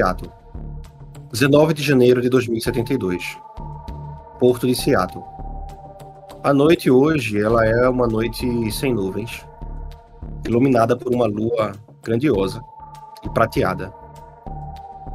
Seattle. 0.00 0.32
19 1.30 1.74
de 1.74 1.82
janeiro 1.82 2.22
de 2.22 2.30
2072. 2.30 3.36
Porto 4.38 4.66
de 4.66 4.74
Seattle. 4.74 5.22
A 6.42 6.54
noite 6.54 6.90
hoje, 6.90 7.38
ela 7.38 7.66
é 7.66 7.86
uma 7.86 8.06
noite 8.06 8.72
sem 8.72 8.94
nuvens, 8.94 9.44
iluminada 10.46 10.96
por 10.96 11.14
uma 11.14 11.26
lua 11.26 11.72
grandiosa 12.02 12.62
e 13.22 13.28
prateada. 13.28 13.92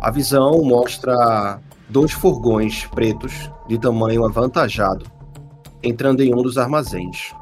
A 0.04 0.12
visão 0.12 0.62
mostra 0.64 1.60
dois 1.90 2.12
furgões 2.12 2.86
pretos 2.86 3.50
de 3.68 3.80
tamanho 3.80 4.24
avantajado 4.24 5.12
entrando 5.82 6.22
em 6.22 6.32
um 6.32 6.44
dos 6.44 6.60
armazéns. 6.60 7.34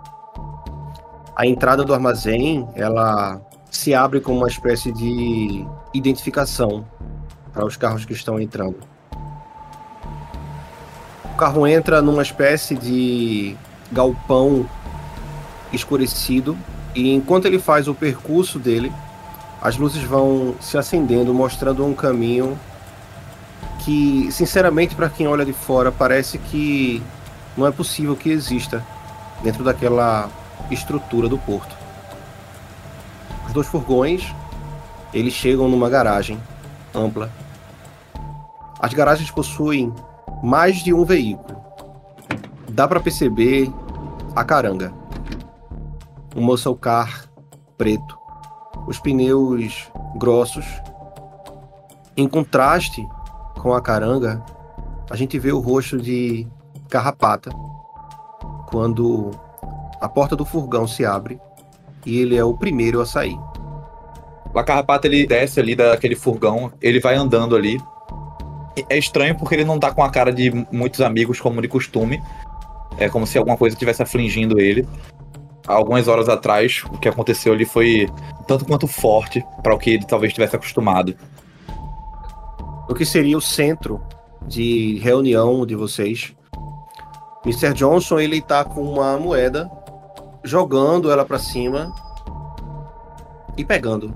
A 1.35 1.45
entrada 1.45 1.83
do 1.83 1.93
armazém, 1.93 2.67
ela 2.73 3.41
se 3.69 3.93
abre 3.93 4.21
como 4.21 4.37
uma 4.37 4.47
espécie 4.47 4.93
de 4.93 5.65
identificação 5.93 6.85
para 7.53 7.65
os 7.65 7.77
carros 7.77 8.05
que 8.05 8.13
estão 8.13 8.39
entrando. 8.39 8.77
O 11.25 11.35
carro 11.35 11.67
entra 11.67 12.01
numa 12.01 12.21
espécie 12.21 12.75
de 12.75 13.55
galpão 13.91 14.67
escurecido 15.71 16.57
e 16.95 17.13
enquanto 17.13 17.45
ele 17.45 17.59
faz 17.59 17.87
o 17.87 17.95
percurso 17.95 18.59
dele, 18.59 18.91
as 19.61 19.77
luzes 19.77 20.03
vão 20.03 20.55
se 20.59 20.77
acendendo, 20.77 21.33
mostrando 21.33 21.85
um 21.85 21.93
caminho 21.93 22.57
que, 23.83 24.31
sinceramente, 24.31 24.95
para 24.95 25.09
quem 25.09 25.27
olha 25.27 25.45
de 25.45 25.53
fora, 25.53 25.91
parece 25.91 26.37
que 26.37 27.01
não 27.57 27.65
é 27.67 27.71
possível 27.71 28.15
que 28.15 28.29
exista 28.29 28.83
dentro 29.41 29.63
daquela 29.63 30.29
estrutura 30.69 31.27
do 31.27 31.37
porto. 31.37 31.75
Os 33.47 33.53
dois 33.53 33.67
furgões, 33.67 34.33
eles 35.13 35.33
chegam 35.33 35.67
numa 35.67 35.89
garagem 35.89 36.39
ampla. 36.93 37.29
As 38.83 38.93
garagens 38.93 39.31
possuem 39.31 39.93
mais 40.43 40.83
de 40.83 40.93
um 40.93 41.05
veículo. 41.05 41.57
Dá 42.67 42.85
para 42.85 42.99
perceber 42.99 43.71
a 44.35 44.43
caranga. 44.43 44.93
Um 46.35 46.41
muscle 46.41 46.75
car 46.75 47.29
preto. 47.77 48.17
Os 48.85 48.99
pneus 48.99 49.89
grossos. 50.17 50.65
Em 52.17 52.27
contraste 52.27 53.07
com 53.61 53.73
a 53.73 53.81
caranga, 53.81 54.43
a 55.09 55.15
gente 55.15 55.39
vê 55.39 55.53
o 55.53 55.61
rosto 55.61 55.97
de 55.97 56.45
Carrapata 56.89 57.51
quando 58.69 59.31
a 60.01 60.09
porta 60.09 60.35
do 60.35 60.43
furgão 60.43 60.85
se 60.85 61.05
abre 61.05 61.39
e 62.05 62.19
ele 62.19 62.35
é 62.35 62.43
o 62.43 62.53
primeiro 62.53 62.99
a 62.99 63.05
sair. 63.05 63.39
O 64.53 64.61
Carrapata 64.61 65.07
ele 65.07 65.25
desce 65.25 65.61
ali 65.61 65.73
daquele 65.73 66.17
furgão, 66.17 66.69
ele 66.81 66.99
vai 66.99 67.15
andando 67.15 67.55
ali. 67.55 67.81
É 68.89 68.97
estranho 68.97 69.37
porque 69.37 69.55
ele 69.55 69.65
não 69.65 69.79
tá 69.79 69.93
com 69.93 70.03
a 70.03 70.09
cara 70.09 70.31
de 70.31 70.51
muitos 70.71 71.01
amigos 71.01 71.39
como 71.39 71.61
de 71.61 71.67
costume. 71.67 72.21
É 72.97 73.09
como 73.09 73.25
se 73.27 73.37
alguma 73.37 73.57
coisa 73.57 73.75
estivesse 73.75 74.01
afligindo 74.01 74.59
ele. 74.59 74.87
Algumas 75.67 76.07
horas 76.07 76.27
atrás, 76.27 76.83
o 76.91 76.97
que 76.97 77.07
aconteceu 77.07 77.53
ali 77.53 77.65
foi 77.65 78.09
tanto 78.47 78.65
quanto 78.65 78.87
forte 78.87 79.45
para 79.61 79.73
o 79.73 79.77
que 79.77 79.91
ele 79.91 80.05
talvez 80.05 80.31
estivesse 80.31 80.55
acostumado. 80.55 81.15
O 82.89 82.93
que 82.93 83.05
seria 83.05 83.37
o 83.37 83.41
centro 83.41 84.01
de 84.45 84.99
reunião 84.99 85.65
de 85.65 85.73
vocês 85.73 86.35
Mr. 87.45 87.73
Johnson, 87.73 88.19
ele 88.19 88.41
tá 88.41 88.63
com 88.63 88.81
uma 88.81 89.17
moeda, 89.17 89.69
jogando 90.43 91.11
ela 91.11 91.25
para 91.25 91.37
cima 91.37 91.93
e 93.57 93.65
pegando. 93.65 94.13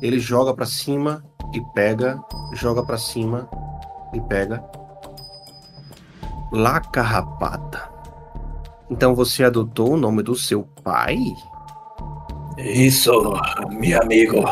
Ele 0.00 0.20
joga 0.20 0.54
para 0.54 0.64
cima 0.64 1.24
e 1.52 1.60
pega, 1.74 2.22
joga 2.52 2.84
para 2.84 2.96
cima 2.96 3.48
e 4.12 4.20
pega. 4.20 4.62
La 6.52 6.80
Carrapata. 6.80 7.90
Então 8.90 9.14
você 9.14 9.44
adotou 9.44 9.92
o 9.92 9.96
nome 9.96 10.22
do 10.22 10.34
seu 10.34 10.64
pai? 10.82 11.18
Isso, 12.58 13.10
meu 13.70 14.02
amigo. 14.02 14.42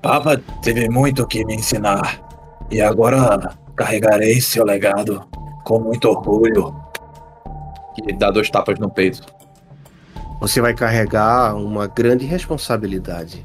Papa 0.00 0.40
teve 0.62 0.88
muito 0.88 1.26
que 1.26 1.44
me 1.44 1.56
ensinar. 1.56 2.20
E 2.70 2.80
agora 2.80 3.56
carregarei 3.74 4.40
seu 4.40 4.64
legado 4.64 5.26
com 5.64 5.80
muito 5.80 6.08
orgulho 6.08 6.74
que 7.94 8.12
dá 8.12 8.30
dois 8.30 8.48
tapas 8.50 8.78
no 8.78 8.88
peito. 8.88 9.22
Você 10.40 10.60
vai 10.60 10.74
carregar 10.74 11.56
uma 11.56 11.86
grande 11.86 12.24
responsabilidade. 12.24 13.44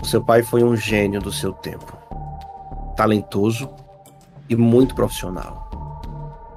O 0.00 0.06
seu 0.06 0.24
pai 0.24 0.42
foi 0.42 0.64
um 0.64 0.74
gênio 0.74 1.20
do 1.20 1.32
seu 1.32 1.52
tempo. 1.52 1.97
Talentoso 2.98 3.70
e 4.48 4.56
muito 4.56 4.92
profissional. 4.92 6.02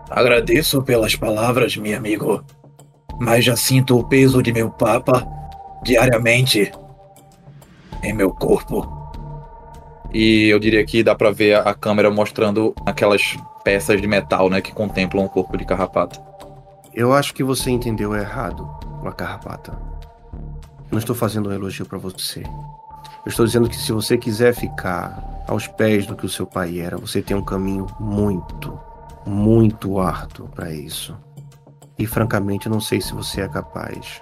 Agradeço 0.10 0.82
pelas 0.82 1.16
palavras, 1.16 1.78
meu 1.78 1.96
amigo. 1.96 2.44
Mas 3.20 3.46
já 3.46 3.56
sinto 3.56 4.00
o 4.00 4.04
peso 4.04 4.42
de 4.42 4.52
meu 4.52 4.72
papa 4.72 5.24
diariamente 5.84 6.72
em 8.02 8.12
meu 8.12 8.32
corpo. 8.32 8.92
E 10.12 10.48
eu 10.48 10.58
diria 10.58 10.84
que 10.84 11.04
dá 11.04 11.14
para 11.14 11.30
ver 11.30 11.56
a 11.56 11.76
câmera 11.76 12.10
mostrando 12.10 12.74
aquelas 12.88 13.38
peças 13.64 14.02
de 14.02 14.08
metal, 14.08 14.50
né, 14.50 14.62
que 14.62 14.74
contemplam 14.74 15.24
o 15.24 15.30
corpo 15.30 15.56
de 15.56 15.64
Carrapata. 15.64 16.20
Eu 16.92 17.14
acho 17.14 17.36
que 17.36 17.44
você 17.44 17.70
entendeu 17.70 18.16
errado, 18.16 18.68
uma 19.00 19.12
Carrapata. 19.12 19.78
Não 20.92 20.98
estou 20.98 21.16
fazendo 21.16 21.50
um 21.50 21.54
elogio 21.54 21.86
para 21.86 22.00
você. 22.00 22.42
Eu 23.26 23.30
estou 23.30 23.46
dizendo 23.46 23.70
que 23.70 23.76
se 23.76 23.92
você 23.92 24.18
quiser 24.18 24.54
ficar 24.54 25.44
aos 25.48 25.68
pés 25.68 26.08
do 26.08 26.16
que 26.16 26.26
o 26.26 26.30
seu 26.30 26.48
pai 26.48 26.80
era, 26.80 26.98
você 26.98 27.22
tem 27.22 27.38
um 27.38 27.44
caminho 27.44 27.86
muito, 28.00 28.80
muito 29.26 30.00
árduo 30.00 30.48
para 30.48 30.72
isso. 30.72 31.16
E 32.00 32.08
francamente, 32.08 32.68
não 32.68 32.82
sei 32.82 33.00
se 33.00 33.14
você 33.14 33.42
é 33.42 33.48
capaz. 33.48 34.22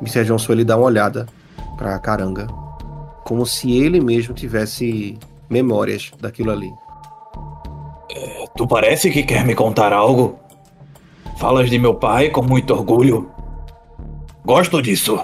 Mr. 0.00 0.24
Johnson 0.24 0.52
ele 0.52 0.64
dá 0.64 0.76
uma 0.76 0.86
olhada 0.86 1.26
para 1.76 1.98
caranga, 1.98 2.46
como 3.22 3.44
se 3.44 3.72
ele 3.72 4.00
mesmo 4.00 4.32
tivesse 4.32 5.18
memórias 5.50 6.10
daquilo 6.18 6.52
ali. 6.52 6.72
Tu 8.56 8.66
parece 8.66 9.10
que 9.10 9.24
quer 9.24 9.44
me 9.44 9.54
contar 9.54 9.92
algo? 9.92 10.38
Falas 11.38 11.68
de 11.68 11.78
meu 11.78 11.94
pai 11.94 12.30
com 12.30 12.42
muito 12.42 12.72
orgulho. 12.72 13.30
Gosto 14.44 14.80
disso. 14.80 15.20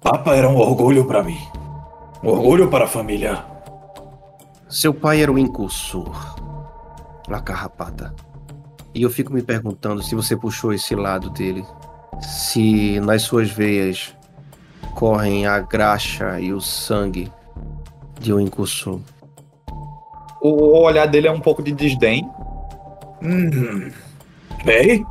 Papa 0.00 0.34
era 0.34 0.48
um 0.48 0.56
orgulho 0.56 1.04
para 1.04 1.22
mim. 1.22 1.38
Orgulho 2.22 2.68
para 2.68 2.84
a 2.84 2.88
família. 2.88 3.44
Seu 4.68 4.92
pai 4.92 5.22
era 5.22 5.30
um 5.30 5.38
incursor. 5.38 6.36
La 7.28 7.40
Carrapata. 7.40 8.14
E 8.94 9.02
eu 9.02 9.10
fico 9.10 9.32
me 9.32 9.42
perguntando 9.42 10.02
se 10.02 10.14
você 10.14 10.36
puxou 10.36 10.72
esse 10.72 10.94
lado 10.94 11.30
dele. 11.30 11.64
Se 12.20 12.98
nas 13.00 13.22
suas 13.22 13.50
veias 13.50 14.14
correm 14.94 15.46
a 15.46 15.60
graxa 15.60 16.40
e 16.40 16.52
o 16.52 16.60
sangue 16.60 17.30
de 18.18 18.32
um 18.32 18.40
incursor. 18.40 19.00
O 20.40 20.78
olhar 20.78 21.06
dele 21.06 21.28
é 21.28 21.32
um 21.32 21.40
pouco 21.40 21.62
de 21.62 21.72
desdém, 21.72 22.28
Hum. 23.22 23.90
Bem, 24.64 25.06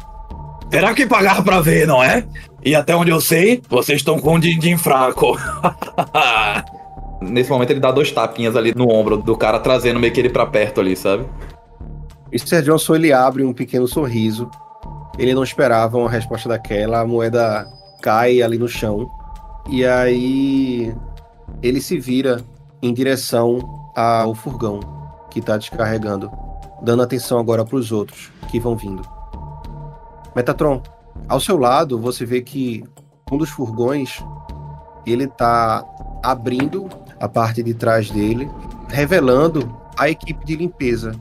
terá 0.69 0.93
que 0.93 1.05
pagar 1.05 1.43
pra 1.43 1.61
ver, 1.61 1.87
não 1.87 2.03
é? 2.03 2.25
E 2.63 2.75
até 2.75 2.95
onde 2.95 3.11
eu 3.11 3.21
sei, 3.21 3.61
vocês 3.69 3.99
estão 3.99 4.19
com 4.19 4.35
um 4.35 4.39
din-din 4.39 4.77
fraco. 4.77 5.37
Nesse 7.29 7.49
momento 7.49 7.71
ele 7.71 7.79
dá 7.79 7.91
dois 7.91 8.11
tapinhas 8.11 8.55
ali 8.55 8.73
no 8.75 8.89
ombro 8.89 9.17
do 9.17 9.35
cara, 9.35 9.59
trazendo 9.59 9.99
meio 9.99 10.13
que 10.13 10.19
ele 10.19 10.29
pra 10.29 10.45
perto 10.45 10.81
ali, 10.81 10.95
sabe? 10.95 11.25
E 12.31 12.39
Sir 12.39 12.61
Johnson 12.61 12.95
ele 12.95 13.13
abre 13.13 13.43
um 13.43 13.53
pequeno 13.53 13.87
sorriso. 13.87 14.49
Ele 15.17 15.33
não 15.33 15.43
esperava 15.43 15.97
uma 15.97 16.09
resposta 16.09 16.49
daquela, 16.49 16.99
a 16.99 17.07
moeda 17.07 17.67
cai 18.01 18.41
ali 18.41 18.57
no 18.57 18.67
chão. 18.67 19.09
E 19.69 19.85
aí 19.85 20.93
ele 21.63 21.81
se 21.81 21.97
vira 21.97 22.41
em 22.81 22.93
direção 22.93 23.59
ao 23.95 24.35
furgão 24.35 24.79
que 25.31 25.41
tá 25.41 25.57
descarregando 25.57 26.29
dando 26.81 27.03
atenção 27.03 27.39
agora 27.39 27.65
para 27.65 27.77
os 27.77 27.91
outros 27.91 28.31
que 28.49 28.59
vão 28.59 28.75
vindo. 28.75 29.01
Metatron, 30.35 30.81
ao 31.27 31.39
seu 31.39 31.57
lado 31.57 31.99
você 31.99 32.25
vê 32.25 32.41
que 32.41 32.83
um 33.31 33.37
dos 33.37 33.49
furgões 33.49 34.23
ele 35.05 35.27
tá 35.27 35.83
abrindo 36.23 36.89
a 37.19 37.27
parte 37.27 37.63
de 37.63 37.73
trás 37.73 38.09
dele, 38.09 38.49
revelando 38.89 39.75
a 39.97 40.09
equipe 40.09 40.45
de 40.45 40.55
limpeza 40.55 41.13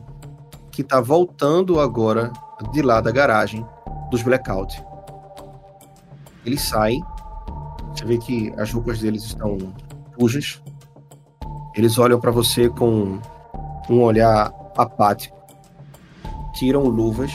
que 0.71 0.83
está 0.83 1.01
voltando 1.01 1.79
agora 1.81 2.33
de 2.73 2.83
lá 2.83 3.01
da 3.01 3.11
garagem 3.11 3.67
dos 4.11 4.23
Blackout. 4.23 4.83
Eles 6.45 6.63
saem, 6.63 7.03
você 7.95 8.05
vê 8.05 8.19
que 8.19 8.53
as 8.57 8.73
roupas 8.73 8.99
deles 9.01 9.25
estão 9.25 9.57
sujas. 10.19 10.63
Eles 11.75 11.99
olham 11.99 12.21
para 12.21 12.31
você 12.31 12.69
com 12.69 13.19
um 13.89 14.03
olhar 14.03 14.53
apático 14.77 15.35
tiram 16.55 16.83
luvas, 16.85 17.33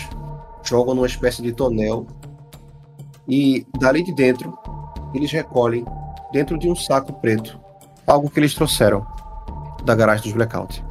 jogam 0.63 0.95
numa 0.95 1.05
espécie 1.05 1.41
de 1.41 1.51
tonel 1.51 2.07
e 3.27 3.67
dali 3.77 4.01
de 4.01 4.13
dentro 4.13 4.57
eles 5.13 5.31
recolhem 5.31 5.85
dentro 6.31 6.57
de 6.57 6.69
um 6.69 6.75
saco 6.75 7.13
preto 7.13 7.59
algo 8.09 8.29
que 8.29 8.39
eles 8.39 8.53
trouxeram. 8.53 9.05
da 9.85 9.95
garagem 9.95 10.23
dos 10.23 10.33
Blackout. 10.33 10.83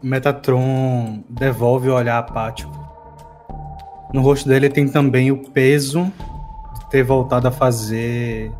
Metatron 0.00 1.24
devolve 1.28 1.88
o 1.88 1.94
olhar 1.94 2.18
apático. 2.18 2.72
No 4.12 4.22
rosto 4.22 4.48
dele 4.48 4.68
tem 4.68 4.88
também 4.88 5.32
o 5.32 5.38
peso 5.50 6.04
de 6.74 6.88
ter 6.90 7.02
voltado 7.02 7.48
a 7.48 7.50
fazer 7.50 8.52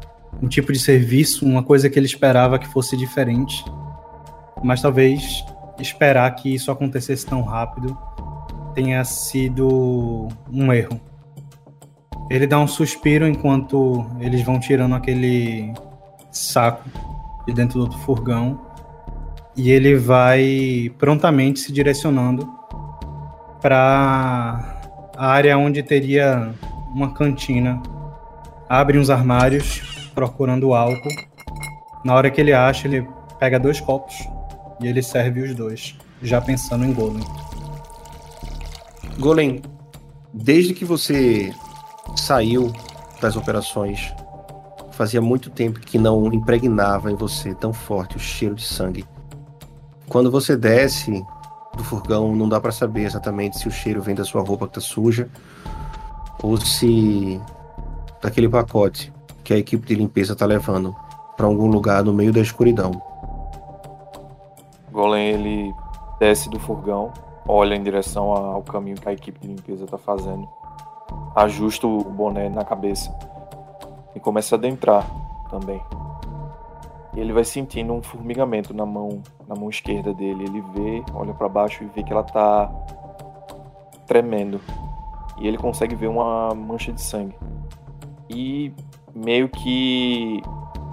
um 0.43 0.49
tipo 0.49 0.73
de 0.73 0.81
serviço, 0.81 1.47
uma 1.47 1.63
coisa 1.63 1.89
que 1.89 1.97
ele 1.97 2.07
esperava 2.07 2.59
que 2.59 2.67
fosse 2.67 2.97
diferente. 2.97 3.65
Mas 4.65 4.83
talvez 4.83 5.45
esperar 5.79 6.35
que 6.35 6.53
isso 6.53 6.73
acontecesse 6.73 7.25
tão 7.25 7.43
rápido 7.43 7.97
tenha 8.75 9.05
sido 9.05 10.29
um 10.51 10.73
erro. 10.73 11.01
Ele 12.29 12.47
dá 12.49 12.59
um 12.59 12.67
suspiro 12.67 13.29
enquanto 13.29 14.05
eles 14.19 14.43
vão 14.43 14.59
tirando 14.59 14.97
aquele 14.97 15.73
saco 16.33 17.14
de 17.47 17.53
dentro 17.53 17.79
do 17.79 17.83
outro 17.83 17.99
furgão 17.99 18.61
e 19.57 19.71
ele 19.71 19.97
vai 19.97 20.93
prontamente 20.99 21.61
se 21.61 21.73
direcionando 21.73 22.49
para 23.61 25.11
a 25.17 25.27
área 25.27 25.57
onde 25.57 25.83
teria 25.83 26.53
uma 26.95 27.13
cantina. 27.13 27.81
Abre 28.69 28.99
uns 28.99 29.11
armários 29.11 30.11
procurando 30.15 30.75
álcool. 30.75 31.15
Na 32.05 32.15
hora 32.15 32.31
que 32.31 32.41
ele 32.41 32.53
acha, 32.53 32.87
ele 32.89 33.07
pega 33.39 33.59
dois 33.59 33.81
copos 33.81 34.15
e 34.81 34.87
ele 34.87 35.03
serve 35.03 35.41
os 35.41 35.55
dois, 35.55 35.97
já 36.23 36.41
pensando 36.41 36.85
em 36.85 36.93
Golem. 36.93 37.25
Golem, 39.19 39.63
desde 40.33 40.75
que 40.75 40.85
você 40.85 41.55
saiu 42.17 42.73
das 43.21 43.37
operações, 43.37 44.13
fazia 44.95 45.21
muito 45.21 45.51
tempo 45.51 45.81
que 45.81 45.99
não 45.99 46.33
impregnava 46.33 47.11
em 47.11 47.17
você 47.17 47.55
tão 47.55 47.73
forte 47.73 48.17
o 48.17 48.21
cheiro 48.21 48.55
de 48.55 48.65
sangue. 48.65 49.05
Quando 50.09 50.31
você 50.31 50.57
desce 50.57 51.25
do 51.77 51.83
furgão, 51.83 52.35
não 52.35 52.49
dá 52.49 52.61
para 52.61 52.71
saber 52.71 53.05
exatamente 53.05 53.59
se 53.59 53.67
o 53.67 53.71
cheiro 53.71 54.01
vem 54.01 54.15
da 54.15 54.25
sua 54.25 54.43
roupa 54.43 54.69
que 54.69 54.75
tá 54.75 54.81
suja 54.81 55.29
ou 56.43 56.57
se 56.57 57.41
daquele 58.23 58.49
pacote 58.49 59.13
que 59.43 59.53
a 59.53 59.59
equipe 59.59 59.87
de 59.87 59.95
limpeza 59.95 60.37
tá 60.37 60.47
levando 60.47 60.95
para 61.37 61.47
algum 61.47 61.67
lugar 61.67 62.05
no 62.05 62.13
meio 62.13 62.33
da 62.33 62.41
escuridão. 62.41 62.93
Golem 64.93 65.29
ele 65.29 65.75
desce 66.21 66.49
do 66.49 66.61
furgão, 66.61 67.13
olha 67.49 67.75
em 67.75 67.83
direção 67.83 68.31
ao 68.31 68.63
caminho 68.63 68.97
que 68.97 69.09
a 69.09 69.13
equipe 69.13 69.41
de 69.41 69.49
limpeza 69.49 69.85
está 69.85 69.99
fazendo, 69.99 70.49
ajusta 71.35 71.87
o 71.87 72.05
boné 72.05 72.49
na 72.49 72.65
cabeça 72.65 73.13
e 74.15 74.21
começa 74.21 74.55
a 74.55 74.59
adentrar 74.59 75.07
também. 75.51 75.81
E 77.15 77.21
ele 77.21 77.33
vai 77.33 77.45
sentindo 77.45 77.93
um 77.93 78.03
formigamento 78.03 78.75
na 78.75 78.85
mão, 78.85 79.23
na 79.47 79.55
mão 79.55 79.71
esquerda 79.71 80.13
dele. 80.13 80.45
Ele 80.45 80.61
vê, 80.61 81.05
olha 81.15 81.33
para 81.33 81.49
baixo 81.49 81.85
e 81.85 81.87
vê 81.87 82.03
que 82.03 82.13
ela 82.13 82.25
tá 82.25 82.71
tremendo. 84.07 84.61
E 85.39 85.47
ele 85.47 85.57
consegue 85.57 85.95
ver 85.95 86.09
uma 86.09 86.55
mancha 86.55 86.93
de 86.93 87.01
sangue. 87.01 87.37
E 88.29 88.73
meio 89.15 89.49
que 89.49 90.43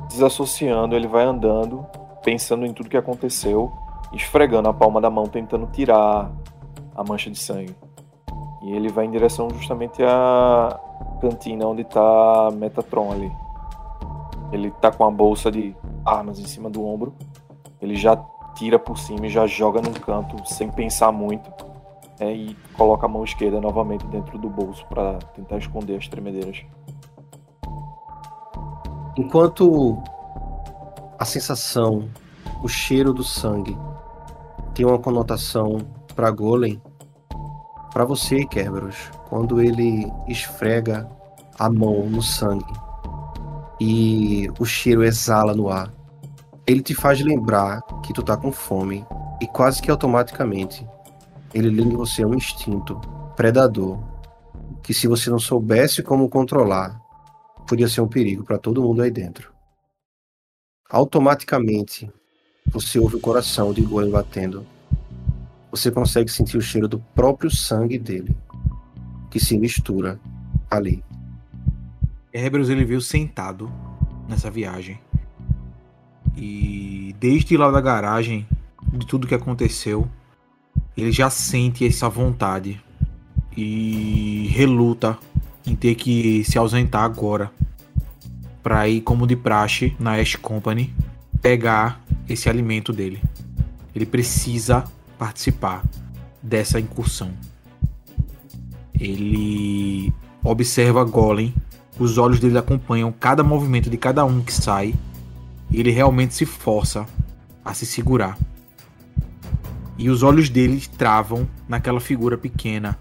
desassociando, 0.10 0.96
ele 0.96 1.08
vai 1.08 1.24
andando, 1.24 1.86
pensando 2.24 2.66
em 2.66 2.74
tudo 2.74 2.90
que 2.90 2.98
aconteceu 2.98 3.72
esfregando 4.14 4.70
a 4.70 4.74
palma 4.74 5.00
da 5.00 5.10
mão, 5.10 5.28
tentando 5.28 5.68
tirar 5.68 6.32
a 6.96 7.04
mancha 7.04 7.30
de 7.30 7.40
sangue. 7.40 7.76
E 8.62 8.72
ele 8.72 8.90
vai 8.90 9.06
em 9.06 9.12
direção 9.12 9.50
justamente 9.50 10.04
à 10.04 10.80
cantina 11.19 11.66
onde 11.66 11.81
está 11.81 12.50
Metatron 12.54 13.12
ali. 13.12 13.31
Ele 14.52 14.69
tá 14.72 14.92
com 14.92 15.04
a 15.06 15.12
bolsa 15.12 15.52
de 15.52 15.75
armas 16.06 16.40
em 16.40 16.46
cima 16.46 16.69
do 16.69 16.86
ombro. 16.86 17.13
Ele 17.81 17.96
já 17.96 18.16
tira 18.56 18.78
por 18.78 18.98
cima 18.98 19.25
e 19.25 19.30
já 19.30 19.48
joga 19.48 19.81
num 19.81 19.94
canto 19.94 20.36
sem 20.46 20.69
pensar 20.69 21.12
muito. 21.12 21.50
Né, 22.19 22.36
e 22.36 22.58
coloca 22.78 23.08
a 23.08 23.10
mão 23.10 23.24
esquerda 23.24 23.60
novamente 23.60 24.06
dentro 24.06 24.38
do 24.38 24.48
bolso 24.48 24.86
para 24.86 25.18
tentar 25.34 25.58
esconder 25.58 25.98
as 25.98 26.08
tremedeiras. 26.08 26.63
Enquanto 29.18 29.98
a 31.18 31.25
sensação, 31.25 32.08
o 32.63 32.68
cheiro 32.68 33.12
do 33.12 33.24
sangue 33.24 33.75
tem 34.74 34.86
uma 34.86 35.00
conotação 35.00 35.80
para 36.16 36.30
Golem. 36.30 36.81
Para 37.92 38.06
você, 38.06 38.46
Kerberos, 38.46 39.12
quando 39.28 39.62
ele 39.62 40.12
esfrega 40.28 41.10
a 41.60 41.70
mão 41.70 42.10
no 42.10 42.22
sangue 42.22 42.74
e 43.80 44.50
o 44.60 44.66
cheiro 44.66 45.04
exala 45.04 45.54
no 45.54 45.70
ar, 45.70 45.92
ele 46.66 46.82
te 46.82 46.96
faz 46.96 47.20
lembrar 47.22 47.82
que 48.04 48.14
tu 48.14 48.24
tá 48.24 48.38
com 48.38 48.52
fome 48.52 49.06
e 49.42 49.48
quase 49.48 49.82
que 49.82 49.92
automaticamente 49.92 50.88
ele 51.54 51.70
liga 51.70 51.98
você 51.98 52.24
um 52.24 52.34
instinto 52.34 53.00
predador 53.36 54.00
que 54.82 54.94
se 54.94 55.08
você 55.08 55.30
não 55.30 55.40
soubesse 55.40 56.02
como 56.02 56.30
controlar, 56.30 57.00
podia 57.68 57.88
ser 57.88 58.02
um 58.02 58.08
perigo 58.08 58.44
para 58.44 58.58
todo 58.58 58.82
mundo 58.82 59.02
aí 59.02 59.12
dentro. 59.12 59.52
Automaticamente, 60.90 62.12
você 62.68 63.00
ouve 63.00 63.16
o 63.16 63.20
coração 63.20 63.74
de 63.74 63.82
Golem 63.82 64.12
batendo. 64.12 64.66
Você 65.72 65.90
consegue 65.90 66.30
sentir 66.30 66.58
o 66.58 66.62
cheiro 66.62 66.88
do 66.88 67.00
próprio 67.00 67.50
sangue 67.50 67.98
dele, 67.98 68.36
que 69.30 69.40
se 69.40 69.58
mistura 69.58 70.20
ali. 70.70 71.04
Herberus 72.34 72.70
ele 72.70 72.86
veio 72.86 73.02
sentado 73.02 73.72
nessa 74.28 74.52
viagem. 74.52 75.00
E 76.36 77.16
desde 77.20 77.56
lá 77.58 77.72
da 77.72 77.82
garagem, 77.82 78.48
de 78.92 79.06
tudo 79.06 79.28
que 79.28 79.36
aconteceu, 79.36 80.08
ele 80.96 81.12
já 81.12 81.30
sente 81.30 81.86
essa 81.86 82.10
vontade 82.10 82.82
e 83.56 84.48
reluta 84.52 85.18
em 85.66 85.76
ter 85.76 85.96
que 85.96 86.44
se 86.44 86.58
ausentar 86.58 87.04
agora 87.04 87.52
para 88.64 88.88
ir 88.88 89.02
como 89.02 89.26
de 89.26 89.36
praxe 89.36 89.96
na 90.00 90.16
Ash 90.16 90.36
Company 90.36 90.94
pegar 91.42 92.02
esse 92.30 92.50
alimento 92.50 92.94
dele. 92.94 93.22
Ele 93.94 94.06
precisa 94.06 94.84
participar 95.22 95.84
dessa 96.42 96.80
incursão. 96.80 97.32
Ele 99.00 100.12
observa 100.44 101.04
Golem, 101.04 101.54
os 102.00 102.18
olhos 102.18 102.40
dele 102.40 102.58
acompanham 102.58 103.12
cada 103.12 103.44
movimento 103.44 103.88
de 103.88 103.98
cada 103.98 104.25
um 104.25 104.42
que 104.42 104.51
sai, 104.51 104.96
e 105.70 105.80
ele 105.80 105.92
realmente 105.92 106.34
se 106.34 106.44
força 106.44 107.06
a 107.63 107.72
se 107.72 107.86
segurar. 107.86 108.36
E 109.96 110.10
os 110.10 110.24
olhos 110.24 110.50
dele 110.50 110.82
travam 110.98 111.48
naquela 111.70 112.00
figura 112.00 112.36
pequena, 112.36 112.98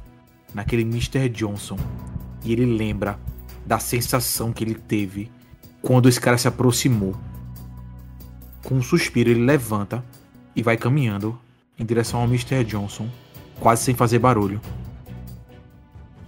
naquele 0.52 0.82
Mr. 0.82 1.26
Johnson, 1.30 1.78
e 2.44 2.52
ele 2.52 2.66
lembra 2.66 3.18
da 3.64 3.78
sensação 3.78 4.52
que 4.52 4.62
ele 4.62 4.74
teve 4.74 5.30
quando 5.80 6.06
esse 6.06 6.20
cara 6.20 6.36
se 6.36 6.46
aproximou 6.46 7.16
com 8.62 8.74
um 8.74 8.82
suspiro, 8.82 9.30
ele 9.30 9.42
levanta 9.42 10.04
e 10.54 10.62
vai 10.62 10.76
caminhando 10.76 11.38
em 11.80 11.84
direção 11.86 12.20
ao 12.20 12.26
Mr. 12.26 12.62
Johnson, 12.62 13.08
quase 13.58 13.82
sem 13.82 13.94
fazer 13.94 14.18
barulho. 14.18 14.60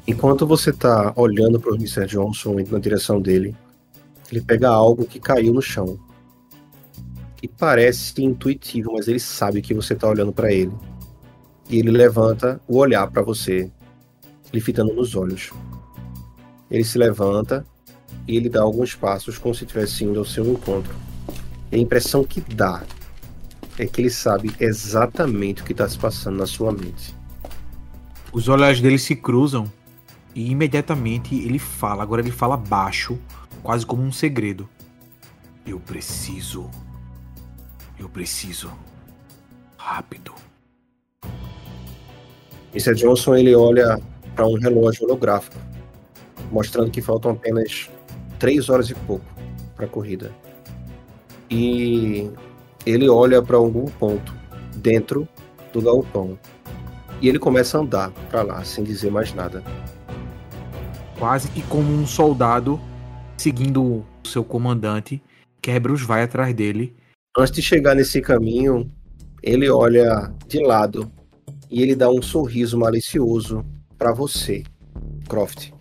Enquanto 0.06 0.46
você 0.46 0.72
tá 0.72 1.12
olhando 1.14 1.60
para 1.60 1.72
o 1.72 1.76
Mr. 1.76 2.06
Johnson 2.06 2.58
indo 2.58 2.72
na 2.72 2.78
direção 2.78 3.20
dele, 3.20 3.54
ele 4.30 4.40
pega 4.40 4.68
algo 4.70 5.04
que 5.04 5.20
caiu 5.20 5.52
no 5.52 5.60
chão. 5.60 5.98
Que 7.36 7.46
parece 7.46 8.24
intuitivo, 8.24 8.94
mas 8.94 9.06
ele 9.06 9.20
sabe 9.20 9.60
que 9.60 9.74
você 9.74 9.94
tá 9.94 10.08
olhando 10.08 10.32
para 10.32 10.50
ele. 10.50 10.72
E 11.68 11.78
ele 11.78 11.90
levanta 11.90 12.60
o 12.66 12.78
olhar 12.78 13.08
para 13.10 13.22
você, 13.22 13.70
lhe 14.52 14.60
fitando 14.60 14.94
nos 14.94 15.14
olhos. 15.14 15.52
Ele 16.70 16.82
se 16.82 16.96
levanta 16.96 17.64
e 18.26 18.36
ele 18.36 18.48
dá 18.48 18.62
alguns 18.62 18.94
passos 18.94 19.36
como 19.36 19.54
se 19.54 19.64
estivesse 19.64 20.04
indo 20.04 20.18
ao 20.18 20.24
seu 20.24 20.50
encontro. 20.50 20.94
E 21.70 21.76
a 21.76 21.78
impressão 21.78 22.24
que 22.24 22.40
dá 22.40 22.82
é 23.82 23.86
que 23.86 24.00
ele 24.00 24.10
sabe 24.10 24.54
exatamente 24.60 25.62
o 25.62 25.64
que 25.64 25.72
está 25.72 25.88
se 25.88 25.98
passando 25.98 26.38
na 26.38 26.46
sua 26.46 26.72
mente. 26.72 27.14
Os 28.32 28.48
olhares 28.48 28.80
dele 28.80 28.98
se 28.98 29.14
cruzam 29.14 29.70
e 30.34 30.50
imediatamente 30.50 31.34
ele 31.34 31.58
fala. 31.58 32.02
Agora 32.02 32.20
ele 32.20 32.30
fala 32.30 32.56
baixo, 32.56 33.18
quase 33.62 33.84
como 33.84 34.02
um 34.02 34.12
segredo. 34.12 34.68
Eu 35.66 35.78
preciso. 35.78 36.70
Eu 37.98 38.08
preciso. 38.08 38.70
Rápido. 39.76 40.32
Mr. 42.72 42.94
Johnson 42.94 43.34
ele 43.34 43.54
olha 43.54 44.00
para 44.34 44.46
um 44.46 44.58
relógio 44.58 45.04
holográfico, 45.04 45.56
mostrando 46.50 46.90
que 46.90 47.02
faltam 47.02 47.32
apenas 47.32 47.90
três 48.38 48.70
horas 48.70 48.88
e 48.88 48.94
pouco 48.94 49.26
para 49.76 49.84
a 49.84 49.88
corrida 49.88 50.32
e 51.52 52.30
ele 52.84 53.08
olha 53.08 53.42
para 53.42 53.56
algum 53.56 53.86
ponto 53.86 54.34
dentro 54.76 55.28
do 55.72 55.80
galpão 55.80 56.38
e 57.20 57.28
ele 57.28 57.38
começa 57.38 57.78
a 57.78 57.80
andar 57.80 58.10
para 58.30 58.42
lá 58.42 58.64
sem 58.64 58.82
dizer 58.84 59.10
mais 59.10 59.32
nada. 59.32 59.62
Quase 61.18 61.48
que 61.48 61.62
como 61.62 61.92
um 61.92 62.06
soldado 62.06 62.80
seguindo 63.36 63.82
o 63.82 64.04
seu 64.24 64.44
comandante, 64.44 65.22
Kerberos 65.60 66.02
vai 66.02 66.22
atrás 66.22 66.54
dele 66.54 66.94
Antes 67.34 67.54
de 67.54 67.62
chegar 67.62 67.94
nesse 67.94 68.20
caminho, 68.20 68.92
ele 69.42 69.70
olha 69.70 70.30
de 70.46 70.58
lado 70.62 71.10
e 71.70 71.80
ele 71.80 71.96
dá 71.96 72.10
um 72.10 72.20
sorriso 72.20 72.78
malicioso 72.78 73.64
para 73.96 74.12
você, 74.12 74.62
Croft. 75.26 75.72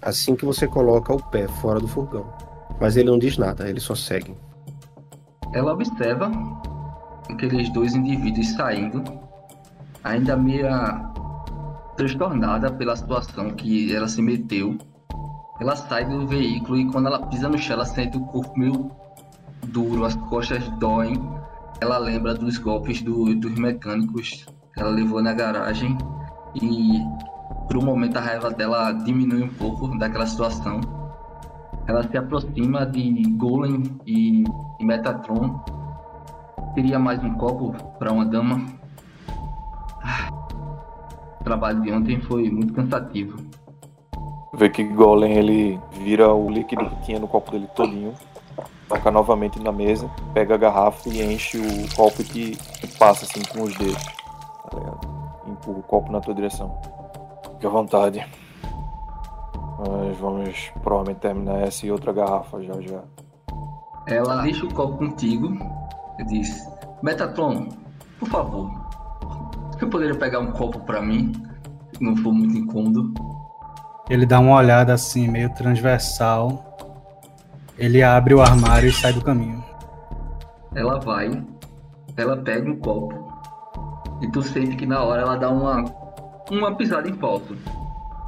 Assim 0.00 0.34
que 0.34 0.44
você 0.44 0.66
coloca 0.66 1.14
o 1.14 1.22
pé 1.30 1.46
fora 1.46 1.78
do 1.78 1.86
furgão. 1.86 2.28
Mas 2.80 2.96
ele 2.96 3.08
não 3.08 3.16
diz 3.16 3.38
nada, 3.38 3.70
ele 3.70 3.78
só 3.78 3.94
segue. 3.94 4.34
Ela 5.52 5.72
observa 5.72 6.30
aqueles 7.30 7.68
dois 7.72 7.94
indivíduos 7.94 8.48
saindo, 8.52 9.02
ainda 10.02 10.36
meia 10.36 11.12
transtornada 11.96 12.70
pela 12.72 12.96
situação 12.96 13.50
que 13.50 13.94
ela 13.94 14.08
se 14.08 14.22
meteu. 14.22 14.76
Ela 15.60 15.76
sai 15.76 16.04
do 16.04 16.26
veículo 16.26 16.78
e 16.78 16.90
quando 16.90 17.06
ela 17.06 17.26
pisa 17.26 17.48
no 17.48 17.58
chão, 17.58 17.74
ela 17.74 17.84
sente 17.84 18.16
o 18.16 18.20
corpo 18.26 18.58
meio 18.58 18.90
duro, 19.68 20.04
as 20.04 20.16
costas 20.16 20.66
doem. 20.78 21.14
Ela 21.80 21.98
lembra 21.98 22.34
dos 22.34 22.58
golpes 22.58 23.02
do, 23.02 23.34
dos 23.34 23.54
mecânicos 23.54 24.46
que 24.74 24.80
ela 24.80 24.90
levou 24.90 25.22
na 25.22 25.32
garagem 25.32 25.96
e 26.54 27.00
por 27.66 27.76
um 27.76 27.84
momento 27.84 28.16
a 28.16 28.20
raiva 28.20 28.50
dela 28.50 28.92
diminui 28.92 29.44
um 29.44 29.48
pouco 29.48 29.96
daquela 29.98 30.26
situação. 30.26 30.80
Ela 31.86 32.02
se 32.08 32.16
aproxima 32.16 32.86
de 32.86 33.22
Golem 33.36 33.82
e, 34.06 34.44
e 34.82 34.84
Metatron. 34.84 35.60
Teria 36.74 36.98
mais 36.98 37.22
um 37.22 37.34
copo 37.34 37.72
para 37.98 38.12
uma 38.12 38.26
dama? 38.26 38.66
Ah, 40.02 40.28
o 41.40 41.44
trabalho 41.44 41.80
de 41.80 41.92
ontem 41.92 42.20
foi 42.20 42.50
muito 42.50 42.74
cansativo. 42.74 43.38
Vê 44.54 44.68
que 44.68 44.82
Golem 44.82 45.34
ele 45.34 45.80
vira 45.92 46.34
o 46.34 46.50
líquido 46.50 46.84
que 46.84 47.02
tinha 47.02 47.20
no 47.20 47.28
copo 47.28 47.52
dele 47.52 47.68
todinho, 47.74 48.12
toca 48.88 49.10
novamente 49.10 49.62
na 49.62 49.72
mesa, 49.72 50.10
pega 50.34 50.54
a 50.54 50.58
garrafa 50.58 51.08
e 51.08 51.22
enche 51.22 51.58
o 51.58 51.96
copo 51.96 52.22
que, 52.24 52.58
passa 52.98 53.24
assim 53.24 53.42
com 53.52 53.62
os 53.62 53.74
dedos. 53.76 54.02
Tá? 54.70 55.00
Empurra 55.46 55.78
o 55.78 55.82
copo 55.82 56.12
na 56.12 56.20
tua 56.20 56.34
direção. 56.34 56.76
Fique 57.52 57.66
à 57.66 57.70
vontade. 57.70 58.26
Nós 59.78 60.16
vamos 60.18 60.70
provavelmente 60.82 61.20
terminar 61.20 61.60
essa 61.60 61.86
e 61.86 61.90
outra 61.90 62.12
garrafa 62.12 62.62
já 62.62 62.80
já. 62.80 63.02
Ela 64.06 64.42
deixa 64.42 64.66
o 64.66 64.72
copo 64.72 64.98
contigo 64.98 65.56
e 66.18 66.24
diz: 66.24 66.66
Metatron, 67.02 67.68
por 68.18 68.28
favor, 68.28 68.70
você 69.70 69.86
poderia 69.86 70.14
pegar 70.14 70.40
um 70.40 70.52
copo 70.52 70.80
para 70.80 71.00
mim? 71.00 71.32
Se 71.94 72.02
não 72.02 72.16
for 72.16 72.32
muito 72.32 72.56
incômodo. 72.56 73.12
Ele 74.10 74.26
dá 74.26 74.40
uma 74.40 74.56
olhada 74.56 74.92
assim, 74.92 75.28
meio 75.28 75.52
transversal. 75.54 76.76
Ele 77.78 78.02
abre 78.02 78.34
o 78.34 78.40
armário 78.40 78.88
e 78.88 78.92
sai 78.92 79.12
do 79.12 79.22
caminho. 79.22 79.62
Ela 80.74 80.98
vai, 80.98 81.44
ela 82.16 82.36
pega 82.36 82.70
um 82.70 82.76
copo 82.76 83.32
e 84.22 84.30
tu 84.30 84.40
sente 84.42 84.76
que 84.76 84.86
na 84.86 85.02
hora 85.02 85.22
ela 85.22 85.36
dá 85.36 85.50
uma, 85.50 85.84
uma 86.50 86.74
pisada 86.76 87.08
em 87.08 87.14
falso. 87.14 87.56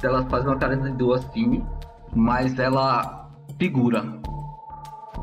Ela 0.03 0.25
faz 0.25 0.45
uma 0.45 0.57
cara 0.57 0.75
de 0.75 0.91
dor 0.91 1.15
assim, 1.15 1.63
mas 2.13 2.59
ela 2.59 3.29
segura. 3.57 4.03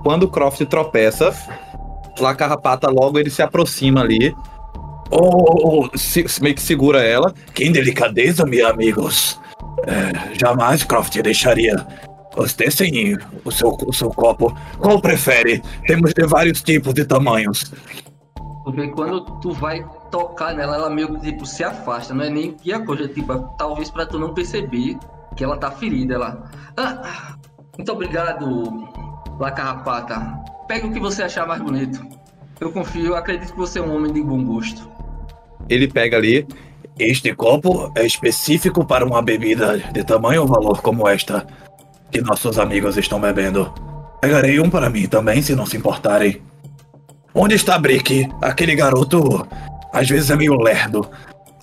Quando 0.03 0.25
o 0.25 0.29
Croft 0.29 0.65
tropeça, 0.67 1.33
lá 2.19 2.35
Carrapata 2.35 2.89
logo 2.89 3.19
ele 3.19 3.31
se 3.31 3.43
aproxima 3.43 4.01
ali. 4.01 4.35
Oh, 5.11 5.89
se, 5.95 6.25
meio 6.41 6.55
que 6.55 6.63
segura 6.63 7.03
ela. 7.03 7.35
Que 7.55 7.69
delicadeza, 7.71 8.45
meus 8.45 8.71
amigos. 8.71 9.41
É, 9.87 10.39
jamais 10.39 10.83
Croft 10.85 11.21
deixaria 11.21 11.87
você 12.35 12.71
sem 12.71 13.19
o 13.45 13.51
seu, 13.51 13.77
o 13.87 13.93
seu 13.93 14.11
copo. 14.11 14.57
Qual 14.79 15.01
prefere? 15.01 15.63
Temos 15.87 16.13
de 16.15 16.27
vários 16.27 16.63
tipos 16.63 16.95
e 16.99 17.05
tamanhos. 17.05 17.73
Porque 18.65 18.89
quando 18.89 19.21
tu 19.41 19.53
vai 19.53 19.85
tocar 20.11 20.55
nela, 20.55 20.77
ela 20.77 20.91
meio 20.91 21.15
que 21.15 21.31
tipo, 21.31 21.45
se 21.45 21.65
afasta. 21.65 22.15
Não 22.15 22.25
é 22.25 22.31
nem 22.31 22.53
que 22.53 22.73
a 22.73 22.85
coisa, 22.85 23.09
tipo, 23.09 23.39
talvez 23.59 23.91
pra 23.91 24.07
tu 24.07 24.19
não 24.19 24.33
perceber 24.33 24.97
que 25.37 25.45
ela 25.45 25.57
tá 25.57 25.71
ferida. 25.71 26.15
Ela. 26.15 26.51
Ah, 26.77 27.37
muito 27.77 27.93
obrigado, 27.93 28.89
La 29.39 29.51
Carrapata. 29.51 30.39
Pega 30.69 30.87
o 30.87 30.93
que 30.93 31.01
você 31.01 31.23
achar 31.23 31.47
mais 31.47 31.61
bonito. 31.61 32.05
Eu 32.61 32.71
confio, 32.71 33.15
acredito 33.15 33.53
que 33.53 33.59
você 33.59 33.79
é 33.79 33.83
um 33.83 33.97
homem 33.97 34.13
de 34.13 34.23
bom 34.23 34.45
gosto. 34.45 34.89
Ele 35.69 35.89
pega 35.89 36.17
ali. 36.17 36.47
Este 36.99 37.35
copo 37.35 37.91
é 37.97 38.05
específico 38.05 38.85
para 38.85 39.05
uma 39.05 39.23
bebida 39.23 39.79
de 39.79 40.05
tamanho 40.05 40.43
ou 40.43 40.47
valor 40.47 40.83
como 40.83 41.09
esta 41.09 41.47
que 42.11 42.21
nossos 42.21 42.59
amigos 42.59 42.97
estão 42.97 43.21
bebendo. 43.21 43.73
Pegarei 44.21 44.61
um 44.61 44.69
para 44.69 44.91
mim 44.91 45.07
também, 45.07 45.41
se 45.41 45.55
não 45.57 45.67
se 45.67 45.77
importarem. 45.77 46.41
Onde 47.35 47.55
está 47.55 47.79
Brick? 47.79 48.29
Aquele 48.43 48.77
garoto 48.77 49.47
às 49.93 50.09
vezes 50.09 50.31
é 50.31 50.37
meio 50.37 50.55
lerdo. 50.55 51.09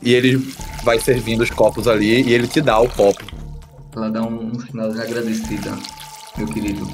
E 0.01 0.13
ele 0.13 0.37
vai 0.83 0.99
servindo 0.99 1.41
os 1.41 1.49
copos 1.49 1.87
ali 1.87 2.23
e 2.23 2.33
ele 2.33 2.47
te 2.47 2.61
dá 2.61 2.79
o 2.79 2.89
copo. 2.89 3.23
Ela 3.95 4.09
dá 4.09 4.21
um, 4.21 4.51
um 4.51 4.59
sinal 4.59 4.91
de 4.91 5.01
agradecida, 5.01 5.77
meu 6.37 6.47
querido. 6.47 6.87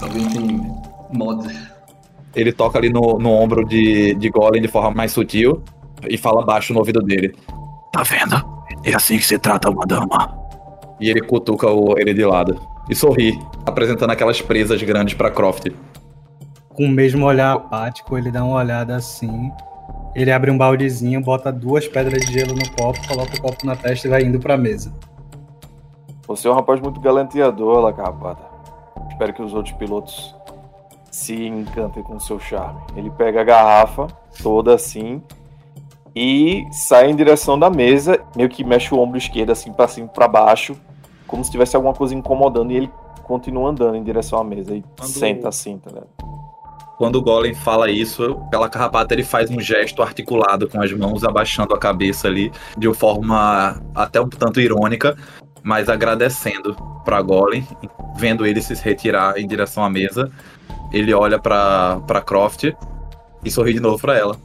Alguém 0.00 0.28
tem 0.28 0.72
mods. 1.12 1.52
Ele 2.34 2.52
toca 2.52 2.78
ali 2.78 2.90
no, 2.90 3.18
no 3.18 3.30
ombro 3.30 3.64
de, 3.64 4.14
de 4.14 4.28
Golem 4.28 4.60
de 4.60 4.68
forma 4.68 4.90
mais 4.90 5.12
sutil 5.12 5.62
e 6.08 6.18
fala 6.18 6.44
baixo 6.44 6.72
no 6.72 6.80
ouvido 6.80 7.00
dele. 7.00 7.34
Tá 7.92 8.02
vendo? 8.02 8.36
É 8.84 8.94
assim 8.94 9.16
que 9.16 9.24
se 9.24 9.38
trata 9.38 9.70
uma 9.70 9.86
dama. 9.86 10.36
E 11.00 11.08
ele 11.08 11.20
cutuca 11.20 11.68
o, 11.70 11.98
ele 11.98 12.12
de 12.12 12.24
lado. 12.24 12.60
E 12.88 12.94
sorri, 12.94 13.38
apresentando 13.64 14.10
aquelas 14.10 14.40
presas 14.40 14.82
grandes 14.82 15.14
para 15.14 15.30
Croft. 15.30 15.70
Com 16.68 16.84
o 16.84 16.88
mesmo 16.88 17.24
olhar 17.24 17.54
apático, 17.54 18.18
ele 18.18 18.30
dá 18.30 18.44
uma 18.44 18.56
olhada 18.56 18.94
assim. 18.96 19.50
Ele 20.14 20.30
abre 20.30 20.50
um 20.50 20.58
baldezinho, 20.58 21.20
bota 21.20 21.50
duas 21.50 21.88
pedras 21.88 22.24
de 22.24 22.32
gelo 22.32 22.54
no 22.54 22.70
copo, 22.70 23.06
coloca 23.08 23.34
o 23.34 23.40
copo 23.40 23.66
na 23.66 23.74
testa 23.74 24.06
e 24.06 24.10
vai 24.10 24.22
indo 24.22 24.38
pra 24.38 24.56
mesa. 24.56 24.94
Você 26.26 26.48
é 26.48 26.50
um 26.50 26.54
rapaz 26.54 26.80
muito 26.80 27.00
galanteador, 27.00 27.80
Lacarrapata. 27.80 28.55
Espero 29.16 29.32
que 29.32 29.40
os 29.40 29.54
outros 29.54 29.74
pilotos 29.74 30.34
se 31.10 31.46
encantem 31.46 32.02
com 32.02 32.16
o 32.16 32.20
seu 32.20 32.38
charme. 32.38 32.78
Ele 32.94 33.08
pega 33.08 33.40
a 33.40 33.44
garrafa 33.44 34.08
toda 34.42 34.74
assim 34.74 35.22
e 36.14 36.66
sai 36.70 37.10
em 37.10 37.16
direção 37.16 37.58
da 37.58 37.70
mesa, 37.70 38.20
meio 38.36 38.50
que 38.50 38.62
mexe 38.62 38.94
o 38.94 38.98
ombro 38.98 39.16
esquerdo 39.16 39.52
assim 39.52 39.72
para 39.72 39.88
cima 39.88 40.06
para 40.06 40.28
baixo, 40.28 40.76
como 41.26 41.42
se 41.42 41.50
tivesse 41.50 41.74
alguma 41.74 41.94
coisa 41.94 42.14
incomodando 42.14 42.72
e 42.72 42.76
ele 42.76 42.90
continua 43.24 43.70
andando 43.70 43.96
em 43.96 44.04
direção 44.04 44.38
à 44.38 44.44
mesa 44.44 44.76
e 44.76 44.82
Quando... 44.82 45.08
senta 45.08 45.48
assim, 45.48 45.78
tá 45.78 45.88
ligado? 45.88 46.08
Quando 46.98 47.16
o 47.16 47.22
Golem 47.22 47.54
fala 47.54 47.90
isso, 47.90 48.38
pela 48.50 48.68
carrapata 48.68 49.14
ele 49.14 49.24
faz 49.24 49.50
um 49.50 49.60
gesto 49.60 50.02
articulado 50.02 50.68
com 50.68 50.82
as 50.82 50.92
mãos, 50.92 51.24
abaixando 51.24 51.74
a 51.74 51.78
cabeça 51.78 52.28
ali, 52.28 52.52
de 52.76 52.92
forma 52.92 53.80
até 53.94 54.20
um 54.20 54.28
tanto 54.28 54.60
irônica, 54.60 55.16
mas 55.62 55.88
agradecendo 55.88 56.76
para 57.06 57.22
Golem, 57.22 57.66
vendo 58.16 58.44
ele 58.44 58.60
se 58.60 58.74
retirar 58.74 59.38
em 59.38 59.46
direção 59.46 59.84
à 59.84 59.88
mesa. 59.88 60.30
Ele 60.92 61.14
olha 61.14 61.38
para 61.38 62.20
Croft 62.26 62.64
e 63.44 63.50
sorri 63.50 63.72
de 63.72 63.80
novo 63.80 63.98
para 63.98 64.18
ela. 64.18 64.36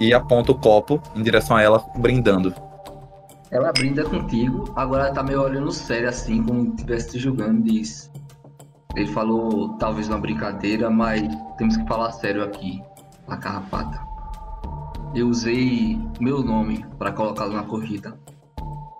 e 0.00 0.12
aponta 0.12 0.52
o 0.52 0.54
copo 0.56 1.00
em 1.14 1.22
direção 1.22 1.56
a 1.56 1.62
ela, 1.62 1.82
brindando. 1.96 2.52
Ela 3.50 3.72
brinda 3.72 4.02
contigo, 4.04 4.72
agora 4.74 5.12
tá 5.12 5.22
meio 5.22 5.40
olhando 5.40 5.70
sério 5.70 6.08
assim, 6.08 6.42
como 6.42 6.62
se 6.62 6.70
estivesse 6.70 7.12
te 7.12 7.18
julgando, 7.20 7.62
diz: 7.62 8.10
ele 8.96 9.06
falou 9.06 9.76
talvez 9.78 10.08
uma 10.08 10.18
brincadeira, 10.18 10.90
mas 10.90 11.22
temos 11.56 11.76
que 11.76 11.86
falar 11.86 12.10
sério 12.12 12.42
aqui, 12.42 12.82
na 13.28 13.36
carrapata. 13.36 14.00
Eu 15.14 15.28
usei 15.28 15.98
meu 16.20 16.42
nome 16.42 16.84
para 16.98 17.12
colocá-lo 17.12 17.52
na 17.52 17.62
corrida. 17.62 18.18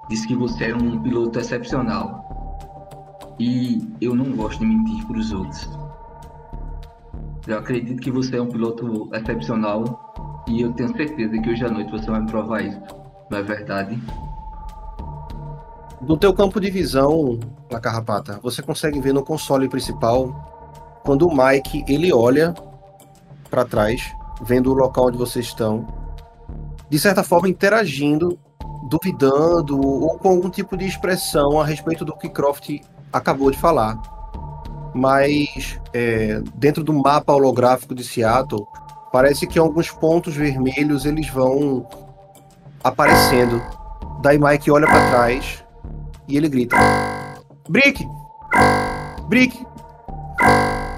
Disse 0.09 0.27
que 0.27 0.35
você 0.35 0.71
é 0.71 0.77
um 0.77 1.03
piloto 1.03 1.39
excepcional. 1.39 2.25
E 3.39 3.89
eu 4.01 4.15
não 4.15 4.33
gosto 4.37 4.61
de 4.61 4.67
mentir 4.67 5.05
para 5.07 5.19
os 5.19 5.33
outros. 5.33 5.69
Eu 7.47 7.59
acredito 7.59 8.01
que 8.01 8.11
você 8.11 8.37
é 8.37 8.43
um 8.43 8.49
piloto 8.49 9.11
excepcional 9.13 10.45
e 10.49 10.61
eu 10.61 10.73
tenho 10.73 10.95
certeza 10.97 11.39
que 11.39 11.51
hoje 11.51 11.65
à 11.65 11.71
noite 11.71 11.91
você 11.91 12.11
vai 12.11 12.21
me 12.21 12.31
provar 12.31 12.63
isso. 12.63 12.81
Não 13.31 13.39
é 13.39 13.43
verdade? 13.43 14.01
No 16.01 16.17
teu 16.17 16.35
campo 16.35 16.61
de 16.61 16.71
visão, 16.71 17.39
na 17.71 17.81
carrapata, 17.81 18.39
você 18.43 18.63
consegue 18.63 19.01
ver 19.01 19.15
no 19.15 19.25
console 19.25 19.69
principal 19.69 21.01
quando 21.03 21.27
o 21.27 21.35
Mike 21.35 21.85
ele 21.89 22.13
olha 22.13 22.55
para 23.51 23.65
trás, 23.65 24.15
vendo 24.43 24.71
o 24.71 24.75
local 24.75 25.07
onde 25.07 25.19
vocês 25.19 25.47
estão, 25.47 25.87
de 26.91 26.99
certa 26.99 27.23
forma 27.23 27.49
interagindo, 27.49 28.39
duvidando 28.85 29.81
ou 29.81 30.19
com 30.19 30.29
algum 30.29 30.51
tipo 30.51 30.77
de 30.77 30.87
expressão 30.87 31.61
a 31.61 31.65
respeito 31.65 32.05
do 32.05 32.17
que 32.17 32.29
Croft 32.29 32.71
acabou 33.13 33.51
de 33.51 33.59
falar. 33.59 34.01
Mas 34.95 35.81
é, 35.93 36.41
dentro 36.55 36.85
do 36.85 36.93
mapa 36.93 37.33
holográfico 37.33 37.95
de 37.95 38.05
Seattle, 38.05 38.65
parece 39.13 39.47
que 39.47 39.59
alguns 39.59 39.91
pontos 39.91 40.35
vermelhos 40.35 41.05
eles 41.05 41.29
vão 41.29 41.87
aparecendo. 42.83 43.61
Daí 44.21 44.39
Mike 44.39 44.71
olha 44.71 44.87
para 44.87 45.11
trás 45.11 45.65
e 46.29 46.37
ele 46.37 46.49
grita: 46.49 46.77
Brick! 47.69 48.07
Brick! 49.29 49.67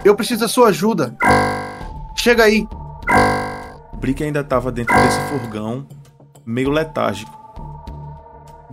Eu 0.05 0.15
preciso 0.15 0.41
da 0.41 0.49
sua 0.49 0.69
ajuda! 0.69 1.17
chega 2.17 2.43
aí! 2.43 2.67
Brick 3.99 4.23
ainda 4.23 4.41
estava 4.41 4.73
dentro 4.73 4.95
desse 4.97 5.21
furgão, 5.29 5.87
meio 6.45 6.71
letárgico. 6.71 7.36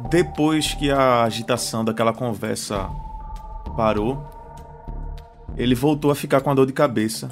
Depois 0.10 0.74
que 0.74 0.92
a 0.92 1.24
agitação 1.24 1.84
daquela 1.84 2.14
conversa 2.14 2.90
parou, 3.76 4.24
ele 5.56 5.76
voltou 5.76 6.12
a 6.12 6.16
ficar 6.16 6.42
com 6.42 6.50
a 6.50 6.54
dor 6.54 6.66
de 6.66 6.74
cabeça. 6.74 7.32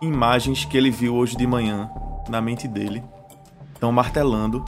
Imagens 0.00 0.64
que 0.64 0.76
ele 0.76 0.90
viu 0.90 1.14
hoje 1.14 1.36
de 1.36 1.46
manhã 1.46 1.90
na 2.28 2.40
mente 2.40 2.66
dele 2.68 3.02
estão 3.74 3.92
martelando 3.92 4.64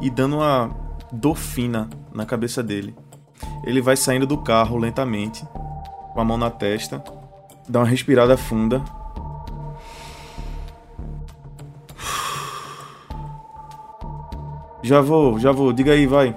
e 0.00 0.10
dando 0.10 0.36
uma 0.36 0.70
dor 1.12 1.36
fina 1.36 1.88
na 2.12 2.24
cabeça 2.24 2.62
dele. 2.62 2.94
Ele 3.64 3.80
vai 3.80 3.96
saindo 3.96 4.26
do 4.26 4.38
carro 4.38 4.76
lentamente, 4.76 5.44
com 6.12 6.20
a 6.20 6.24
mão 6.24 6.36
na 6.36 6.50
testa, 6.50 7.02
dá 7.68 7.80
uma 7.80 7.86
respirada 7.86 8.36
funda. 8.36 8.82
Já 14.88 15.02
vou, 15.02 15.38
já 15.38 15.52
vou, 15.52 15.70
diga 15.70 15.92
aí, 15.92 16.06
vai. 16.06 16.34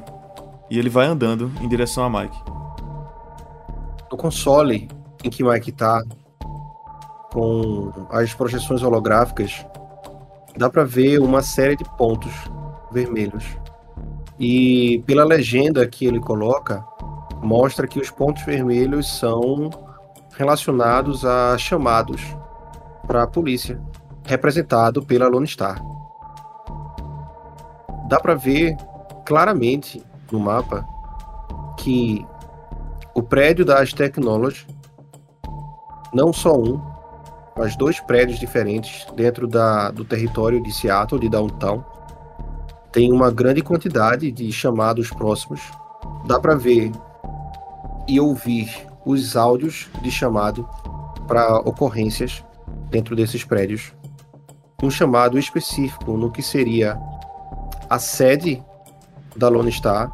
E 0.70 0.78
ele 0.78 0.90
vai 0.90 1.06
andando 1.06 1.50
em 1.62 1.70
direção 1.70 2.04
a 2.04 2.10
Mike. 2.10 2.38
No 4.12 4.18
console 4.18 4.90
em 5.24 5.30
que 5.30 5.42
Mike 5.42 5.72
tá, 5.72 6.04
com 7.32 7.94
as 8.10 8.34
projeções 8.34 8.84
holográficas, 8.84 9.66
dá 10.58 10.70
para 10.70 10.84
ver 10.84 11.20
uma 11.20 11.42
série 11.42 11.78
de 11.78 11.86
pontos 11.96 12.34
vermelhos. 12.92 13.46
E 14.38 15.02
pela 15.08 15.24
legenda 15.24 15.88
que 15.88 16.06
ele 16.06 16.20
coloca, 16.20 16.84
mostra 17.42 17.88
que 17.88 18.02
os 18.02 18.12
pontos 18.12 18.44
vermelhos 18.44 19.18
são 19.18 19.70
relacionados 20.36 21.24
a 21.24 21.58
chamados 21.58 22.22
para 23.08 23.24
a 23.24 23.28
polícia, 23.28 23.80
representado 24.26 25.02
pela 25.02 25.30
Lone 25.30 25.48
Star. 25.48 25.91
Dá 28.12 28.20
para 28.20 28.36
ver 28.36 28.76
claramente 29.26 30.04
no 30.30 30.38
mapa 30.38 30.86
que 31.78 32.26
o 33.16 33.24
prédio 33.24 33.64
da 33.64 33.82
As 33.82 33.94
Technology, 33.94 34.68
não 36.14 36.34
só 36.34 36.54
um, 36.54 36.82
mas 37.58 37.78
dois 37.78 38.02
prédios 38.02 38.38
diferentes 38.38 39.08
dentro 39.16 39.48
da, 39.48 39.92
do 39.92 40.04
território 40.04 40.62
de 40.62 40.74
Seattle, 40.74 41.22
de 41.22 41.30
Downtown, 41.30 41.86
tem 42.92 43.14
uma 43.14 43.32
grande 43.32 43.62
quantidade 43.62 44.30
de 44.30 44.52
chamados 44.52 45.10
próximos. 45.10 45.62
Dá 46.26 46.38
para 46.38 46.56
ver 46.56 46.92
e 48.10 48.20
ouvir 48.20 48.70
os 49.06 49.38
áudios 49.38 49.90
de 50.02 50.12
chamado 50.12 50.68
para 51.30 51.60
ocorrências 51.60 52.44
dentro 52.90 53.16
desses 53.16 53.46
prédios. 53.46 53.94
Um 54.84 54.92
chamado 54.92 55.40
específico 55.40 56.18
no 56.18 56.30
que 56.30 56.42
seria 56.42 57.00
a 57.92 58.00
sede 58.00 58.64
da 59.36 59.50
Lone 59.50 59.70
Star, 59.70 60.10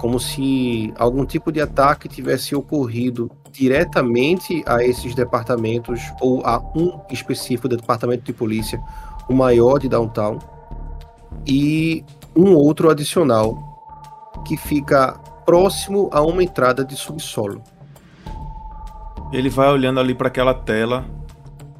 como 0.00 0.18
se 0.18 0.90
algum 0.96 1.26
tipo 1.26 1.52
de 1.52 1.60
ataque 1.60 2.08
tivesse 2.08 2.54
ocorrido 2.54 3.30
diretamente 3.52 4.64
a 4.66 4.82
esses 4.82 5.14
departamentos 5.14 6.00
ou 6.18 6.40
a 6.46 6.58
um 6.74 6.98
específico 7.10 7.68
departamento 7.68 8.24
de 8.24 8.32
polícia, 8.32 8.80
o 9.28 9.34
maior 9.34 9.78
de 9.78 9.86
downtown, 9.86 10.38
e 11.46 12.02
um 12.34 12.54
outro 12.54 12.88
adicional 12.88 13.54
que 14.46 14.56
fica 14.56 15.12
próximo 15.44 16.08
a 16.14 16.22
uma 16.22 16.42
entrada 16.42 16.82
de 16.82 16.96
subsolo. 16.96 17.62
Ele 19.30 19.50
vai 19.50 19.68
olhando 19.68 20.00
ali 20.00 20.14
para 20.14 20.28
aquela 20.28 20.54
tela, 20.54 21.04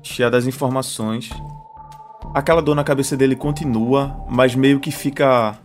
cheia 0.02 0.30
das 0.30 0.46
informações. 0.46 1.30
Aquela 2.32 2.62
dor 2.62 2.74
na 2.74 2.84
cabeça 2.84 3.16
dele 3.16 3.34
continua, 3.34 4.24
mas 4.28 4.54
meio 4.54 4.78
que 4.78 4.90
fica 4.90 5.58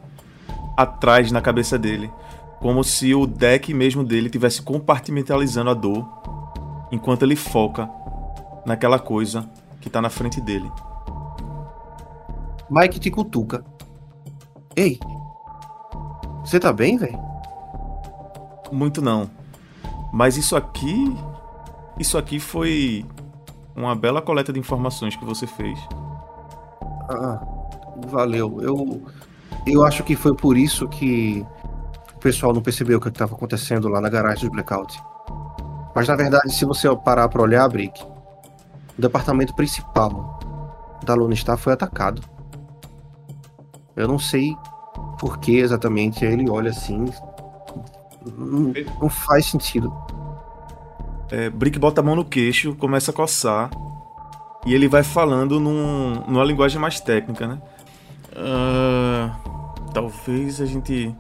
atrás 0.76 1.32
na 1.32 1.42
cabeça 1.42 1.78
dele, 1.78 2.12
como 2.60 2.84
se 2.84 3.14
o 3.14 3.28
deck 3.28 3.74
mesmo 3.74 4.04
dele 4.04 4.30
tivesse 4.30 4.62
compartimentalizando 4.62 5.70
a 5.70 5.74
dor, 5.74 6.06
enquanto 6.92 7.24
ele 7.24 7.36
foca 7.36 7.90
naquela 8.66 8.98
coisa 8.98 9.48
que 9.80 9.90
tá 9.90 10.02
na 10.02 10.10
frente 10.10 10.42
dele. 10.42 10.72
Mike 12.70 13.00
te 13.00 13.12
cutuca. 13.12 13.64
Ei, 14.76 15.00
você 16.44 16.60
tá 16.60 16.74
bem, 16.74 16.98
velho? 16.98 17.20
Muito 18.72 19.02
não. 19.02 19.30
Mas 20.12 20.38
isso 20.38 20.56
aqui. 20.56 21.16
Isso 22.00 22.18
aqui 22.18 22.40
foi 22.40 23.06
uma 23.76 23.96
bela 23.96 24.22
coleta 24.22 24.52
de 24.52 24.60
informações 24.60 25.16
que 25.16 25.24
você 25.24 25.48
fez. 25.48 25.80
Ah, 27.10 27.40
valeu. 28.08 28.62
Eu, 28.62 29.02
eu 29.66 29.86
acho 29.86 30.04
que 30.04 30.16
foi 30.16 30.36
por 30.36 30.58
isso 30.58 30.88
que 30.88 31.46
o 32.16 32.20
pessoal 32.20 32.54
não 32.54 32.62
percebeu 32.62 32.98
o 32.98 33.02
que 33.02 33.10
estava 33.10 33.36
acontecendo 33.36 33.88
lá 33.88 34.02
na 34.02 34.10
garagem 34.10 34.50
do 34.50 34.52
Blackout. 34.52 35.02
Mas 35.96 36.08
na 36.08 36.16
verdade, 36.16 36.54
se 36.54 36.66
você 36.66 36.94
parar 36.98 37.30
para 37.30 37.42
olhar, 37.42 37.68
Brick, 37.70 38.04
o 38.04 39.02
departamento 39.02 39.56
principal 39.56 40.40
da 41.06 41.14
Lone 41.14 41.36
Star 41.36 41.58
foi 41.58 41.74
atacado. 41.74 42.22
Eu 43.96 44.08
não 44.08 44.20
sei 44.20 44.56
por 45.20 45.40
que 45.40 45.58
exatamente 45.58 46.26
ele 46.26 46.50
olha 46.50 46.72
assim. 46.72 47.06
Não, 48.38 48.74
não 49.02 49.10
faz 49.10 49.46
sentido. 49.46 49.94
É, 51.32 51.50
Brick 51.50 51.80
bota 51.80 52.02
a 52.02 52.04
mão 52.04 52.16
no 52.16 52.26
queixo, 52.26 52.76
começa 52.76 53.12
a 53.12 53.14
coçar. 53.14 53.70
E 54.66 54.74
ele 54.74 54.88
vai 54.88 55.04
falando 55.04 55.60
num, 55.60 56.24
numa 56.28 56.44
linguagem 56.44 56.80
mais 56.80 57.00
técnica, 57.00 57.48
né? 57.48 57.62
Ah, 58.36 59.36
talvez 59.94 60.60
a 60.60 60.66
gente 60.66 61.16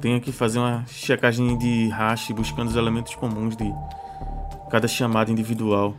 tenha 0.00 0.20
que 0.20 0.32
fazer 0.32 0.58
uma 0.58 0.84
checagem 0.86 1.56
de 1.56 1.88
hash 1.88 2.30
buscando 2.32 2.68
os 2.68 2.76
elementos 2.76 3.14
comuns 3.14 3.56
de 3.56 3.72
cada 4.70 4.88
chamada 4.88 5.30
individual. 5.30 5.94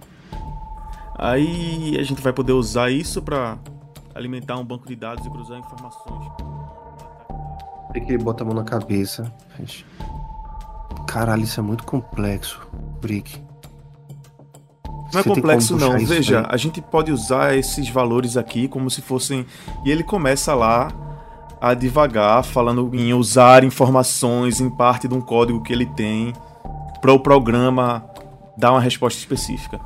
Aí 1.17 1.95
a 1.97 2.03
gente 2.03 2.21
vai 2.21 2.33
poder 2.33 2.51
usar 2.51 2.91
isso 2.91 3.21
para 3.21 3.57
alimentar 4.13 4.57
um 4.57 4.65
banco 4.65 4.85
de 4.85 4.95
dados 4.95 5.25
e 5.25 5.29
cruzar 5.29 5.57
informações. 5.57 6.27
Tem 7.93 8.05
que 8.05 8.11
ele 8.11 8.23
bota 8.23 8.43
a 8.43 8.45
mão 8.45 8.53
na 8.53 8.63
cabeça. 8.65 9.33
Caralho, 11.07 11.43
isso 11.43 11.59
é 11.59 11.63
muito 11.63 11.85
complexo, 11.85 12.59
Brick. 12.99 13.41
Não 15.15 15.21
é 15.21 15.23
Você 15.23 15.29
complexo 15.29 15.77
não. 15.77 15.97
Veja, 16.05 16.39
aí? 16.41 16.45
a 16.49 16.57
gente 16.57 16.81
pode 16.81 17.11
usar 17.11 17.55
esses 17.55 17.87
valores 17.89 18.35
aqui 18.35 18.67
como 18.67 18.89
se 18.89 19.01
fossem. 19.01 19.45
E 19.85 19.91
ele 19.91 20.03
começa 20.03 20.53
lá 20.53 20.91
a 21.61 21.73
devagar, 21.73 22.43
falando 22.43 22.91
em 22.93 23.13
usar 23.13 23.63
informações 23.63 24.59
em 24.59 24.69
parte 24.69 25.07
de 25.07 25.13
um 25.13 25.21
código 25.21 25.61
que 25.61 25.71
ele 25.71 25.85
tem 25.85 26.33
para 27.01 27.13
o 27.13 27.19
programa 27.19 28.03
dar 28.57 28.71
uma 28.71 28.81
resposta 28.81 29.19
específica. 29.19 29.79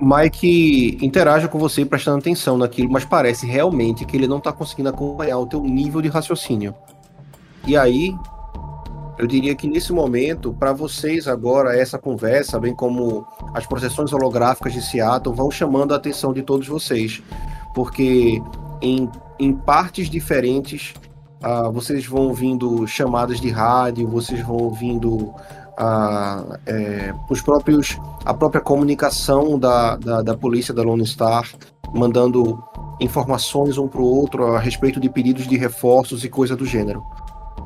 Mike 0.00 0.98
interage 1.00 1.48
com 1.48 1.58
você 1.58 1.84
prestando 1.84 2.18
atenção 2.18 2.58
naquilo, 2.58 2.90
mas 2.90 3.04
parece 3.04 3.46
realmente 3.46 4.04
que 4.04 4.16
ele 4.16 4.26
não 4.26 4.40
tá 4.40 4.52
conseguindo 4.52 4.88
acompanhar 4.88 5.38
o 5.38 5.46
teu 5.46 5.62
nível 5.62 6.02
de 6.02 6.08
raciocínio. 6.08 6.74
E 7.66 7.76
aí, 7.76 8.14
eu 9.18 9.26
diria 9.26 9.54
que 9.54 9.66
nesse 9.66 9.92
momento, 9.92 10.52
para 10.52 10.72
vocês 10.72 11.26
agora, 11.26 11.76
essa 11.76 11.98
conversa, 11.98 12.60
bem 12.60 12.74
como 12.74 13.26
as 13.54 13.66
processões 13.66 14.12
holográficas 14.12 14.74
de 14.74 14.82
Seattle, 14.82 15.34
vão 15.34 15.50
chamando 15.50 15.94
a 15.94 15.96
atenção 15.96 16.32
de 16.32 16.42
todos 16.42 16.68
vocês. 16.68 17.22
Porque 17.74 18.42
em, 18.82 19.10
em 19.38 19.54
partes 19.54 20.10
diferentes, 20.10 20.92
ah, 21.42 21.70
vocês 21.70 22.06
vão 22.06 22.28
ouvindo 22.28 22.86
chamadas 22.86 23.40
de 23.40 23.48
rádio, 23.48 24.06
vocês 24.06 24.40
vão 24.42 24.56
ouvindo 24.56 25.32
ah, 25.78 26.58
é, 26.66 27.14
os 27.30 27.40
próprios, 27.40 27.98
a 28.24 28.34
própria 28.34 28.60
comunicação 28.60 29.58
da, 29.58 29.96
da, 29.96 30.22
da 30.22 30.36
polícia 30.36 30.74
da 30.74 30.82
Lone 30.82 31.06
Star, 31.06 31.48
mandando 31.94 32.62
informações 33.00 33.78
um 33.78 33.88
para 33.88 34.00
o 34.00 34.04
outro 34.04 34.54
a 34.54 34.58
respeito 34.58 35.00
de 35.00 35.08
pedidos 35.08 35.46
de 35.46 35.56
reforços 35.56 36.22
e 36.22 36.28
coisa 36.28 36.54
do 36.54 36.66
gênero. 36.66 37.02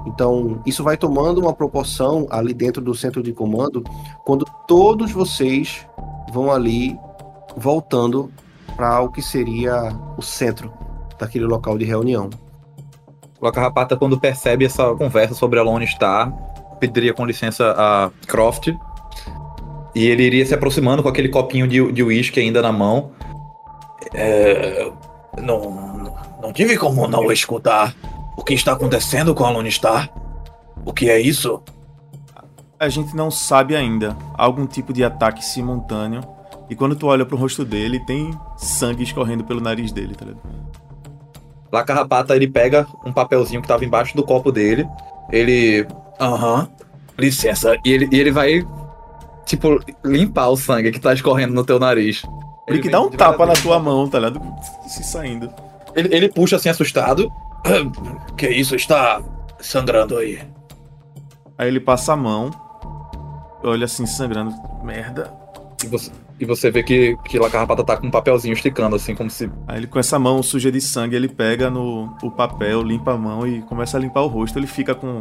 Então, 0.06 0.60
isso 0.64 0.82
vai 0.82 0.96
tomando 0.96 1.40
uma 1.40 1.52
proporção 1.52 2.26
ali 2.30 2.54
dentro 2.54 2.80
do 2.82 2.94
centro 2.94 3.22
de 3.22 3.32
comando, 3.32 3.84
quando 4.24 4.46
todos 4.66 5.12
vocês 5.12 5.86
vão 6.32 6.50
ali 6.50 6.98
voltando 7.56 8.32
para 8.76 9.00
o 9.02 9.10
que 9.10 9.20
seria 9.20 9.94
o 10.16 10.22
centro 10.22 10.72
daquele 11.18 11.44
local 11.44 11.76
de 11.76 11.84
reunião. 11.84 12.30
O 13.40 13.50
Carrapata, 13.52 13.96
quando 13.96 14.18
percebe 14.18 14.64
essa 14.64 14.94
conversa 14.94 15.34
sobre 15.34 15.58
a 15.58 15.62
Lone 15.62 15.86
Star, 15.86 16.32
pediria 16.78 17.12
com 17.12 17.24
licença 17.26 17.74
a 17.76 18.10
Croft. 18.26 18.68
E 19.94 20.06
ele 20.06 20.22
iria 20.22 20.46
se 20.46 20.54
aproximando 20.54 21.02
com 21.02 21.08
aquele 21.08 21.28
copinho 21.28 21.66
de 21.66 22.02
uísque 22.02 22.38
ainda 22.40 22.62
na 22.62 22.70
mão. 22.72 23.10
É, 24.14 24.90
não, 25.40 25.70
não- 25.70 26.16
não 26.42 26.52
tive 26.52 26.76
como 26.78 27.06
não 27.06 27.30
escutar 27.30 27.94
o 28.40 28.42
que 28.42 28.55
está 28.55 28.72
acontecendo 28.72 29.35
com 29.35 29.44
a 29.44 29.50
Lone 29.50 29.70
Star. 29.70 30.11
O 30.83 30.94
que 30.94 31.11
é 31.11 31.20
isso? 31.20 31.62
A 32.79 32.88
gente 32.88 33.14
não 33.14 33.31
sabe 33.31 33.76
ainda. 33.76 34.16
Algum 34.33 34.66
tipo 34.66 34.94
de 34.94 35.05
ataque 35.05 35.44
simultâneo 35.44 36.22
E 36.68 36.74
quando 36.74 36.96
tu 36.96 37.07
olha 37.07 37.26
pro 37.26 37.37
rosto 37.37 37.66
dele, 37.66 38.00
tem 38.00 38.31
sangue 38.57 39.03
escorrendo 39.03 39.44
pelo 39.44 39.61
nariz 39.61 39.92
dele, 39.92 40.14
tá 40.14 40.24
ligado? 40.24 40.40
Lá 41.70 41.85
Carrapata, 41.85 42.35
ele 42.35 42.48
pega 42.48 42.87
um 43.05 43.12
papelzinho 43.12 43.61
que 43.61 43.68
tava 43.68 43.85
embaixo 43.85 44.16
do 44.16 44.24
copo 44.24 44.50
dele. 44.50 44.88
Ele. 45.31 45.87
Aham. 46.18 46.66
licença. 47.18 47.76
E 47.85 47.92
ele, 47.92 48.09
e 48.11 48.18
ele 48.18 48.31
vai, 48.31 48.66
tipo, 49.44 49.79
limpar 50.03 50.48
o 50.48 50.57
sangue 50.57 50.90
que 50.90 50.98
tá 50.98 51.12
escorrendo 51.12 51.53
no 51.53 51.62
teu 51.62 51.79
nariz. 51.79 52.22
Ele 52.66 52.79
que 52.79 52.88
dá 52.88 53.03
um 53.03 53.11
tapa 53.11 53.44
na 53.44 53.53
tua 53.53 53.79
mão, 53.79 54.09
tá 54.09 54.18
ligado? 54.18 54.40
Se 54.88 55.05
saindo. 55.05 55.53
Ele, 55.94 56.09
ele 56.14 56.29
puxa 56.31 56.57
assim, 56.57 56.70
assustado. 56.70 57.31
Que 58.37 58.49
isso? 58.49 58.75
Está 58.75 59.23
sangrando 59.59 60.16
aí. 60.16 60.40
Aí 61.59 61.68
ele 61.68 61.81
passa 61.81 62.14
a 62.14 62.16
mão, 62.16 62.51
olha 63.62 63.85
assim, 63.85 64.07
sangrando. 64.07 64.55
Merda. 64.83 65.33
E 65.85 65.87
você, 65.87 66.11
e 66.38 66.44
você 66.44 66.70
vê 66.70 66.83
que, 66.83 67.16
que 67.25 67.38
La 67.38 67.51
Carrapata 67.51 67.85
tá 67.85 67.96
com 67.96 68.07
um 68.07 68.11
papelzinho 68.11 68.53
esticando, 68.53 68.96
assim, 68.96 69.14
como 69.14 69.31
se. 69.31 69.51
Aí 69.68 69.79
ele 69.79 69.87
com 69.87 69.99
essa 69.99 70.18
mão 70.18 70.42
suja 70.42 70.73
de 70.73 70.81
sangue, 70.81 71.16
ele 71.16 71.29
pega 71.29 71.70
no 71.70 72.16
o 72.23 72.31
papel, 72.31 72.83
limpa 72.83 73.12
a 73.12 73.18
mão 73.18 73.46
e 73.46 73.62
começa 73.62 73.96
a 73.96 74.01
limpar 74.01 74.23
o 74.23 74.27
rosto. 74.27 74.59
Ele 74.59 74.66
fica 74.66 74.94
com 74.94 75.20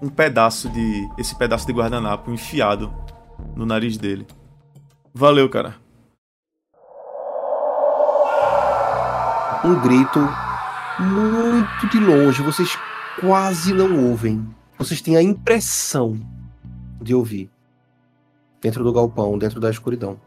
um 0.00 0.08
pedaço 0.08 0.68
de. 0.68 1.08
esse 1.18 1.34
pedaço 1.34 1.66
de 1.66 1.72
guardanapo 1.72 2.30
enfiado 2.30 2.92
no 3.54 3.66
nariz 3.66 3.96
dele. 3.96 4.26
Valeu, 5.12 5.48
cara. 5.48 5.76
Um 9.64 9.80
grito 9.80 10.20
muito 11.00 11.88
de 11.90 11.98
longe, 11.98 12.42
vocês 12.42 12.78
quase 13.20 13.72
não 13.72 14.10
ouvem. 14.10 14.46
Vocês 14.78 15.00
têm 15.00 15.16
a 15.16 15.22
impressão 15.22 16.18
de 17.00 17.14
ouvir. 17.14 17.50
Dentro 18.60 18.82
do 18.82 18.92
galpão, 18.92 19.38
dentro 19.38 19.60
da 19.60 19.70
escuridão. 19.70 20.18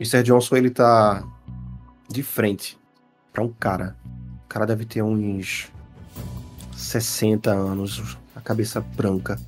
Mr. 0.00 0.22
Johnson, 0.22 0.56
ele 0.56 0.70
tá 0.70 1.22
de 2.08 2.22
frente 2.22 2.78
para 3.32 3.42
um 3.42 3.48
cara. 3.48 3.96
O 4.44 4.48
cara 4.48 4.66
deve 4.66 4.84
ter 4.84 5.02
uns 5.02 5.70
60 6.74 7.50
anos, 7.50 8.16
a 8.34 8.40
cabeça 8.40 8.80
branca, 8.80 9.38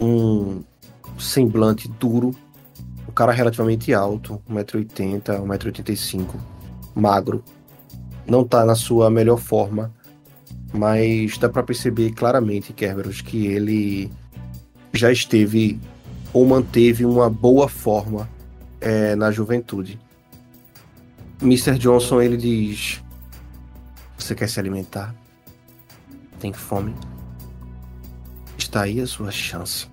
um 0.00 0.62
semblante 1.18 1.88
duro, 1.88 2.34
o 3.06 3.12
cara 3.12 3.32
relativamente 3.32 3.92
alto, 3.92 4.42
1,80m, 4.48 5.22
1,85m, 5.22 6.26
magro. 6.94 7.44
Não 8.30 8.44
tá 8.44 8.64
na 8.64 8.76
sua 8.76 9.10
melhor 9.10 9.38
forma, 9.38 9.92
mas 10.72 11.36
dá 11.36 11.48
para 11.48 11.64
perceber 11.64 12.12
claramente, 12.12 12.72
Kerberos, 12.72 13.20
que 13.20 13.48
ele 13.48 14.08
já 14.92 15.10
esteve 15.10 15.80
ou 16.32 16.46
manteve 16.46 17.04
uma 17.04 17.28
boa 17.28 17.68
forma 17.68 18.30
é, 18.80 19.16
na 19.16 19.32
juventude. 19.32 19.98
Mr. 21.42 21.76
Johnson 21.76 22.22
ele 22.22 22.36
diz: 22.36 23.02
Você 24.16 24.32
quer 24.32 24.48
se 24.48 24.60
alimentar? 24.60 25.12
Tem 26.38 26.52
fome? 26.52 26.94
Está 28.56 28.82
aí 28.82 29.00
a 29.00 29.08
sua 29.08 29.32
chance. 29.32 29.88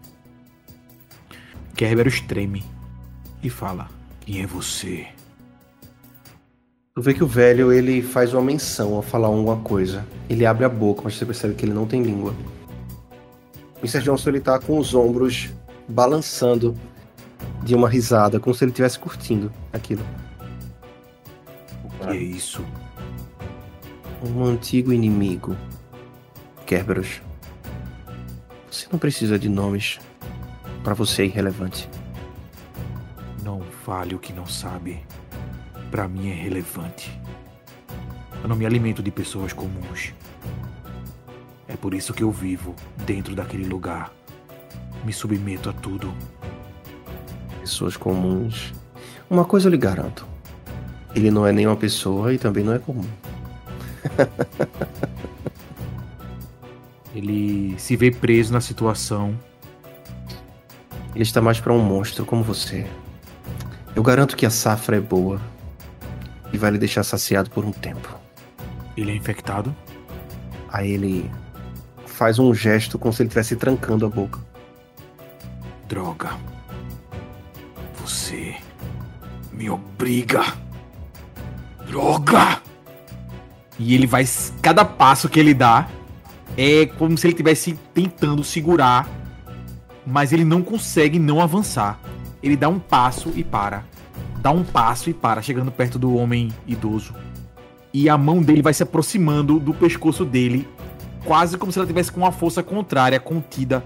Kerberos 1.76 2.22
treme 2.22 2.64
e 3.42 3.50
fala: 3.50 3.90
Quem 4.20 4.44
é 4.44 4.46
você? 4.46 5.08
Tu 6.98 7.02
vê 7.04 7.14
que 7.14 7.24
o 7.24 7.28
velho 7.28 7.72
ele 7.72 8.02
faz 8.02 8.34
uma 8.34 8.42
menção 8.42 8.96
ao 8.96 9.04
falar 9.04 9.28
alguma 9.28 9.58
coisa. 9.58 10.04
Ele 10.28 10.48
abre 10.48 10.66
a 10.66 10.70
boca, 10.70 11.04
mas 11.04 11.16
você 11.16 11.28
percebe 11.28 11.54
que 11.54 11.64
ele 11.64 11.72
não 11.72 11.86
tem 11.86 12.02
língua. 12.02 12.34
Mr. 13.84 14.02
Johnson 14.02 14.32
ele 14.32 14.40
tá 14.40 14.58
com 14.58 14.80
os 14.80 14.96
ombros 14.96 15.52
balançando 15.88 16.76
de 17.62 17.76
uma 17.76 17.88
risada, 17.88 18.40
como 18.40 18.56
se 18.56 18.64
ele 18.64 18.72
estivesse 18.72 18.98
curtindo 18.98 19.54
aquilo. 19.72 20.04
O 21.84 21.90
que 22.04 22.10
é 22.10 22.16
isso? 22.16 22.66
Um 24.24 24.44
antigo 24.44 24.92
inimigo. 24.92 25.56
Kerberos. 26.66 27.22
Você 28.72 28.88
não 28.92 28.98
precisa 28.98 29.38
de 29.38 29.48
nomes. 29.48 30.00
Para 30.84 30.96
você 30.96 31.22
é 31.22 31.26
irrelevante. 31.26 31.88
Não 33.44 33.62
fale 33.86 34.16
o 34.16 34.20
que 34.20 34.34
não 34.34 34.48
sabe. 34.48 35.06
Para 35.92 36.08
mim 36.08 36.30
é 36.30 36.34
relevante. 36.34 37.18
Eu 38.44 38.50
não 38.50 38.56
me 38.56 38.66
alimento 38.66 39.02
de 39.02 39.10
pessoas 39.10 39.54
comuns. 39.54 40.14
É 41.68 41.76
por 41.76 41.94
isso 41.94 42.14
que 42.14 42.24
eu 42.24 42.32
vivo 42.32 42.76
dentro 43.06 43.34
daquele 43.34 43.66
lugar. 43.66 44.12
Me 45.06 45.14
submeto 45.14 45.70
a 45.70 45.74
tudo. 45.74 46.14
Pessoas 47.62 47.96
comuns. 47.96 48.74
Uma 49.30 49.46
coisa 49.46 49.68
eu 49.68 49.72
lhe 49.72 49.78
garanto. 49.78 50.26
Ele 51.16 51.32
não 51.32 51.48
é 51.48 51.52
nem 51.52 51.66
uma 51.66 51.76
pessoa 51.76 52.34
e 52.34 52.38
também 52.38 52.64
não 52.64 52.74
é 52.74 52.80
comum. 52.80 53.08
Ele 57.16 57.80
se 57.80 57.96
vê 57.96 58.12
preso 58.12 58.54
na 58.54 58.62
situação. 58.62 59.38
Ele 61.16 61.24
está 61.24 61.42
mais 61.42 61.60
para 61.60 61.74
um 61.74 61.82
monstro 61.82 62.26
como 62.26 62.44
você. 62.44 62.86
Eu 63.96 64.04
garanto 64.04 64.38
que 64.38 64.46
a 64.46 64.50
safra 64.50 64.98
é 64.98 65.02
boa 65.02 65.42
e 66.58 66.60
vai 66.60 66.72
lhe 66.72 66.80
deixar 66.80 67.04
saciado 67.04 67.52
por 67.52 67.64
um 67.64 67.72
tempo. 67.72 68.20
Ele 68.98 69.12
é 69.12 69.16
infectado? 69.16 69.74
Aí 70.68 70.92
ele 70.92 71.30
faz 72.08 72.40
um 72.40 72.52
gesto 72.54 72.98
como 72.98 73.14
se 73.14 73.22
ele 73.22 73.28
estivesse 73.28 73.56
trancando 73.56 74.08
a 74.08 74.10
boca. 74.10 74.40
Droga. 75.88 76.32
Você 78.02 78.56
me 79.54 79.70
obriga. 79.70 80.44
Droga! 81.86 82.60
E 83.78 83.94
ele 83.94 84.08
vai. 84.08 84.26
Cada 84.60 84.84
passo 84.84 85.30
que 85.30 85.40
ele 85.40 85.54
dá 85.54 85.88
é 86.58 86.88
como 86.88 87.16
se 87.20 87.28
ele 87.28 87.34
estivesse 87.34 87.80
tentando 87.94 88.44
segurar, 88.44 89.08
mas 90.04 90.34
ele 90.34 90.44
não 90.44 90.64
consegue 90.64 91.20
não 91.20 91.40
avançar. 91.40 92.00
Ele 92.42 92.58
dá 92.58 92.68
um 92.68 92.80
passo 92.80 93.32
e 93.36 93.44
para. 93.44 93.86
Dá 94.48 94.52
um 94.52 94.64
passo 94.64 95.10
e 95.10 95.14
para, 95.14 95.42
chegando 95.42 95.70
perto 95.74 96.00
do 96.00 96.16
homem 96.16 96.54
idoso. 96.66 97.14
E 97.94 98.08
a 98.08 98.18
mão 98.18 98.42
dele 98.42 98.62
vai 98.62 98.74
se 98.74 98.82
aproximando 98.82 99.60
do 99.60 99.74
pescoço 99.74 100.24
dele, 100.24 100.66
quase 101.26 101.58
como 101.58 101.70
se 101.70 101.78
ela 101.78 101.86
tivesse 101.86 102.14
com 102.14 102.22
uma 102.22 102.32
força 102.32 102.64
contrária, 102.64 103.20
contida. 103.20 103.84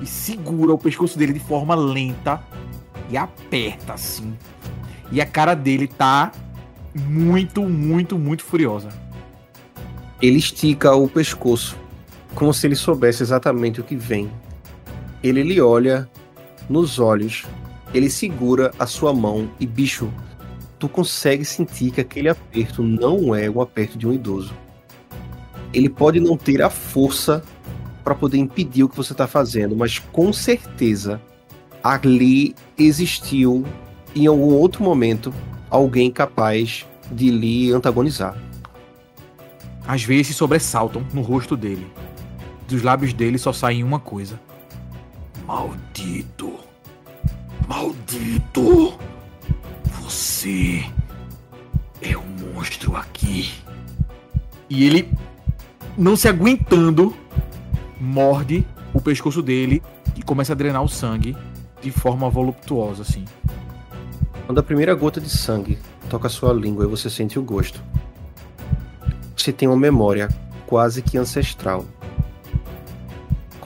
E 0.00 0.06
segura 0.06 0.72
o 0.72 0.78
pescoço 0.78 1.18
dele 1.18 1.34
de 1.34 1.40
forma 1.40 1.74
lenta 1.74 2.42
e 3.10 3.18
aperta 3.18 3.92
assim. 3.92 4.32
E 5.12 5.20
a 5.20 5.26
cara 5.26 5.52
dele 5.52 5.86
tá 5.86 6.32
muito, 6.94 7.60
muito, 7.60 8.18
muito 8.18 8.42
furiosa. 8.42 8.88
Ele 10.22 10.38
estica 10.38 10.94
o 10.94 11.06
pescoço, 11.06 11.76
como 12.34 12.54
se 12.54 12.66
ele 12.66 12.76
soubesse 12.76 13.22
exatamente 13.22 13.78
o 13.78 13.84
que 13.84 13.94
vem. 13.94 14.30
Ele 15.22 15.42
lhe 15.42 15.60
olha 15.60 16.08
nos 16.66 16.98
olhos, 16.98 17.44
ele 17.92 18.08
segura 18.08 18.70
a 18.78 18.86
sua 18.86 19.12
mão 19.12 19.50
e, 19.58 19.66
bicho, 19.66 20.12
tu 20.78 20.88
consegue 20.88 21.44
sentir 21.44 21.90
que 21.90 22.00
aquele 22.00 22.28
aperto 22.28 22.82
não 22.82 23.34
é 23.34 23.48
o 23.50 23.60
aperto 23.60 23.98
de 23.98 24.06
um 24.06 24.12
idoso. 24.12 24.54
Ele 25.72 25.88
pode 25.88 26.20
não 26.20 26.36
ter 26.36 26.62
a 26.62 26.70
força 26.70 27.42
para 28.02 28.14
poder 28.14 28.38
impedir 28.38 28.84
o 28.84 28.88
que 28.88 28.96
você 28.96 29.12
está 29.12 29.26
fazendo, 29.26 29.76
mas 29.76 29.98
com 29.98 30.32
certeza 30.32 31.20
ali 31.82 32.54
existiu 32.78 33.64
em 34.14 34.26
algum 34.26 34.54
outro 34.54 34.82
momento 34.82 35.32
alguém 35.68 36.10
capaz 36.10 36.86
de 37.10 37.30
lhe 37.30 37.72
antagonizar. 37.72 38.36
Às 39.86 40.02
vezes 40.02 40.28
se 40.28 40.34
sobressaltam 40.34 41.04
no 41.12 41.22
rosto 41.22 41.56
dele. 41.56 41.86
Dos 42.68 42.82
lábios 42.82 43.12
dele 43.12 43.38
só 43.38 43.52
sai 43.52 43.82
uma 43.82 43.98
coisa: 43.98 44.40
Maldito! 45.46 46.59
Maldito! 47.70 48.98
Você 50.02 50.84
é 52.02 52.18
um 52.18 52.52
monstro 52.52 52.96
aqui. 52.96 53.52
E 54.68 54.84
ele, 54.84 55.08
não 55.96 56.16
se 56.16 56.26
aguentando, 56.26 57.14
morde 58.00 58.66
o 58.92 59.00
pescoço 59.00 59.40
dele 59.40 59.80
e 60.16 60.22
começa 60.22 60.52
a 60.52 60.56
drenar 60.56 60.82
o 60.82 60.88
sangue 60.88 61.36
de 61.80 61.92
forma 61.92 62.28
voluptuosa, 62.28 63.02
assim. 63.02 63.24
Quando 64.46 64.58
a 64.58 64.64
primeira 64.64 64.92
gota 64.96 65.20
de 65.20 65.30
sangue 65.30 65.78
toca 66.08 66.26
a 66.26 66.30
sua 66.30 66.52
língua 66.52 66.84
e 66.84 66.88
você 66.88 67.08
sente 67.08 67.38
o 67.38 67.42
gosto, 67.42 67.80
você 69.36 69.52
tem 69.52 69.68
uma 69.68 69.78
memória 69.78 70.28
quase 70.66 71.02
que 71.02 71.16
ancestral. 71.16 71.86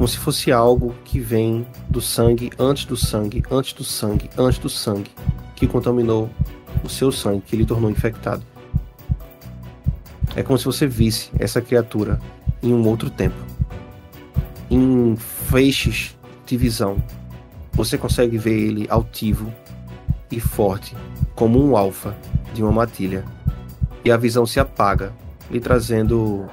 Como 0.05 0.13
se 0.13 0.19
fosse 0.19 0.53
algo 0.53 0.95
que 1.03 1.19
vem 1.19 1.67
do 1.89 1.99
sangue, 1.99 2.53
antes 2.59 2.85
do 2.85 2.95
sangue, 2.95 3.43
antes 3.51 3.73
do 3.73 3.83
sangue, 3.83 4.29
antes 4.37 4.59
do 4.59 4.69
sangue, 4.69 5.11
que 5.57 5.67
contaminou 5.67 6.29
o 6.85 6.91
seu 6.91 7.11
sangue, 7.11 7.41
que 7.41 7.57
lhe 7.57 7.65
tornou 7.65 7.91
infectado. 7.91 8.43
É 10.37 10.43
como 10.43 10.59
se 10.59 10.67
você 10.67 10.87
visse 10.87 11.31
essa 11.39 11.59
criatura 11.63 12.21
em 12.63 12.75
um 12.75 12.87
outro 12.87 13.09
tempo, 13.09 13.35
em 14.71 15.17
feixes 15.17 16.15
de 16.45 16.59
visão, 16.59 17.03
você 17.73 17.97
consegue 17.97 18.37
ver 18.37 18.61
ele 18.61 18.87
altivo 18.91 19.51
e 20.31 20.39
forte, 20.39 20.95
como 21.35 21.67
um 21.67 21.79
alfa 21.79 22.15
de 22.53 22.63
uma 22.63 22.73
matilha. 22.73 23.25
E 24.05 24.11
a 24.11 24.19
visão 24.19 24.45
se 24.45 24.61
apaga, 24.61 25.15
lhe 25.51 25.61
trazendo 25.61 26.45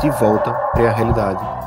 de 0.00 0.10
volta 0.10 0.52
para 0.74 0.90
a 0.90 0.92
realidade. 0.92 1.61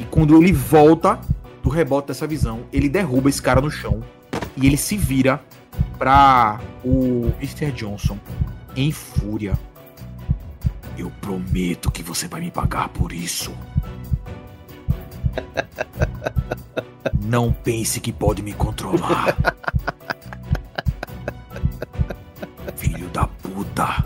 E 0.00 0.04
quando 0.06 0.42
ele 0.42 0.50
volta 0.50 1.20
do 1.62 1.68
rebote 1.68 2.08
dessa 2.08 2.26
visão, 2.26 2.64
ele 2.72 2.88
derruba 2.88 3.28
esse 3.28 3.42
cara 3.42 3.60
no 3.60 3.70
chão 3.70 4.02
e 4.56 4.66
ele 4.66 4.78
se 4.78 4.96
vira 4.96 5.44
para 5.98 6.58
o 6.82 7.30
Mr. 7.38 7.70
Johnson 7.72 8.18
em 8.74 8.90
fúria. 8.90 9.58
Eu 10.96 11.12
prometo 11.20 11.90
que 11.90 12.02
você 12.02 12.26
vai 12.26 12.40
me 12.40 12.50
pagar 12.50 12.88
por 12.88 13.12
isso. 13.12 13.52
Não 17.22 17.52
pense 17.52 18.00
que 18.00 18.10
pode 18.10 18.42
me 18.42 18.54
controlar. 18.54 19.36
Filho 22.74 23.10
da 23.10 23.26
puta. 23.26 24.02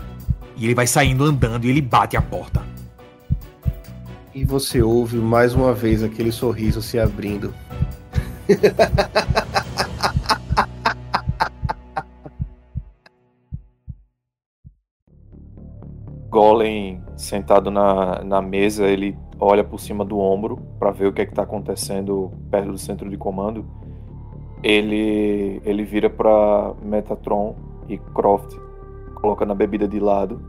E 0.57 0.65
ele 0.65 0.75
vai 0.75 0.87
saindo 0.87 1.23
andando 1.23 1.63
e 1.63 1.69
ele 1.69 1.81
bate 1.81 2.17
a 2.17 2.21
porta. 2.21 2.74
E 4.35 4.43
você 4.43 4.81
ouve 4.81 5.15
mais 5.15 5.55
uma 5.55 5.73
vez 5.73 6.03
aquele 6.03 6.29
sorriso 6.29 6.81
se 6.81 6.99
abrindo. 6.99 7.53
Golem 16.29 17.01
sentado 17.15 17.71
na, 17.71 18.21
na 18.25 18.41
mesa, 18.41 18.85
ele 18.85 19.17
olha 19.39 19.63
por 19.63 19.79
cima 19.79 20.03
do 20.03 20.19
ombro 20.19 20.57
para 20.77 20.91
ver 20.91 21.07
o 21.07 21.13
que 21.13 21.21
é 21.21 21.25
que 21.25 21.33
tá 21.33 21.43
acontecendo 21.43 22.29
perto 22.51 22.73
do 22.73 22.77
centro 22.77 23.09
de 23.09 23.15
comando. 23.15 23.65
Ele 24.61 25.61
ele 25.63 25.85
vira 25.85 26.09
para 26.09 26.73
Metatron 26.81 27.55
e 27.87 27.97
Croft, 27.97 28.53
coloca 29.13 29.45
na 29.45 29.55
bebida 29.55 29.87
de 29.87 30.01
lado, 30.01 30.41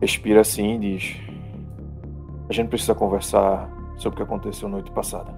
respira 0.00 0.40
assim 0.40 0.74
e 0.74 0.78
diz: 0.78 1.25
A 2.48 2.52
gente 2.52 2.68
precisa 2.68 2.94
conversar 2.94 3.68
sobre 3.96 4.14
o 4.14 4.16
que 4.16 4.22
aconteceu 4.22 4.68
noite 4.68 4.90
passada. 4.90 5.32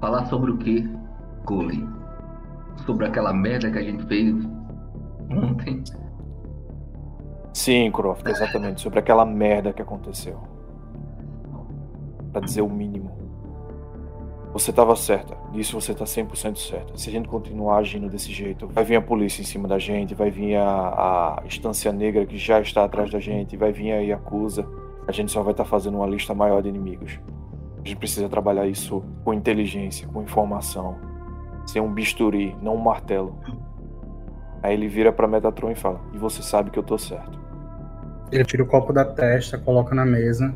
Falar 0.00 0.26
sobre 0.26 0.50
o 0.50 0.58
que, 0.58 0.88
Golem? 1.44 1.88
Sobre 2.84 3.06
aquela 3.06 3.32
merda 3.32 3.70
que 3.70 3.78
a 3.78 3.82
gente 3.82 4.04
fez 4.06 4.34
ontem? 5.30 5.84
Sim, 7.52 7.90
Croft, 7.92 8.26
exatamente, 8.26 8.80
sobre 8.80 8.98
aquela 8.98 9.24
merda 9.24 9.72
que 9.72 9.82
aconteceu. 9.82 10.40
Pra 12.32 12.40
dizer 12.40 12.62
o 12.62 12.68
mínimo. 12.68 13.22
Você 14.52 14.70
estava 14.70 14.94
certa, 14.96 15.34
nisso 15.52 15.80
você 15.80 15.94
tá 15.94 16.04
100% 16.04 16.56
certa. 16.56 16.96
Se 16.98 17.08
a 17.08 17.12
gente 17.12 17.28
continuar 17.28 17.78
agindo 17.78 18.08
desse 18.08 18.30
jeito, 18.32 18.66
vai 18.66 18.84
vir 18.84 18.96
a 18.96 19.00
polícia 19.00 19.40
em 19.40 19.46
cima 19.46 19.66
da 19.66 19.78
gente, 19.78 20.14
vai 20.14 20.30
vir 20.30 20.56
a, 20.56 21.38
a 21.40 21.46
Estância 21.46 21.90
Negra 21.92 22.26
que 22.26 22.36
já 22.36 22.60
está 22.60 22.84
atrás 22.84 23.10
da 23.10 23.18
gente, 23.18 23.56
vai 23.56 23.72
vir 23.72 23.92
a 23.92 24.00
Yakuza. 24.00 24.66
A 25.06 25.12
gente 25.12 25.32
só 25.32 25.42
vai 25.42 25.52
estar 25.52 25.64
fazendo 25.64 25.98
uma 25.98 26.06
lista 26.06 26.34
maior 26.34 26.62
de 26.62 26.68
inimigos. 26.68 27.18
A 27.84 27.88
gente 27.88 27.96
precisa 27.96 28.28
trabalhar 28.28 28.66
isso 28.66 29.02
com 29.24 29.34
inteligência, 29.34 30.06
com 30.08 30.22
informação. 30.22 30.96
Sem 31.66 31.82
um 31.82 31.92
bisturi, 31.92 32.56
não 32.62 32.76
um 32.76 32.80
martelo. 32.80 33.36
Aí 34.62 34.74
ele 34.74 34.88
vira 34.88 35.12
pra 35.12 35.26
Metatron 35.26 35.70
e 35.70 35.74
fala: 35.74 36.00
E 36.12 36.18
você 36.18 36.42
sabe 36.42 36.70
que 36.70 36.78
eu 36.78 36.82
tô 36.82 36.96
certo. 36.96 37.40
Ele 38.30 38.44
tira 38.44 38.62
o 38.62 38.66
copo 38.66 38.92
da 38.92 39.04
testa, 39.04 39.58
coloca 39.58 39.94
na 39.94 40.06
mesa. 40.06 40.54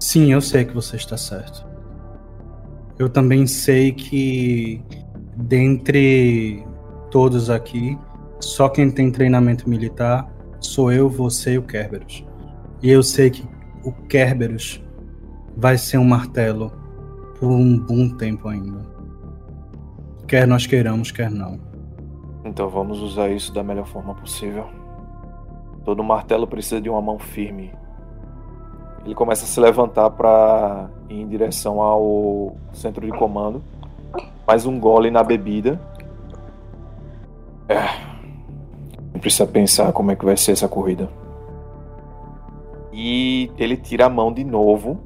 Sim, 0.00 0.32
eu 0.32 0.40
sei 0.40 0.64
que 0.64 0.74
você 0.74 0.96
está 0.96 1.16
certo. 1.16 1.66
Eu 2.98 3.08
também 3.08 3.46
sei 3.46 3.92
que 3.92 4.84
dentre 5.36 6.64
todos 7.10 7.48
aqui, 7.48 7.98
só 8.40 8.68
quem 8.68 8.90
tem 8.90 9.10
treinamento 9.10 9.68
militar 9.68 10.30
sou 10.60 10.92
eu, 10.92 11.08
você 11.08 11.54
e 11.54 11.58
o 11.58 11.62
Kerberos. 11.62 12.24
E 12.84 12.90
eu 12.90 13.02
sei 13.02 13.30
que 13.30 13.42
o 13.82 13.90
Kerberos 13.90 14.78
vai 15.56 15.78
ser 15.78 15.96
um 15.96 16.04
martelo 16.04 16.70
por 17.40 17.48
um 17.48 17.78
bom 17.78 18.10
tempo 18.10 18.46
ainda. 18.46 18.84
Quer 20.28 20.46
nós 20.46 20.66
queiramos, 20.66 21.10
quer 21.10 21.30
não. 21.30 21.58
Então 22.44 22.68
vamos 22.68 23.00
usar 23.00 23.30
isso 23.30 23.54
da 23.54 23.62
melhor 23.62 23.86
forma 23.86 24.14
possível. 24.14 24.66
Todo 25.82 26.04
martelo 26.04 26.46
precisa 26.46 26.78
de 26.78 26.90
uma 26.90 27.00
mão 27.00 27.18
firme. 27.18 27.72
Ele 29.02 29.14
começa 29.14 29.46
a 29.46 29.48
se 29.48 29.58
levantar 29.58 30.10
para 30.10 30.90
ir 31.08 31.22
em 31.22 31.26
direção 31.26 31.80
ao 31.80 32.54
centro 32.74 33.06
de 33.06 33.12
comando. 33.16 33.64
Mais 34.46 34.66
um 34.66 34.78
gole 34.78 35.10
na 35.10 35.22
bebida. 35.22 35.80
É. 37.66 39.18
Precisa 39.18 39.46
pensar 39.46 39.90
como 39.94 40.10
é 40.10 40.16
que 40.16 40.24
vai 40.26 40.36
ser 40.36 40.52
essa 40.52 40.68
corrida. 40.68 41.23
E 42.94 43.50
ele 43.58 43.76
tira 43.76 44.06
a 44.06 44.08
mão 44.08 44.32
de 44.32 44.44
novo 44.44 45.00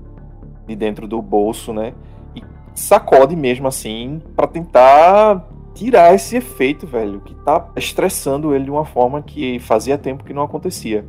de 0.67 0.77
dentro 0.77 1.09
do 1.09 1.23
bolso, 1.23 1.73
né? 1.73 1.95
E 2.37 2.43
sacode 2.75 3.35
mesmo 3.35 3.67
assim 3.67 4.21
para 4.37 4.47
tentar 4.47 5.49
tirar 5.75 6.15
esse 6.15 6.37
efeito, 6.37 6.87
velho, 6.87 7.21
que 7.21 7.35
tá 7.37 7.71
estressando 7.77 8.55
ele 8.55 8.65
de 8.65 8.71
uma 8.71 8.85
forma 8.85 9.23
que 9.23 9.59
fazia 9.61 9.97
tempo 9.97 10.23
que 10.23 10.35
não 10.35 10.43
acontecia. 10.43 11.07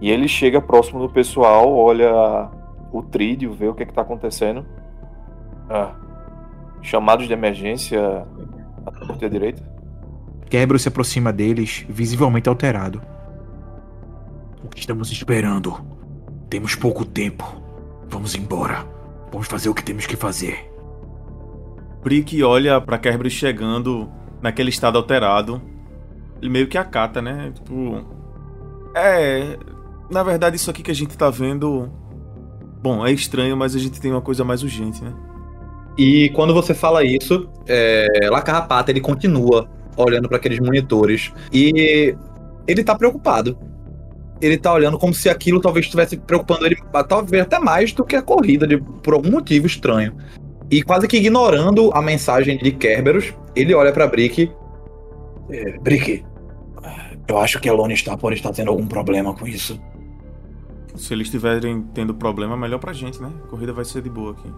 E 0.00 0.10
ele 0.10 0.28
chega 0.28 0.60
próximo 0.60 1.00
do 1.00 1.10
pessoal, 1.10 1.74
olha 1.74 2.48
o 2.92 3.02
trídio, 3.02 3.52
vê 3.52 3.66
o 3.66 3.74
que, 3.74 3.82
é 3.82 3.86
que 3.86 3.92
tá 3.92 4.02
acontecendo. 4.02 4.64
Ah, 5.68 5.94
chamados 6.80 7.26
de 7.26 7.32
emergência 7.32 8.24
à 8.86 8.90
torta 8.92 9.28
direita. 9.28 9.62
Quebro 10.48 10.78
se 10.78 10.88
aproxima 10.88 11.32
deles, 11.32 11.84
visivelmente 11.88 12.48
alterado. 12.48 13.02
O 14.62 14.68
que 14.68 14.80
estamos 14.80 15.10
esperando? 15.10 15.80
Temos 16.48 16.74
pouco 16.74 17.04
tempo. 17.04 17.44
Vamos 18.08 18.34
embora. 18.34 18.84
Vamos 19.32 19.46
fazer 19.46 19.68
o 19.68 19.74
que 19.74 19.84
temos 19.84 20.06
que 20.06 20.16
fazer. 20.16 20.70
Brick 22.02 22.42
olha 22.42 22.80
pra 22.80 22.98
Kerberos 22.98 23.32
chegando 23.32 24.10
naquele 24.42 24.70
estado 24.70 24.98
alterado. 24.98 25.62
Ele 26.40 26.50
meio 26.50 26.66
que 26.66 26.78
acata, 26.78 27.22
né? 27.22 27.52
Tipo. 27.54 28.04
É. 28.94 29.56
Na 30.10 30.22
verdade, 30.22 30.56
isso 30.56 30.70
aqui 30.70 30.82
que 30.82 30.90
a 30.90 30.94
gente 30.94 31.16
tá 31.16 31.30
vendo. 31.30 31.90
Bom, 32.82 33.06
é 33.06 33.12
estranho, 33.12 33.56
mas 33.56 33.76
a 33.76 33.78
gente 33.78 34.00
tem 34.00 34.10
uma 34.10 34.22
coisa 34.22 34.42
mais 34.42 34.62
urgente, 34.62 35.04
né? 35.04 35.12
E 35.96 36.30
quando 36.30 36.54
você 36.54 36.72
fala 36.72 37.04
isso, 37.04 37.48
é, 37.68 38.28
La 38.30 38.40
Carrapata 38.40 38.90
ele 38.90 39.00
continua 39.00 39.68
olhando 39.96 40.28
para 40.28 40.38
aqueles 40.38 40.58
monitores 40.58 41.32
e 41.52 42.14
ele 42.66 42.82
tá 42.82 42.94
preocupado. 42.94 43.56
Ele 44.40 44.56
tá 44.56 44.72
olhando 44.72 44.98
como 44.98 45.12
se 45.12 45.28
aquilo 45.28 45.60
talvez 45.60 45.86
estivesse 45.86 46.16
preocupando 46.16 46.66
ele, 46.66 46.76
talvez 47.08 47.42
até 47.42 47.58
mais 47.58 47.92
do 47.92 48.04
que 48.04 48.16
a 48.16 48.22
corrida, 48.22 48.66
de, 48.66 48.78
por 48.78 49.14
algum 49.14 49.30
motivo 49.30 49.66
estranho. 49.66 50.14
E 50.70 50.82
quase 50.82 51.08
que 51.08 51.16
ignorando 51.16 51.90
a 51.92 52.00
mensagem 52.00 52.56
de 52.56 52.70
Kerberos, 52.70 53.34
ele 53.56 53.74
olha 53.74 53.92
para 53.92 54.06
Brick. 54.06 54.50
É, 55.50 55.78
Brick, 55.78 56.24
eu 57.28 57.38
acho 57.38 57.60
que 57.60 57.68
a 57.68 57.72
Lone 57.72 57.96
Star 57.96 58.16
pode 58.16 58.36
estar 58.36 58.52
tendo 58.52 58.70
algum 58.70 58.86
problema 58.86 59.34
com 59.34 59.46
isso. 59.46 59.80
Se 60.96 61.14
eles 61.14 61.26
estiverem 61.26 61.82
tendo 61.94 62.14
problema, 62.14 62.56
melhor 62.56 62.78
pra 62.78 62.92
gente, 62.92 63.20
né? 63.20 63.30
A 63.44 63.46
corrida 63.48 63.72
vai 63.72 63.84
ser 63.84 64.02
de 64.02 64.10
boa 64.10 64.32
aqui. 64.32 64.52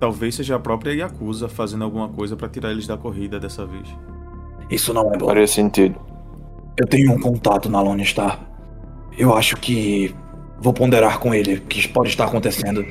Talvez 0.00 0.34
seja 0.34 0.56
a 0.56 0.58
própria 0.58 0.92
Yakuza 0.92 1.48
fazendo 1.48 1.84
alguma 1.84 2.08
coisa 2.08 2.36
para 2.36 2.48
tirar 2.48 2.70
eles 2.70 2.86
da 2.86 2.96
corrida 2.96 3.38
dessa 3.38 3.64
vez. 3.64 3.88
Isso 4.70 4.92
não 4.92 5.12
é 5.12 5.16
bom. 5.16 5.26
Faria 5.26 5.46
sentido. 5.46 5.98
Eu 6.76 6.86
tenho 6.86 7.12
um 7.12 7.20
contato 7.20 7.68
na 7.68 7.80
Lone 7.80 8.04
Star. 8.04 8.40
Eu 9.16 9.34
acho 9.34 9.56
que 9.56 10.14
vou 10.60 10.72
ponderar 10.72 11.18
com 11.18 11.34
ele 11.34 11.54
o 11.54 11.60
que 11.62 11.86
pode 11.88 12.08
estar 12.08 12.24
acontecendo. 12.24 12.84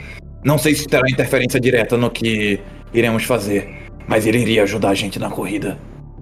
Não 0.44 0.58
sei 0.58 0.76
se 0.76 0.88
terá 0.88 1.10
interferência 1.10 1.60
direta 1.60 1.98
no 1.98 2.10
que 2.10 2.60
iremos 2.94 3.24
fazer, 3.24 3.90
mas 4.08 4.26
ele 4.26 4.40
iria 4.40 4.64
ajudar 4.64 4.90
a 4.90 4.94
gente 4.94 5.20
na 5.20 5.30
corrida. 5.30 5.78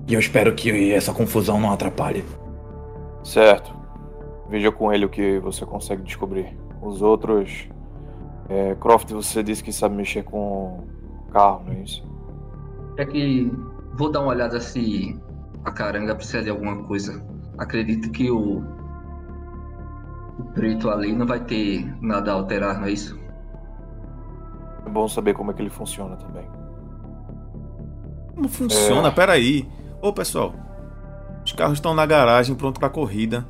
E 0.07 0.13
eu 0.13 0.19
espero 0.19 0.53
que 0.53 0.91
essa 0.91 1.13
confusão 1.13 1.59
não 1.59 1.71
atrapalhe. 1.71 2.23
Certo. 3.23 3.73
Veja 4.49 4.71
com 4.71 4.91
ele 4.91 5.05
o 5.05 5.09
que 5.09 5.39
você 5.39 5.65
consegue 5.65 6.03
descobrir. 6.03 6.55
Os 6.81 7.01
outros. 7.01 7.67
É, 8.49 8.75
Croft, 8.75 9.11
você 9.11 9.41
disse 9.41 9.63
que 9.63 9.71
sabe 9.71 9.95
mexer 9.95 10.23
com 10.23 10.83
carro, 11.31 11.63
não 11.65 11.73
é 11.73 11.83
isso? 11.83 12.03
É 12.97 13.05
que 13.05 13.49
vou 13.93 14.11
dar 14.11 14.21
uma 14.21 14.31
olhada 14.31 14.59
se 14.59 15.15
a 15.63 15.71
caranga 15.71 16.15
precisa 16.15 16.43
de 16.43 16.49
alguma 16.49 16.83
coisa. 16.83 17.23
Acredito 17.57 18.11
que 18.11 18.29
o, 18.29 18.63
o 20.37 20.43
preto 20.43 20.89
ali 20.89 21.13
não 21.13 21.25
vai 21.25 21.39
ter 21.39 21.85
nada 22.01 22.31
a 22.31 22.35
alterar, 22.35 22.79
não 22.79 22.87
é 22.87 22.91
isso? 22.91 23.19
É 24.85 24.89
bom 24.89 25.07
saber 25.07 25.33
como 25.33 25.51
é 25.51 25.53
que 25.53 25.61
ele 25.61 25.69
funciona 25.69 26.15
também. 26.15 26.47
Como 28.35 28.47
funciona? 28.47 29.09
É. 29.09 29.11
Peraí. 29.11 29.69
Ô 30.01 30.11
pessoal, 30.11 30.53
os 31.45 31.51
carros 31.51 31.77
estão 31.77 31.93
na 31.93 32.05
garagem 32.05 32.55
pronto 32.55 32.79
pra 32.79 32.89
corrida. 32.89 33.45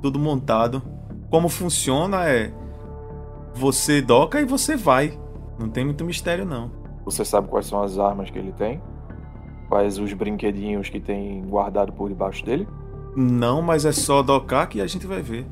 Tudo 0.00 0.18
montado. 0.18 0.82
Como 1.30 1.48
funciona 1.48 2.28
é. 2.28 2.52
Você 3.54 4.00
doca 4.00 4.40
e 4.40 4.44
você 4.44 4.76
vai. 4.76 5.18
Não 5.58 5.68
tem 5.68 5.84
muito 5.84 6.04
mistério, 6.04 6.44
não. 6.44 6.70
Você 7.04 7.24
sabe 7.24 7.48
quais 7.48 7.66
são 7.66 7.82
as 7.82 7.98
armas 7.98 8.30
que 8.30 8.38
ele 8.38 8.52
tem? 8.52 8.80
Quais 9.68 9.98
os 9.98 10.12
brinquedinhos 10.12 10.88
que 10.88 11.00
tem 11.00 11.42
guardado 11.42 11.92
por 11.92 12.08
debaixo 12.08 12.44
dele? 12.44 12.68
Não, 13.16 13.60
mas 13.60 13.84
é 13.84 13.92
só 13.92 14.22
docar 14.22 14.66
que 14.66 14.80
a 14.80 14.86
gente 14.86 15.06
vai 15.06 15.20
ver. 15.20 15.46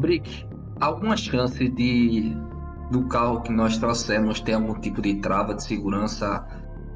Brick, 0.00 0.46
alguma 0.80 1.16
chance 1.16 1.68
de 1.68 2.34
do 2.90 3.06
carro 3.06 3.42
que 3.42 3.52
nós 3.52 3.78
trouxemos 3.78 4.40
ter 4.40 4.54
algum 4.54 4.74
tipo 4.80 5.00
de 5.00 5.14
trava 5.16 5.54
de 5.54 5.62
segurança 5.62 6.44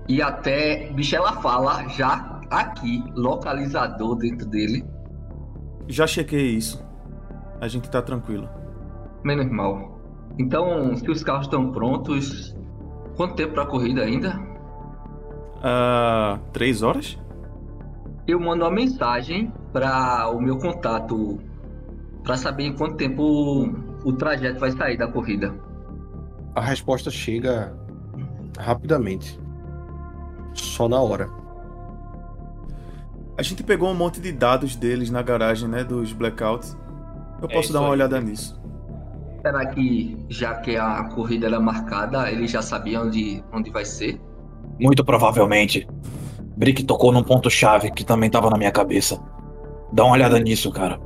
e 0.09 0.21
até, 0.21 0.91
bicho, 0.93 1.15
ela 1.15 1.33
fala 1.41 1.87
já 1.89 2.41
aqui, 2.51 3.05
localizador 3.15 4.17
dentro 4.17 4.47
dele. 4.47 4.85
Já 5.87 6.07
chequei 6.07 6.51
isso. 6.51 6.85
A 7.61 7.69
gente 7.69 7.89
tá 7.89 8.03
tranquilo. 8.03 8.49
Menos 9.23 9.51
mal. 9.51 10.01
Então, 10.39 10.97
se 10.97 11.09
os 11.11 11.23
carros 11.23 11.47
estão 11.47 11.71
prontos, 11.71 12.57
quanto 13.17 13.37
tempo 13.37 13.55
pra 13.55 13.67
corrida 13.67 14.03
ainda? 14.03 14.39
Ah, 15.63 16.39
três 16.53 16.83
horas? 16.83 17.19
Eu 18.27 18.41
mando 18.41 18.65
uma 18.65 18.71
mensagem 18.71 19.53
para 19.73 20.29
o 20.31 20.41
meu 20.41 20.59
contato 20.59 21.39
para 22.25 22.37
saber 22.37 22.65
em 22.65 22.77
quanto 22.77 22.97
tempo 22.97 23.23
o 24.05 24.13
trajeto 24.15 24.61
vai 24.61 24.73
sair 24.73 24.97
da 24.97 25.09
corrida. 25.09 25.55
A 26.55 26.61
resposta 26.61 27.11
chega 27.11 27.77
rapidamente. 28.59 29.41
Só 30.55 30.89
na 30.89 31.01
hora. 31.01 31.35
A 33.37 33.43
gente 33.43 33.63
pegou 33.65 33.91
um 33.91 33.95
monte 33.95 34.21
de 34.21 34.33
dados 34.33 34.77
deles 34.77 35.11
na 35.11 35.23
garagem, 35.23 35.69
né? 35.69 35.85
Dos 35.85 36.13
blackouts. 36.13 36.77
Eu 37.41 37.49
É 37.49 37.53
posso 37.53 37.71
isso 37.71 37.73
dar 37.73 37.81
uma 37.81 37.89
aí. 37.89 37.93
olhada 37.93 38.21
nisso. 38.21 38.61
Será 39.47 39.67
que, 39.67 40.25
já 40.29 40.55
que 40.61 40.77
a 40.77 41.05
corrida 41.05 41.47
era 41.47 41.61
marcada, 41.61 42.31
eles 42.33 42.51
já 42.51 42.63
sabiam 42.63 43.05
onde, 43.07 43.45
onde 43.53 43.71
vai 43.71 43.85
ser? 43.85 44.21
Muito 44.81 45.05
provavelmente. 45.05 45.87
Brick 46.57 46.85
tocou 46.85 47.13
num 47.13 47.23
ponto-chave 47.23 47.91
que 47.91 48.05
também 48.05 48.31
tava 48.31 48.51
na 48.51 48.57
minha 48.59 48.73
cabeça. 48.73 49.21
Dá 49.93 50.05
uma 50.05 50.15
olhada 50.15 50.39
nisso, 50.39 50.71
cara. 50.73 51.01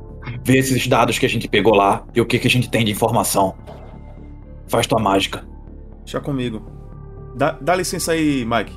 Vê 0.49 0.57
esses 0.57 0.87
dados 0.87 1.19
que 1.19 1.27
a 1.27 1.29
gente 1.29 1.47
pegou 1.47 1.75
lá 1.75 2.03
e 2.15 2.19
o 2.19 2.25
que, 2.25 2.39
que 2.39 2.47
a 2.47 2.49
gente 2.49 2.71
tem 2.71 2.83
de 2.83 2.91
informação. 2.91 3.53
Faz 4.67 4.87
tua 4.87 4.99
mágica. 4.99 5.45
Deixa 6.03 6.19
comigo. 6.19 6.63
Dá, 7.35 7.51
dá 7.61 7.75
licença 7.75 8.13
aí, 8.13 8.43
Mike. 8.45 8.75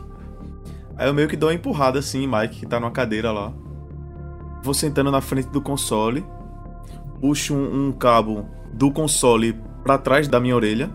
Aí 0.98 1.08
eu 1.08 1.14
meio 1.14 1.26
que 1.28 1.34
dou 1.34 1.48
uma 1.48 1.54
empurrada 1.54 1.98
assim, 1.98 2.26
Mike, 2.26 2.60
que 2.60 2.66
tá 2.66 2.78
numa 2.78 2.90
cadeira 2.90 3.32
lá. 3.32 3.54
Vou 4.62 4.74
sentando 4.74 5.10
na 5.10 5.22
frente 5.22 5.48
do 5.48 5.62
console. 5.62 6.22
Puxo 7.22 7.54
um, 7.54 7.86
um 7.86 7.92
cabo 7.92 8.46
do 8.74 8.92
console 8.92 9.58
pra 9.82 9.96
trás 9.96 10.28
da 10.28 10.38
minha 10.38 10.54
orelha. 10.54 10.90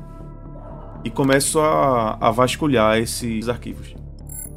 E 1.04 1.10
começo 1.10 1.60
a, 1.60 2.20
a 2.22 2.30
vasculhar 2.30 3.00
esses 3.00 3.50
arquivos. 3.50 3.96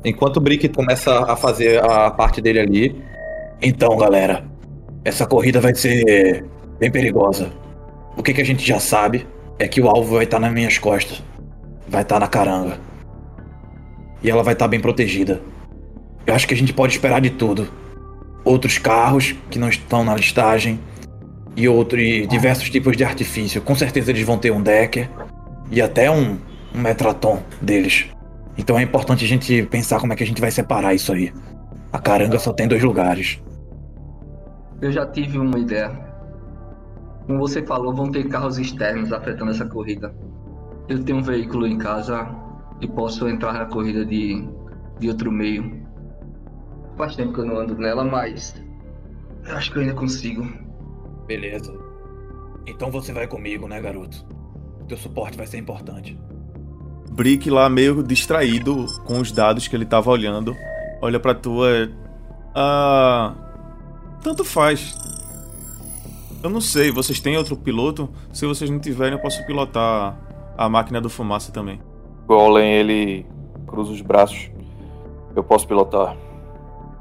Enquanto 0.04 0.36
o 0.36 0.40
Brick 0.40 0.68
começa 0.68 1.32
a 1.32 1.34
fazer 1.34 1.82
a 1.82 2.10
parte 2.10 2.42
dele 2.42 2.60
ali, 2.60 3.04
Então, 3.62 3.96
galera, 3.96 4.49
essa 5.04 5.26
corrida 5.26 5.60
vai 5.60 5.74
ser 5.74 6.44
bem 6.78 6.90
perigosa. 6.90 7.50
O 8.16 8.22
que, 8.22 8.34
que 8.34 8.40
a 8.40 8.44
gente 8.44 8.66
já 8.66 8.78
sabe 8.78 9.26
é 9.58 9.66
que 9.66 9.80
o 9.80 9.88
alvo 9.88 10.14
vai 10.16 10.24
estar 10.24 10.38
nas 10.38 10.52
minhas 10.52 10.78
costas. 10.78 11.22
Vai 11.88 12.02
estar 12.02 12.20
na 12.20 12.28
caranga. 12.28 12.78
E 14.22 14.30
ela 14.30 14.42
vai 14.42 14.52
estar 14.52 14.68
bem 14.68 14.80
protegida. 14.80 15.40
Eu 16.26 16.34
acho 16.34 16.46
que 16.46 16.54
a 16.54 16.56
gente 16.56 16.72
pode 16.72 16.92
esperar 16.92 17.20
de 17.20 17.30
tudo. 17.30 17.68
Outros 18.44 18.78
carros 18.78 19.34
que 19.50 19.58
não 19.58 19.68
estão 19.68 20.04
na 20.04 20.14
listagem. 20.14 20.78
E 21.56 21.68
outros 21.68 22.28
diversos 22.28 22.68
tipos 22.68 22.96
de 22.96 23.04
artifício. 23.04 23.62
Com 23.62 23.74
certeza 23.74 24.10
eles 24.10 24.24
vão 24.24 24.38
ter 24.38 24.50
um 24.50 24.62
Decker. 24.62 25.08
E 25.70 25.80
até 25.80 26.10
um, 26.10 26.38
um 26.74 26.80
Metraton 26.80 27.42
deles. 27.60 28.06
Então 28.58 28.78
é 28.78 28.82
importante 28.82 29.24
a 29.24 29.28
gente 29.28 29.62
pensar 29.64 29.98
como 29.98 30.12
é 30.12 30.16
que 30.16 30.22
a 30.22 30.26
gente 30.26 30.40
vai 30.40 30.50
separar 30.50 30.94
isso 30.94 31.12
aí. 31.12 31.32
A 31.92 31.98
caranga 31.98 32.38
só 32.38 32.52
tem 32.52 32.68
dois 32.68 32.82
lugares. 32.82 33.40
Eu 34.80 34.90
já 34.90 35.06
tive 35.06 35.38
uma 35.38 35.58
ideia. 35.58 35.90
Como 37.26 37.38
você 37.38 37.64
falou, 37.64 37.94
vão 37.94 38.10
ter 38.10 38.28
carros 38.28 38.58
externos 38.58 39.12
afetando 39.12 39.50
essa 39.50 39.66
corrida. 39.66 40.14
Eu 40.88 41.04
tenho 41.04 41.18
um 41.18 41.22
veículo 41.22 41.66
em 41.66 41.78
casa 41.78 42.28
e 42.80 42.88
posso 42.88 43.28
entrar 43.28 43.52
na 43.52 43.66
corrida 43.66 44.04
de, 44.04 44.42
de 44.98 45.08
outro 45.08 45.30
meio. 45.30 45.86
Faz 46.96 47.14
tempo 47.14 47.32
que 47.32 47.40
eu 47.40 47.46
não 47.46 47.58
ando 47.58 47.76
nela, 47.76 48.04
mas 48.04 48.54
eu 49.46 49.56
acho 49.56 49.70
que 49.70 49.78
eu 49.78 49.82
ainda 49.82 49.94
consigo. 49.94 50.46
Beleza. 51.26 51.72
Então 52.66 52.90
você 52.90 53.12
vai 53.12 53.26
comigo, 53.26 53.68
né, 53.68 53.80
garoto? 53.80 54.24
Teu 54.88 54.96
suporte 54.96 55.36
vai 55.36 55.46
ser 55.46 55.58
importante. 55.58 56.18
Brick 57.12 57.50
lá 57.50 57.68
meio 57.68 58.02
distraído 58.02 58.86
com 59.04 59.20
os 59.20 59.30
dados 59.30 59.68
que 59.68 59.76
ele 59.76 59.84
tava 59.84 60.10
olhando. 60.10 60.56
Olha 61.02 61.20
pra 61.20 61.34
tua. 61.34 61.90
Ah. 62.54 63.49
Tanto 64.22 64.44
faz. 64.44 64.96
Eu 66.42 66.50
não 66.50 66.60
sei, 66.60 66.90
vocês 66.90 67.20
têm 67.20 67.36
outro 67.36 67.56
piloto? 67.56 68.08
Se 68.32 68.46
vocês 68.46 68.70
não 68.70 68.78
tiverem, 68.78 69.14
eu 69.14 69.18
posso 69.18 69.44
pilotar 69.46 70.16
a 70.56 70.68
máquina 70.68 71.00
do 71.00 71.10
fumaça 71.10 71.52
também. 71.52 71.80
Golem, 72.26 72.72
ele 72.72 73.26
cruza 73.66 73.92
os 73.92 74.00
braços. 74.00 74.50
Eu 75.34 75.44
posso 75.44 75.66
pilotar. 75.66 76.16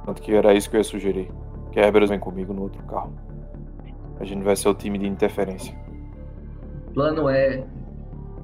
Tanto 0.05 0.21
que 0.21 0.33
era 0.33 0.53
isso 0.53 0.69
que 0.69 0.75
eu 0.75 0.79
ia 0.79 0.83
sugerir. 0.83 1.31
Kerberos 1.71 2.09
vem 2.09 2.19
comigo 2.19 2.53
no 2.53 2.63
outro 2.63 2.81
carro. 2.83 3.13
A 4.19 4.25
gente 4.25 4.43
vai 4.43 4.55
ser 4.55 4.67
o 4.69 4.73
time 4.73 4.97
de 4.97 5.07
interferência. 5.07 5.75
O 6.87 6.91
plano 6.91 7.29
é 7.29 7.63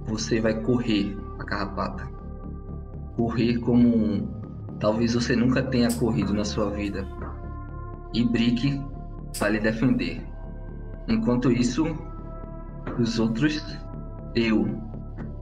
você 0.06 0.40
vai 0.40 0.54
correr 0.62 1.18
a 1.40 1.44
carrapata. 1.44 2.08
Correr 3.18 3.58
como 3.58 3.88
um- 3.88 4.28
talvez 4.80 5.14
você 5.14 5.36
nunca 5.36 5.62
tenha 5.64 5.92
corrido 5.94 6.34
na 6.34 6.46
sua 6.46 6.70
vida. 6.70 7.06
E 8.16 8.24
Brick 8.24 8.82
vai 9.38 9.52
lhe 9.52 9.60
defender. 9.60 10.22
Enquanto 11.06 11.52
isso, 11.52 11.86
os 12.98 13.20
outros, 13.20 13.62
eu 14.34 14.70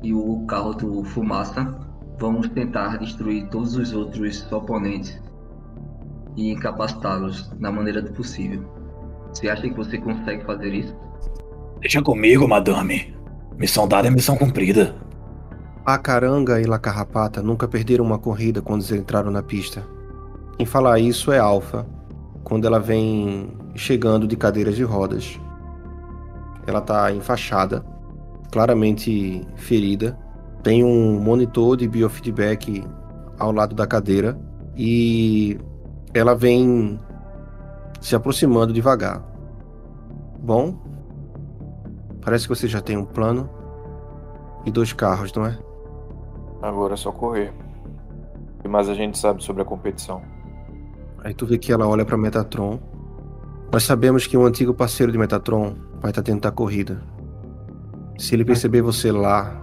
e 0.02 0.12
o 0.12 0.44
carro 0.48 0.74
do 0.74 1.04
Fumaça, 1.04 1.80
vamos 2.20 2.50
tentar 2.50 2.98
destruir 2.98 3.48
todos 3.50 3.76
os 3.76 3.94
outros 3.94 4.52
oponentes 4.52 5.22
e 6.36 6.52
incapacitá-los 6.52 7.48
da 7.60 7.72
maneira 7.72 8.02
do 8.02 8.12
possível. 8.12 8.66
Você 9.32 9.48
acha 9.48 9.70
que 9.70 9.76
você 9.76 10.00
consegue 10.00 10.44
fazer 10.44 10.74
isso? 10.74 10.96
Deixa 11.80 12.02
comigo, 12.02 12.48
madame. 12.48 13.16
Missão 13.56 13.88
dada 13.88 14.08
é 14.08 14.12
missão 14.12 14.36
cumprida. 14.36 14.96
A 15.86 16.00
Caranga 16.00 16.60
e 16.60 16.66
La 16.66 16.80
Carrapata 16.80 17.40
nunca 17.44 17.68
perderam 17.68 18.04
uma 18.04 18.18
corrida 18.18 18.64
quando 18.64 18.82
eles 18.82 18.92
entraram 19.00 19.30
na 19.30 19.44
pista. 19.44 19.86
Quem 20.58 20.66
fala 20.66 21.00
isso 21.00 21.32
é 21.32 21.38
Alpha, 21.38 21.86
quando 22.54 22.66
ela 22.66 22.80
vem 22.80 23.52
chegando 23.74 24.28
de 24.28 24.38
cadeiras 24.38 24.76
de 24.76 24.84
rodas. 24.84 25.39
Ela 26.68 26.82
tá 26.82 27.12
enfaixada, 27.12 27.84
claramente 28.52 29.44
ferida. 29.56 30.16
Tem 30.62 30.84
um 30.84 31.20
monitor 31.20 31.76
de 31.76 31.88
biofeedback 31.88 32.86
ao 33.39 33.52
lado 33.52 33.74
da 33.74 33.88
cadeira 33.88 34.39
e 34.78 35.60
ela 36.13 36.36
vem 36.36 37.00
se 38.00 38.16
aproximando 38.16 38.72
devagar. 38.72 39.26
Bom, 40.38 40.78
parece 42.22 42.48
que 42.48 42.56
você 42.56 42.68
já 42.68 42.82
tem 42.82 42.96
um 42.96 43.04
plano 43.04 43.50
e 44.63 44.70
dois 44.70 44.94
carros, 44.94 45.34
não 45.34 45.48
é? 45.48 45.58
Agora 46.62 46.94
é 46.94 46.98
só 46.98 47.12
correr. 47.12 47.52
O 48.60 48.62
que 48.62 48.68
mais 48.68 48.88
a 48.89 48.94
gente 48.94 49.18
sabe 49.18 49.44
sobre 49.44 49.63
a 49.63 49.65
competição? 49.65 50.33
Aí 51.24 51.34
tu 51.34 51.46
vê 51.46 51.58
que 51.58 51.71
ela 51.71 51.88
olha 51.88 52.06
pra 52.06 52.17
Metatron. 52.17 52.80
Nós 53.71 53.84
sabemos 53.84 54.28
que 54.28 54.38
um 54.38 54.46
antigo 54.46 54.74
parceiro 54.74 55.12
de 55.12 55.17
Metatron 55.17 55.76
vai 56.02 56.12
estar 56.12 56.21
dentro 56.21 56.42
da 56.42 56.52
corrida. 56.52 57.02
Se 58.17 58.36
ele 58.36 58.46
perceber 58.46 58.82
você 58.82 59.12
lá, 59.12 59.60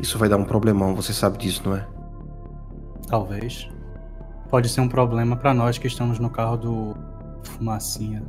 isso 0.00 0.18
vai 0.18 0.28
dar 0.28 0.36
um 0.36 0.44
problemão, 0.44 0.94
você 0.94 1.12
sabe 1.12 1.38
disso, 1.38 1.62
não 1.64 1.76
é? 1.76 1.86
Talvez. 3.08 3.68
Pode 4.48 4.68
ser 4.68 4.80
um 4.80 4.88
problema 4.88 5.36
pra 5.36 5.52
nós 5.54 5.78
que 5.78 5.86
estamos 5.86 6.18
no 6.18 6.30
carro 6.30 6.56
do 6.56 6.96
Fumacinha. 7.42 8.22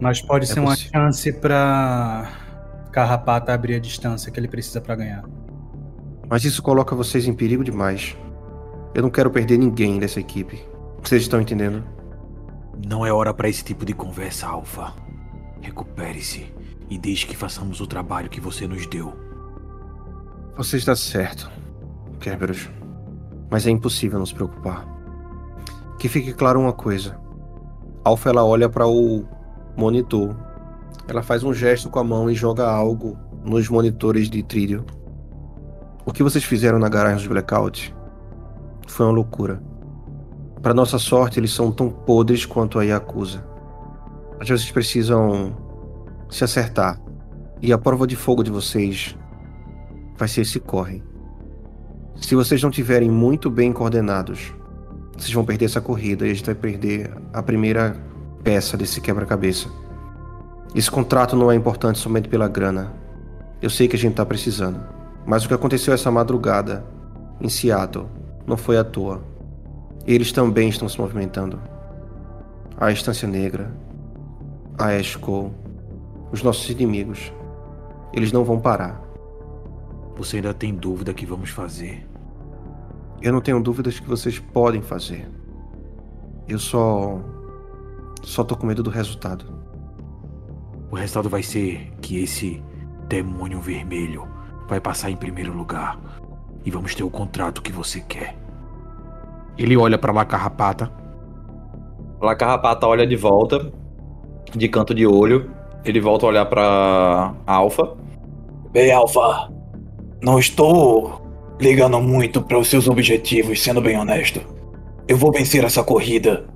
Mas 0.00 0.20
pode 0.20 0.44
É 0.44 0.48
ser 0.52 0.60
uma 0.60 0.70
possível. 0.70 1.00
chance 1.00 1.32
pra 1.32 2.30
Carrapata 2.92 3.52
abrir 3.54 3.74
a 3.76 3.78
distância 3.80 4.30
que 4.30 4.38
ele 4.38 4.48
precisa 4.48 4.80
pra 4.80 4.94
ganhar. 4.94 5.24
Mas 6.28 6.44
isso 6.44 6.62
coloca 6.62 6.94
vocês 6.94 7.26
em 7.26 7.32
perigo 7.34 7.64
demais. 7.64 8.16
Eu 8.94 9.02
não 9.02 9.10
quero 9.10 9.30
perder 9.30 9.58
ninguém 9.58 9.98
dessa 9.98 10.20
equipe. 10.20 10.62
Vocês 11.02 11.22
estão 11.22 11.40
entendendo? 11.40 11.84
Não 12.86 13.04
é 13.04 13.12
hora 13.12 13.32
pra 13.32 13.48
esse 13.48 13.64
tipo 13.64 13.84
de 13.84 13.92
conversa, 13.92 14.46
Alpha. 14.46 14.92
Recupere-se 15.60 16.52
e 16.90 16.98
deixe 16.98 17.26
que 17.26 17.36
façamos 17.36 17.80
o 17.80 17.86
trabalho 17.86 18.28
que 18.30 18.40
você 18.40 18.66
nos 18.66 18.86
deu. 18.86 19.12
Você 20.56 20.76
está 20.76 20.94
certo, 20.94 21.50
Kerberos. 22.20 22.68
Mas 23.50 23.66
é 23.66 23.70
impossível 23.70 24.18
nos 24.18 24.32
preocupar. 24.32 24.86
Que 25.98 26.08
fique 26.08 26.32
claro 26.32 26.60
uma 26.60 26.72
coisa. 26.72 27.18
Alpha 28.04 28.30
ela 28.30 28.44
olha 28.44 28.68
para 28.68 28.86
o 28.86 29.24
monitor. 29.76 30.36
Ela 31.06 31.22
faz 31.22 31.42
um 31.42 31.54
gesto 31.54 31.88
com 31.88 31.98
a 31.98 32.04
mão 32.04 32.30
e 32.30 32.34
joga 32.34 32.68
algo 32.68 33.16
nos 33.44 33.68
monitores 33.68 34.28
de 34.28 34.42
trilho. 34.42 34.84
O 36.04 36.12
que 36.12 36.22
vocês 36.22 36.44
fizeram 36.44 36.78
na 36.78 36.88
garagem 36.88 37.18
dos 37.18 37.26
Blackout 37.26 37.94
foi 38.86 39.06
uma 39.06 39.12
loucura. 39.12 39.62
Para 40.62 40.74
nossa 40.74 40.98
sorte, 40.98 41.38
eles 41.38 41.52
são 41.52 41.70
tão 41.70 41.88
podres 41.88 42.44
quanto 42.44 42.78
a 42.78 42.84
Yakuza. 42.84 43.44
Mas 44.38 44.48
vocês 44.48 44.70
precisam 44.70 45.56
se 46.28 46.44
acertar. 46.44 47.00
E 47.62 47.72
a 47.72 47.78
prova 47.78 48.06
de 48.06 48.16
fogo 48.16 48.42
de 48.42 48.50
vocês 48.50 49.16
vai 50.16 50.28
ser 50.28 50.42
esse 50.42 50.60
corre. 50.60 51.02
Se 52.20 52.34
vocês 52.34 52.62
não 52.62 52.70
tiverem 52.70 53.10
muito 53.10 53.50
bem 53.50 53.72
coordenados, 53.72 54.52
vocês 55.16 55.32
vão 55.32 55.44
perder 55.44 55.66
essa 55.66 55.80
corrida 55.80 56.26
e 56.26 56.30
a 56.30 56.34
gente 56.34 56.46
vai 56.46 56.54
perder 56.54 57.10
a 57.32 57.42
primeira 57.42 57.96
peça 58.42 58.76
desse 58.76 59.00
quebra-cabeça. 59.00 59.68
Esse 60.74 60.90
contrato 60.90 61.34
não 61.34 61.50
é 61.50 61.54
importante 61.54 61.98
somente 61.98 62.28
pela 62.28 62.48
grana. 62.48 62.92
Eu 63.62 63.70
sei 63.70 63.88
que 63.88 63.96
a 63.96 63.98
gente 63.98 64.14
tá 64.14 64.26
precisando. 64.26 64.80
Mas 65.26 65.44
o 65.44 65.48
que 65.48 65.54
aconteceu 65.54 65.94
essa 65.94 66.10
madrugada 66.10 66.84
em 67.40 67.48
Seattle 67.48 68.06
não 68.46 68.56
foi 68.56 68.76
à 68.78 68.84
toa. 68.84 69.22
Eles 70.08 70.32
também 70.32 70.70
estão 70.70 70.88
se 70.88 70.98
movimentando. 70.98 71.60
A 72.78 72.90
Estância 72.90 73.28
Negra, 73.28 73.70
a 74.78 74.94
Esco, 74.94 75.52
os 76.32 76.42
nossos 76.42 76.70
inimigos. 76.70 77.30
Eles 78.14 78.32
não 78.32 78.42
vão 78.42 78.58
parar. 78.58 79.02
Você 80.16 80.36
ainda 80.36 80.54
tem 80.54 80.74
dúvida 80.74 81.12
que 81.12 81.26
vamos 81.26 81.50
fazer? 81.50 82.08
Eu 83.20 83.34
não 83.34 83.42
tenho 83.42 83.62
dúvidas 83.62 84.00
que 84.00 84.08
vocês 84.08 84.38
podem 84.38 84.80
fazer. 84.80 85.28
Eu 86.48 86.58
só. 86.58 87.20
Só 88.22 88.42
tô 88.42 88.56
com 88.56 88.66
medo 88.66 88.82
do 88.82 88.88
resultado. 88.88 89.44
O 90.90 90.96
resultado 90.96 91.28
vai 91.28 91.42
ser 91.42 91.92
que 92.00 92.18
esse 92.18 92.62
demônio 93.10 93.60
vermelho 93.60 94.26
vai 94.66 94.80
passar 94.80 95.10
em 95.10 95.16
primeiro 95.16 95.52
lugar. 95.52 96.00
E 96.64 96.70
vamos 96.70 96.94
ter 96.94 97.04
o 97.04 97.10
contrato 97.10 97.60
que 97.60 97.70
você 97.70 98.00
quer. 98.00 98.47
Ele 99.58 99.76
olha 99.76 99.98
pra 99.98 100.12
La 100.12 100.24
Carrapata. 100.24 100.90
La 102.22 102.34
Carrapata 102.36 102.86
olha 102.86 103.06
de 103.06 103.16
volta, 103.16 103.72
de 104.54 104.68
canto 104.68 104.94
de 104.94 105.06
olho. 105.06 105.50
Ele 105.84 106.00
volta 106.00 106.26
a 106.26 106.28
olhar 106.28 106.46
pra 106.46 107.34
Alpha. 107.46 107.96
Bem, 108.72 108.92
Alpha, 108.92 109.50
não 110.22 110.38
estou 110.38 111.20
ligando 111.60 112.00
muito 112.00 112.40
para 112.40 112.58
os 112.58 112.68
seus 112.68 112.88
objetivos, 112.88 113.62
sendo 113.62 113.80
bem 113.80 113.98
honesto. 113.98 114.40
Eu 115.08 115.16
vou 115.16 115.32
vencer 115.32 115.64
essa 115.64 115.82
corrida 115.82 116.46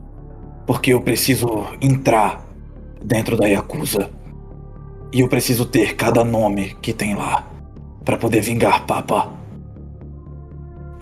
porque 0.66 0.92
eu 0.92 1.00
preciso 1.00 1.66
entrar 1.80 2.46
dentro 3.04 3.36
da 3.36 3.46
Yakuza. 3.46 4.10
E 5.12 5.20
eu 5.20 5.28
preciso 5.28 5.66
ter 5.66 5.94
cada 5.96 6.24
nome 6.24 6.76
que 6.80 6.92
tem 6.92 7.14
lá 7.14 7.46
para 8.04 8.16
poder 8.16 8.40
vingar 8.40 8.86
Papa. 8.86 9.41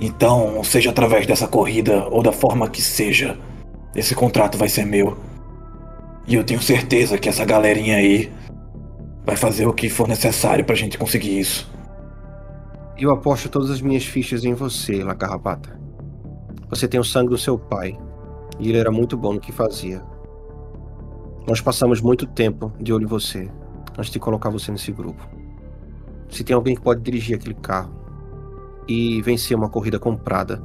Então, 0.03 0.65
seja 0.65 0.89
através 0.89 1.27
dessa 1.27 1.47
corrida 1.47 2.09
ou 2.09 2.23
da 2.23 2.33
forma 2.33 2.71
que 2.71 2.81
seja, 2.81 3.39
esse 3.95 4.15
contrato 4.15 4.57
vai 4.57 4.67
ser 4.67 4.87
meu. 4.87 5.19
E 6.27 6.35
eu 6.35 6.43
tenho 6.43 6.63
certeza 6.63 7.19
que 7.19 7.29
essa 7.29 7.45
galerinha 7.45 7.97
aí 7.97 8.33
vai 9.27 9.37
fazer 9.37 9.67
o 9.67 9.75
que 9.75 9.91
for 9.91 10.09
necessário 10.09 10.65
pra 10.65 10.75
gente 10.75 10.97
conseguir 10.97 11.39
isso. 11.39 11.71
Eu 12.97 13.11
aposto 13.11 13.51
todas 13.51 13.71
as 13.71 13.83
minhas 13.83 14.03
fichas 14.03 14.43
em 14.43 14.55
você, 14.55 15.05
La. 15.05 15.15
Você 16.71 16.89
tem 16.89 16.99
o 16.99 17.05
sangue 17.05 17.29
do 17.29 17.39
seu 17.39 17.59
pai, 17.59 17.99
e 18.59 18.71
ele 18.71 18.79
era 18.79 18.91
muito 18.91 19.19
bom 19.19 19.35
no 19.35 19.41
que 19.41 19.53
fazia. 19.53 20.03
Nós 21.47 21.61
passamos 21.61 22.01
muito 22.01 22.27
tempo 22.27 22.73
de 22.81 22.91
olho 22.91 23.05
em 23.05 23.09
você, 23.09 23.51
antes 23.99 24.11
de 24.11 24.19
colocar 24.19 24.49
você 24.49 24.73
nesse 24.73 24.93
grupo. 24.93 25.29
Se 26.31 26.43
tem 26.43 26.57
alguém 26.57 26.75
que 26.75 26.81
pode 26.81 27.03
dirigir 27.03 27.37
aquele 27.37 27.55
carro 27.55 28.00
e 28.87 29.21
vencer 29.23 29.57
uma 29.57 29.69
corrida 29.69 29.99
comprada, 29.99 30.63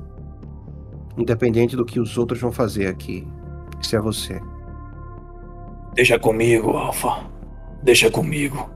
independente 1.18 1.76
do 1.76 1.86
que 1.86 2.00
os 2.00 2.18
outros 2.18 2.40
vão 2.40 2.52
fazer 2.52 2.88
aqui, 2.88 3.28
esse 3.82 3.96
é 3.96 4.00
você. 4.00 4.42
Deixa 5.94 6.20
comigo, 6.20 6.72
Alpha. 6.72 7.26
Deixa 7.84 8.10
comigo. 8.10 8.70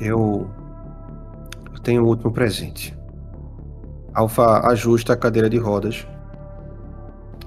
Eu. 0.00 0.50
Eu 1.72 1.80
tenho 1.82 2.02
o 2.02 2.08
último 2.08 2.32
presente. 2.32 2.96
Alpha 4.14 4.66
ajusta 4.68 5.12
a 5.12 5.16
cadeira 5.16 5.48
de 5.48 5.58
rodas. 5.58 6.06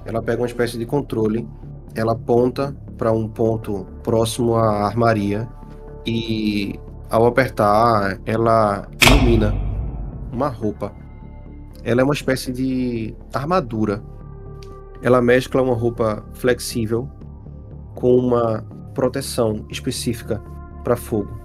Ela 0.04 0.22
pega 0.22 0.40
uma 0.40 0.46
espécie 0.46 0.78
de 0.78 0.86
controle. 0.86 1.46
Ela 1.94 2.12
aponta 2.12 2.74
para 2.96 3.12
um 3.12 3.28
ponto 3.28 3.86
próximo 4.02 4.54
à 4.54 4.86
armaria. 4.86 5.48
E 6.06 6.78
ao 7.10 7.26
apertar, 7.26 8.18
ela 8.24 8.88
ilumina 9.04 9.69
uma 10.32 10.48
roupa. 10.48 10.92
Ela 11.82 12.00
é 12.00 12.04
uma 12.04 12.14
espécie 12.14 12.52
de 12.52 13.14
armadura. 13.32 14.02
Ela 15.02 15.22
mescla 15.22 15.62
uma 15.62 15.74
roupa 15.74 16.24
flexível 16.34 17.08
com 17.94 18.16
uma 18.16 18.64
proteção 18.94 19.64
específica 19.70 20.42
para 20.84 20.96
fogo 20.96 21.40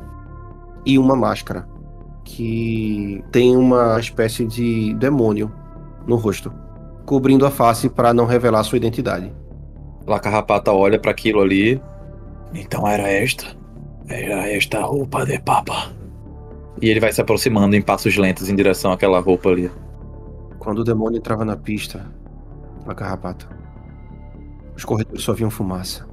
e 0.85 0.99
uma 0.99 1.15
máscara 1.15 1.67
que 2.23 3.23
tem 3.31 3.55
uma 3.55 3.99
espécie 3.99 4.45
de 4.45 4.93
demônio 4.95 5.51
no 6.07 6.15
rosto, 6.15 6.51
cobrindo 7.05 7.45
a 7.45 7.51
face 7.51 7.87
para 7.87 8.13
não 8.13 8.25
revelar 8.25 8.63
sua 8.63 8.77
identidade. 8.77 9.31
La 10.05 10.19
Carrapata 10.19 10.71
olha 10.71 10.99
para 10.99 11.11
aquilo 11.11 11.41
ali. 11.41 11.81
Então 12.53 12.87
era 12.87 13.07
esta? 13.07 13.45
Era 14.07 14.49
esta 14.49 14.81
roupa 14.81 15.25
de 15.25 15.39
papa. 15.39 15.94
E 16.81 16.89
ele 16.89 16.99
vai 16.99 17.11
se 17.11 17.21
aproximando 17.21 17.75
em 17.75 17.81
passos 17.81 18.17
lentos 18.17 18.49
em 18.49 18.55
direção 18.55 18.91
àquela 18.91 19.19
roupa 19.19 19.49
ali. 19.49 19.71
Quando 20.59 20.79
o 20.79 20.83
demônio 20.83 21.17
entrava 21.17 21.45
na 21.45 21.55
pista, 21.55 22.05
La 22.85 22.93
Carrapata, 22.93 23.47
os 24.75 24.83
corredores 24.83 25.23
só 25.23 25.33
viam 25.33 25.49
fumaça. 25.49 26.05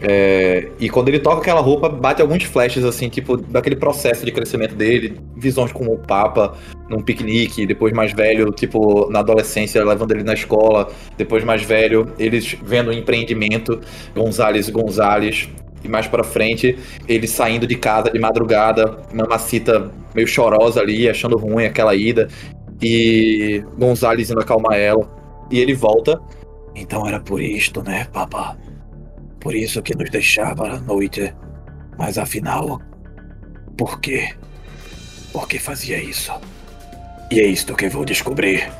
É, 0.00 0.68
e 0.78 0.88
quando 0.88 1.08
ele 1.08 1.18
toca 1.18 1.40
aquela 1.40 1.60
roupa, 1.60 1.88
bate 1.88 2.22
alguns 2.22 2.44
flashes, 2.44 2.84
assim, 2.84 3.08
tipo, 3.08 3.36
daquele 3.36 3.74
processo 3.74 4.24
de 4.24 4.30
crescimento 4.30 4.74
dele, 4.74 5.18
visões 5.36 5.72
com 5.72 5.86
o 5.86 5.98
Papa 5.98 6.56
num 6.88 7.02
piquenique, 7.02 7.66
depois 7.66 7.92
mais 7.92 8.12
velho, 8.12 8.52
tipo, 8.52 9.10
na 9.10 9.18
adolescência, 9.20 9.84
levando 9.84 10.12
ele 10.12 10.22
na 10.22 10.34
escola, 10.34 10.92
depois 11.16 11.42
mais 11.42 11.62
velho, 11.62 12.12
eles 12.18 12.56
vendo 12.62 12.88
o 12.88 12.92
empreendimento, 12.92 13.80
Gonzales 14.14 14.70
Gonzales, 14.70 15.48
e 15.82 15.88
mais 15.88 16.06
pra 16.06 16.24
frente, 16.24 16.78
ele 17.06 17.26
saindo 17.26 17.66
de 17.66 17.76
casa 17.76 18.10
de 18.10 18.18
madrugada, 18.18 18.98
mamacita 19.12 19.90
meio 20.14 20.26
chorosa 20.26 20.80
ali, 20.80 21.08
achando 21.08 21.36
ruim 21.36 21.64
aquela 21.64 21.94
ida, 21.94 22.28
e 22.82 23.62
Gonzales 23.76 24.30
indo 24.30 24.40
acalmar 24.40 24.76
ela, 24.76 25.08
e 25.50 25.58
ele 25.60 25.74
volta. 25.74 26.20
Então 26.74 27.06
era 27.06 27.20
por 27.20 27.40
isto, 27.40 27.82
né, 27.82 28.06
Papa? 28.12 28.56
Por 29.40 29.54
isso 29.54 29.82
que 29.82 29.96
nos 29.96 30.10
deixava 30.10 30.68
à 30.68 30.80
noite. 30.80 31.34
Mas 31.96 32.18
afinal, 32.18 32.80
por 33.76 34.00
quê? 34.00 34.34
Por 35.32 35.48
que 35.48 35.58
fazia 35.58 36.02
isso? 36.02 36.32
E 37.30 37.40
é 37.40 37.46
isto 37.46 37.74
que 37.74 37.88
vou 37.88 38.04
descobrir. 38.04 38.70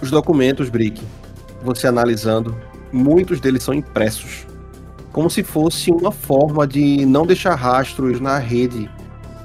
Os 0.00 0.10
documentos, 0.10 0.68
Brick, 0.68 1.02
você 1.62 1.86
analisando, 1.86 2.56
muitos 2.94 3.40
deles 3.40 3.62
são 3.62 3.74
impressos. 3.74 4.46
Como 5.12 5.28
se 5.28 5.42
fosse 5.42 5.90
uma 5.90 6.12
forma 6.12 6.66
de 6.66 7.04
não 7.04 7.26
deixar 7.26 7.54
rastros 7.54 8.20
na 8.20 8.38
rede 8.38 8.90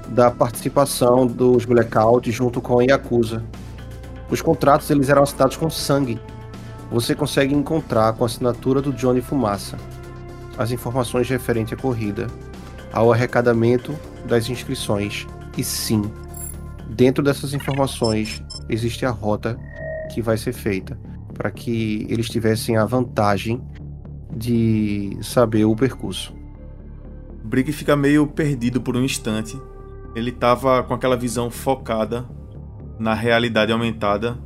da 0.08 0.32
participação 0.32 1.28
dos 1.28 1.66
Blackout 1.66 2.32
junto 2.32 2.62
com 2.62 2.80
a 2.80 2.84
Yakuza. 2.84 3.44
Os 4.30 4.42
contratos 4.42 4.90
eles 4.90 5.10
eram 5.10 5.24
assinados 5.24 5.58
com 5.58 5.70
sangue 5.70 6.20
você 6.92 7.14
consegue 7.14 7.54
encontrar 7.54 8.14
com 8.14 8.24
a 8.24 8.28
assinatura 8.28 8.82
do 8.82 8.92
Johnny 8.92 9.22
Fumaça 9.22 9.78
as 10.58 10.72
informações 10.72 11.30
referentes 11.30 11.72
à 11.72 11.78
corrida, 11.78 12.28
ao 12.92 13.14
arrecadamento 13.14 13.96
das 14.26 14.50
inscrições 14.50 15.26
e 15.58 15.64
sim, 15.64 16.12
dentro 16.90 17.24
dessas 17.24 17.54
informações 17.54 18.44
existe 18.68 19.06
a 19.06 19.10
rota 19.10 19.58
que 20.14 20.22
vai 20.22 20.36
ser 20.36 20.52
feita 20.52 21.00
para 21.40 21.50
que 21.50 22.06
eles 22.10 22.30
tivessem 22.30 22.76
a 22.76 22.86
vantagem 22.86 23.62
de 24.36 25.18
saber 25.22 25.64
o 25.64 25.74
percurso. 25.74 26.36
Brick 27.46 27.72
fica 27.72 27.96
meio 27.96 28.28
perdido 28.28 28.82
por 28.82 28.98
um 28.98 29.06
instante. 29.06 29.58
Ele 30.14 30.32
estava 30.32 30.84
com 30.84 30.94
aquela 30.94 31.16
visão 31.16 31.50
focada 31.50 32.30
na 33.00 33.14
realidade 33.14 33.72
aumentada 33.72 34.38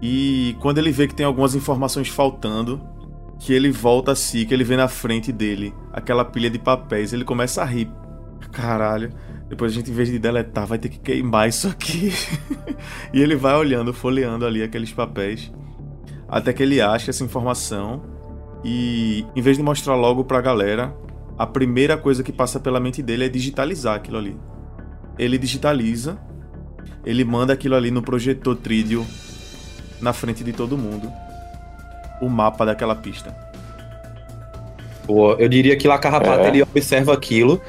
e 0.00 0.56
quando 0.60 0.78
ele 0.78 0.92
vê 0.92 1.08
que 1.08 1.14
tem 1.14 1.26
algumas 1.26 1.56
informações 1.56 2.06
faltando, 2.06 2.80
que 3.40 3.52
ele 3.52 3.72
volta 3.72 4.12
a 4.12 4.14
si, 4.14 4.46
que 4.46 4.54
ele 4.54 4.62
vê 4.62 4.76
na 4.76 4.86
frente 4.86 5.32
dele 5.32 5.74
aquela 5.92 6.24
pilha 6.24 6.48
de 6.48 6.60
papéis, 6.60 7.12
ele 7.12 7.24
começa 7.24 7.62
a 7.62 7.64
rir. 7.64 7.90
Caralho, 8.52 9.12
depois 9.48 9.72
a 9.72 9.74
gente, 9.74 9.90
em 9.90 9.94
vez 9.94 10.08
de 10.08 10.20
deletar, 10.20 10.68
vai 10.68 10.78
ter 10.78 10.88
que 10.88 11.00
queimar 11.00 11.48
isso 11.48 11.66
aqui. 11.66 12.12
e 13.12 13.20
ele 13.20 13.34
vai 13.34 13.56
olhando, 13.56 13.92
folheando 13.92 14.46
ali 14.46 14.62
aqueles 14.62 14.92
papéis, 14.92 15.50
até 16.28 16.52
que 16.52 16.62
ele 16.62 16.80
acha 16.80 17.10
essa 17.10 17.24
informação. 17.24 18.02
E 18.64 19.24
em 19.36 19.40
vez 19.42 19.56
de 19.56 19.62
mostrar 19.62 19.94
logo 19.94 20.24
pra 20.24 20.40
galera, 20.40 20.94
a 21.38 21.46
primeira 21.46 21.96
coisa 21.96 22.22
que 22.22 22.32
passa 22.32 22.58
pela 22.60 22.78
mente 22.80 23.02
dele 23.02 23.24
é 23.24 23.28
digitalizar 23.28 23.94
aquilo 23.96 24.18
ali. 24.18 24.36
ele 25.18 25.36
digitaliza, 25.36 26.16
ele 27.04 27.24
manda 27.24 27.52
aquilo 27.52 27.74
ali 27.74 27.90
no 27.90 28.00
projetor 28.02 28.54
trídeo 28.54 29.04
na 30.00 30.12
frente 30.12 30.44
de 30.44 30.52
todo 30.52 30.78
mundo. 30.78 31.10
O 32.22 32.28
mapa 32.28 32.64
daquela 32.64 32.94
pista. 32.94 33.34
Boa. 35.06 35.34
Eu 35.38 35.48
diria 35.48 35.76
que 35.76 35.88
lá 35.88 35.98
Carrapato 35.98 36.44
É. 36.44 36.48
ele 36.48 36.62
observa 36.62 37.12
aquilo, 37.14 37.60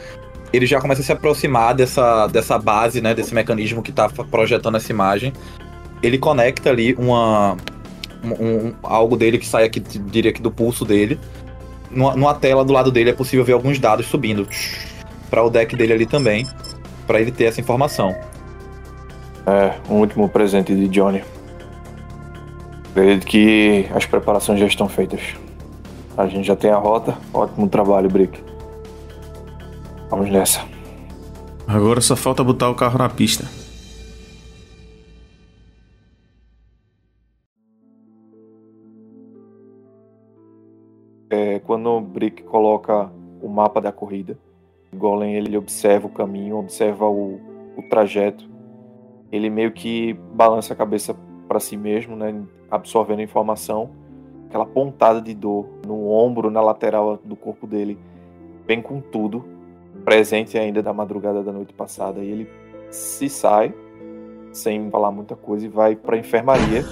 ele 0.52 0.66
já 0.66 0.80
começa 0.82 1.02
a 1.02 1.04
se 1.04 1.12
aproximar 1.12 1.74
dessa, 1.74 2.28
dessa 2.28 2.58
base, 2.60 3.02
né, 3.02 3.14
desse 3.16 3.34
mecanismo 3.34 3.82
que 3.82 3.92
tá 3.92 4.10
fa- 4.10 4.24
projetando 4.24 4.76
essa 4.78 4.92
imagem. 4.92 5.32
Ele 6.04 6.18
conecta 6.18 6.70
ali 6.70 6.94
uma 6.96 7.56
um, 8.24 8.68
um- 8.68 8.74
algo 8.84 9.16
dele 9.18 9.38
que 9.38 9.46
sai 9.46 9.64
aqui, 9.64 9.80
diria 9.80 10.32
que 10.34 10.42
do 10.42 10.52
pulso 10.52 10.86
dele. 10.86 11.20
Numa, 11.92 12.16
numa 12.16 12.34
tela 12.36 12.64
do 12.64 12.72
lado 12.74 12.92
dele 12.92 13.10
é 13.10 13.14
possível 13.14 13.44
ver 13.44 13.54
alguns 13.54 13.80
dados 13.80 14.06
subindo 14.06 14.48
para 15.30 15.44
o 15.44 15.50
deck 15.50 15.76
dele 15.76 15.94
ali 15.94 16.06
também, 16.06 16.48
para 17.08 17.20
ele 17.20 17.32
ter 17.32 17.46
essa 17.46 17.60
informação. 17.60 18.16
É, 19.46 19.74
um 19.90 19.96
último 19.96 20.30
presente 20.30 20.76
de 20.76 20.88
Johnny. 20.88 21.24
Acredito 22.92 23.26
que 23.26 23.88
as 23.94 24.06
preparações 24.06 24.60
já 24.60 24.68
estão 24.68 24.88
feitas. 24.90 25.22
A 26.18 26.28
gente 26.28 26.46
já 26.46 26.56
tem 26.56 26.70
a 26.70 26.78
rota. 26.78 27.18
Ótimo 27.34 27.68
trabalho, 27.70 28.10
Brick. 28.10 28.38
Vamos 30.10 30.30
nessa. 30.30 30.62
Agora 31.68 32.02
só 32.02 32.16
falta 32.16 32.44
botar 32.44 32.70
o 32.70 32.76
carro 32.76 32.98
na 32.98 33.08
pista. 33.08 33.46
Quando 41.70 41.88
o 41.92 42.02
Brick 42.02 42.42
coloca 42.42 43.12
o 43.40 43.48
mapa 43.48 43.80
da 43.80 43.92
corrida, 43.92 44.36
Golem 44.92 45.36
ele 45.36 45.56
observa 45.56 46.08
o 46.08 46.10
caminho, 46.10 46.58
observa 46.58 47.08
o, 47.08 47.40
o 47.78 47.84
trajeto. 47.84 48.50
Ele 49.32 49.52
meio 49.52 49.72
que 49.72 50.14
balança 50.34 50.74
a 50.74 50.76
cabeça 50.76 51.16
para 51.48 51.60
si 51.60 51.78
mesmo, 51.78 52.16
né, 52.16 52.34
absorvendo 52.72 53.20
a 53.20 53.22
informação. 53.22 53.92
Aquela 54.48 54.66
pontada 54.66 55.22
de 55.22 55.36
dor 55.36 55.68
no 55.86 56.10
ombro, 56.10 56.50
na 56.50 56.60
lateral 56.60 57.20
do 57.24 57.36
corpo 57.36 57.68
dele, 57.68 58.00
vem 58.66 58.82
com 58.82 59.00
tudo, 59.00 59.46
presente 60.04 60.58
ainda 60.58 60.82
da 60.82 60.92
madrugada 60.92 61.44
da 61.44 61.52
noite 61.52 61.72
passada. 61.72 62.20
E 62.20 62.32
ele 62.32 62.50
se 62.90 63.30
sai, 63.30 63.72
sem 64.52 64.90
falar 64.90 65.12
muita 65.12 65.36
coisa, 65.36 65.68
e 65.68 65.70
vai 65.70 65.96
para 65.96 66.18
enfermaria. 66.18 66.84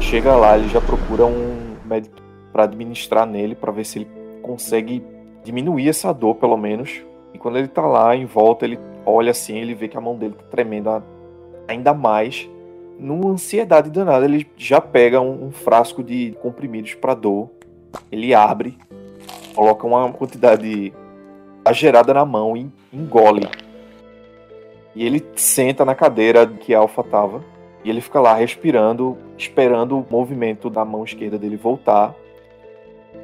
Chega 0.00 0.36
lá, 0.36 0.56
ele 0.56 0.68
já 0.68 0.80
procura 0.80 1.26
um 1.26 1.74
médico 1.84 2.21
para 2.52 2.64
administrar 2.64 3.26
nele, 3.26 3.54
para 3.54 3.72
ver 3.72 3.84
se 3.84 4.00
ele 4.00 4.08
consegue 4.42 5.02
diminuir 5.44 5.88
essa 5.88 6.12
dor, 6.12 6.34
pelo 6.36 6.56
menos. 6.56 7.02
E 7.32 7.38
quando 7.38 7.58
ele 7.58 7.68
tá 7.68 7.82
lá 7.82 8.14
em 8.14 8.26
volta, 8.26 8.64
ele 8.64 8.78
olha 9.06 9.30
assim, 9.30 9.56
ele 9.56 9.74
vê 9.74 9.88
que 9.88 9.96
a 9.96 10.00
mão 10.00 10.16
dele 10.16 10.34
tá 10.34 10.44
tremendo 10.50 11.02
ainda 11.66 11.94
mais. 11.94 12.48
Numa 12.98 13.30
ansiedade 13.30 13.90
danada, 13.90 14.24
ele 14.24 14.46
já 14.56 14.80
pega 14.80 15.20
um, 15.20 15.46
um 15.46 15.50
frasco 15.50 16.02
de 16.02 16.36
comprimidos 16.42 16.94
para 16.94 17.14
dor. 17.14 17.50
Ele 18.10 18.34
abre, 18.34 18.76
coloca 19.54 19.86
uma 19.86 20.12
quantidade 20.12 20.92
exagerada 21.64 22.12
na 22.14 22.24
mão 22.24 22.56
e 22.56 22.70
engole. 22.92 23.48
E 24.94 25.04
ele 25.04 25.24
senta 25.34 25.84
na 25.84 25.94
cadeira 25.94 26.46
que 26.46 26.74
a 26.74 26.78
Alpha 26.78 27.02
tava. 27.02 27.42
E 27.84 27.90
ele 27.90 28.00
fica 28.00 28.20
lá 28.20 28.34
respirando, 28.34 29.16
esperando 29.36 29.98
o 29.98 30.06
movimento 30.08 30.70
da 30.70 30.84
mão 30.84 31.02
esquerda 31.02 31.38
dele 31.38 31.56
voltar. 31.56 32.14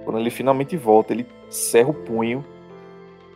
Quando 0.08 0.20
ele 0.20 0.30
finalmente 0.30 0.74
volta, 0.74 1.12
ele 1.12 1.26
cerra 1.50 1.90
o 1.90 1.92
punho. 1.92 2.42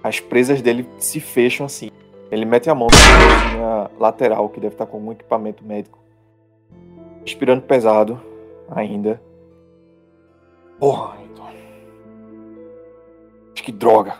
As 0.02 0.20
presas 0.20 0.62
dele 0.62 0.88
se 0.96 1.20
fecham 1.20 1.66
assim. 1.66 1.90
Ele 2.30 2.46
mete 2.46 2.70
a 2.70 2.74
mão 2.74 2.88
na 2.90 2.96
cozinha 2.96 3.90
lateral, 4.00 4.48
que 4.48 4.58
deve 4.58 4.74
estar 4.74 4.86
com 4.86 4.96
algum 4.96 5.12
equipamento 5.12 5.62
médico. 5.62 5.98
Respirando 7.26 7.60
pesado 7.60 8.18
ainda. 8.70 9.22
Porra, 10.80 11.18
então. 11.30 11.44
Acho 13.52 13.62
que 13.62 13.70
droga. 13.70 14.14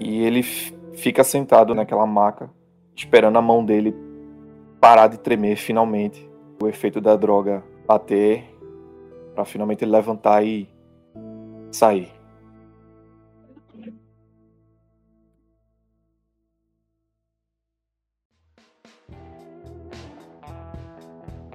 E 0.00 0.24
ele 0.24 0.42
fica 0.42 1.22
sentado 1.22 1.76
naquela 1.76 2.06
maca, 2.08 2.50
esperando 2.96 3.38
a 3.38 3.40
mão 3.40 3.64
dele 3.64 3.94
parar 4.80 5.06
de 5.06 5.16
tremer 5.16 5.54
finalmente. 5.54 6.28
O 6.60 6.66
efeito 6.66 7.00
da 7.00 7.14
droga 7.14 7.62
bater, 7.86 8.52
pra 9.32 9.44
finalmente 9.44 9.84
levantar 9.84 10.44
e 10.44 10.71
sair. 11.76 12.10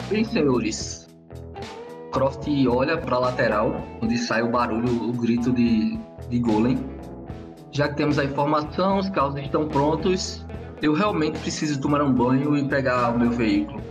Bem, 0.09 0.24
senhores. 0.24 1.05
Croft 2.13 2.47
olha 2.70 2.97
pra 2.97 3.20
lateral, 3.20 3.76
onde 4.01 4.18
sai 4.18 4.41
o 4.41 4.49
barulho, 4.49 5.09
o 5.09 5.11
grito 5.11 5.51
de, 5.51 5.99
de 6.30 6.39
Golem. 6.39 6.78
Já 7.72 7.89
que 7.89 7.95
temos 7.95 8.18
a 8.18 8.24
informação, 8.24 8.99
os 8.99 9.09
carros 9.09 9.36
estão 9.36 9.68
prontos, 9.68 10.45
eu 10.82 10.93
realmente 10.93 11.38
preciso 11.39 11.80
tomar 11.82 12.01
um 12.01 12.13
banho 12.13 12.55
e 12.55 12.68
pegar 12.68 13.09
o 13.13 13.20
meu 13.20 13.32
veículo. 13.32 13.82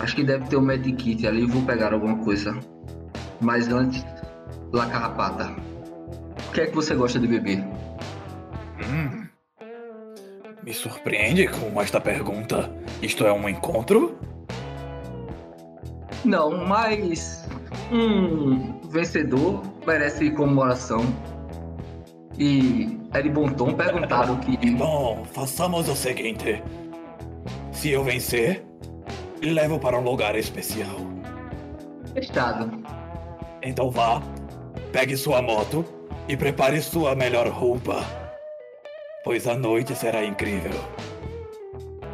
Acho 0.00 0.16
que 0.16 0.24
deve 0.24 0.46
ter 0.48 0.56
um 0.56 0.60
medikit 0.60 1.26
ali, 1.26 1.46
vou 1.46 1.62
pegar 1.62 1.92
alguma 1.92 2.18
coisa. 2.18 2.58
Mas 3.40 3.68
antes, 3.68 4.04
La 4.72 4.86
Carrapata. 4.86 5.54
O 6.48 6.52
que 6.52 6.60
é 6.60 6.66
que 6.66 6.74
você 6.74 6.94
gosta 6.94 7.18
de 7.18 7.26
beber? 7.26 7.64
Hum. 8.88 9.26
Me 10.62 10.74
surpreende 10.74 11.48
com 11.48 11.80
esta 11.80 12.00
pergunta. 12.00 12.70
Isto 13.00 13.26
é 13.26 13.32
um 13.32 13.48
encontro? 13.48 14.18
Não, 16.24 16.66
mas 16.66 17.48
um 17.90 18.78
vencedor 18.88 19.62
merece 19.86 20.30
comemoração. 20.30 21.00
E 22.38 22.98
é 23.14 23.22
de 23.22 23.30
bom 23.30 23.48
tom 23.48 23.72
perguntar 23.74 24.30
o 24.30 24.38
que. 24.38 24.56
Bom, 24.76 25.24
façamos 25.24 25.88
o 25.88 25.96
seguinte: 25.96 26.62
se 27.72 27.90
eu 27.90 28.04
vencer, 28.04 28.64
levo 29.42 29.78
para 29.78 29.98
um 29.98 30.04
lugar 30.04 30.36
especial. 30.36 30.96
Estado. 32.14 32.70
Então 33.62 33.90
vá, 33.90 34.22
pegue 34.92 35.16
sua 35.16 35.42
moto 35.42 35.84
e 36.28 36.36
prepare 36.36 36.80
sua 36.80 37.14
melhor 37.14 37.48
roupa, 37.48 38.02
pois 39.24 39.46
a 39.46 39.54
noite 39.54 39.94
será 39.94 40.24
incrível. 40.24 40.72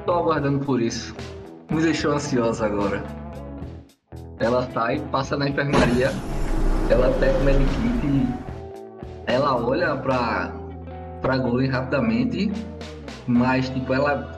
Tô 0.07 0.13
aguardando 0.13 0.65
por 0.65 0.81
isso. 0.81 1.15
Me 1.71 1.81
deixou 1.81 2.13
ansiosa 2.13 2.67
agora. 2.67 3.03
Ela 4.39 4.69
sai, 4.73 5.01
passa 5.11 5.37
na 5.37 5.49
enfermaria, 5.49 6.11
ela 6.91 7.11
pega 7.19 7.39
o 7.39 7.45
medikit 7.45 8.07
e 8.07 8.27
ela 9.27 9.57
olha 9.57 9.97
pra, 9.97 10.53
pra 11.23 11.39
Golem 11.39 11.71
rapidamente, 11.71 12.53
mas 13.27 13.69
tipo, 13.71 13.95
ela 13.95 14.33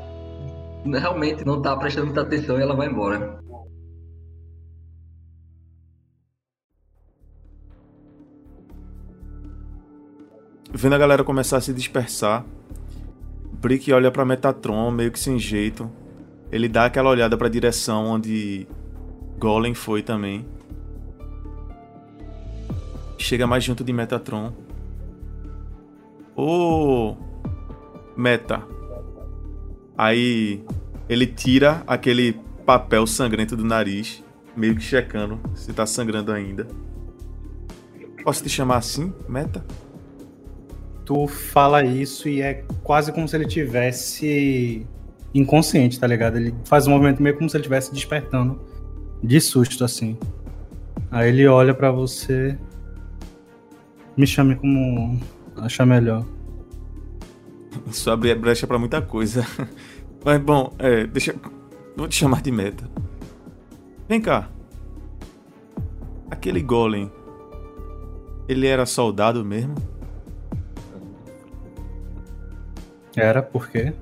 realmente 0.85 1.45
não 1.45 1.61
tá 1.61 1.77
prestando 1.77 2.07
muita 2.07 2.21
atenção 2.23 2.59
e 2.59 2.63
ela 2.63 2.77
vai 2.77 2.89
embora. 2.89 3.39
Vendo 10.79 10.93
a 10.93 10.99
galera 10.99 11.25
começar 11.25 11.57
a 11.57 11.61
se 11.63 11.73
dispersar, 11.73 12.45
Brick 13.63 13.91
olha 13.95 14.11
pra 14.11 14.27
Metatron 14.27 14.91
meio 14.91 15.11
que 15.11 15.19
sem 15.19 15.39
jeito. 15.39 15.91
Ele 16.53 16.69
dá 16.69 16.85
aquela 16.85 17.09
olhada 17.09 17.35
pra 17.35 17.49
direção 17.49 18.05
onde 18.05 18.69
Golem 19.39 19.73
foi 19.73 20.03
também. 20.03 20.45
Chega 23.17 23.47
mais 23.47 23.65
junto 23.65 23.83
de 23.83 23.91
Metatron. 23.91 24.53
Ô 26.37 27.17
Meta. 28.15 28.63
Aí 29.97 30.63
ele 31.09 31.27
tira 31.27 31.83
aquele 31.87 32.35
papel 32.67 33.07
sangrento 33.07 33.57
do 33.57 33.65
nariz, 33.65 34.23
meio 34.55 34.77
que 34.77 34.83
checando 34.83 35.41
se 35.55 35.73
tá 35.73 35.87
sangrando 35.87 36.31
ainda. 36.31 36.67
Posso 38.23 38.43
te 38.43 38.51
chamar 38.51 38.77
assim, 38.77 39.11
Meta? 39.27 39.65
Tu 41.07 41.29
fala 41.29 41.85
isso 41.85 42.29
e 42.29 42.43
é 42.43 42.65
quase 42.83 43.13
como 43.13 43.29
se 43.29 43.37
ele 43.37 43.47
tivesse 43.47 44.85
inconsciente, 45.33 46.01
tá 46.01 46.07
ligado? 46.07 46.37
Ele 46.37 46.53
faz 46.65 46.89
um 46.89 46.91
movimento 46.91 47.23
meio 47.23 47.37
como 47.37 47.49
se 47.49 47.57
ele 47.57 47.63
estivesse 47.63 47.95
despertando 47.95 48.61
de 49.23 49.41
susto, 49.41 49.85
assim. 49.85 50.19
Aí 51.09 51.29
ele 51.29 51.47
olha 51.47 51.73
pra 51.73 51.93
você. 51.93 52.59
Me 54.17 54.27
chame 54.27 54.57
como 54.57 55.21
achar 55.57 55.87
melhor. 55.87 56.25
Isso 57.89 58.11
abre 58.11 58.35
brecha 58.35 58.67
pra 58.67 58.77
muita 58.77 59.01
coisa. 59.01 59.47
Mas 60.25 60.41
bom, 60.41 60.75
é, 60.77 61.07
deixa. 61.07 61.37
Vou 61.97 62.09
te 62.09 62.17
chamar 62.17 62.43
de 62.43 62.51
meta. 62.51 62.91
Vem 64.09 64.21
cá. 64.21 64.49
Aquele 66.29 66.61
golem. 66.61 67.13
Ele 68.49 68.67
era 68.67 68.85
soldado 68.87 69.45
mesmo? 69.45 69.75
Era 73.17 73.43
por 73.43 73.69
quê? 73.71 73.93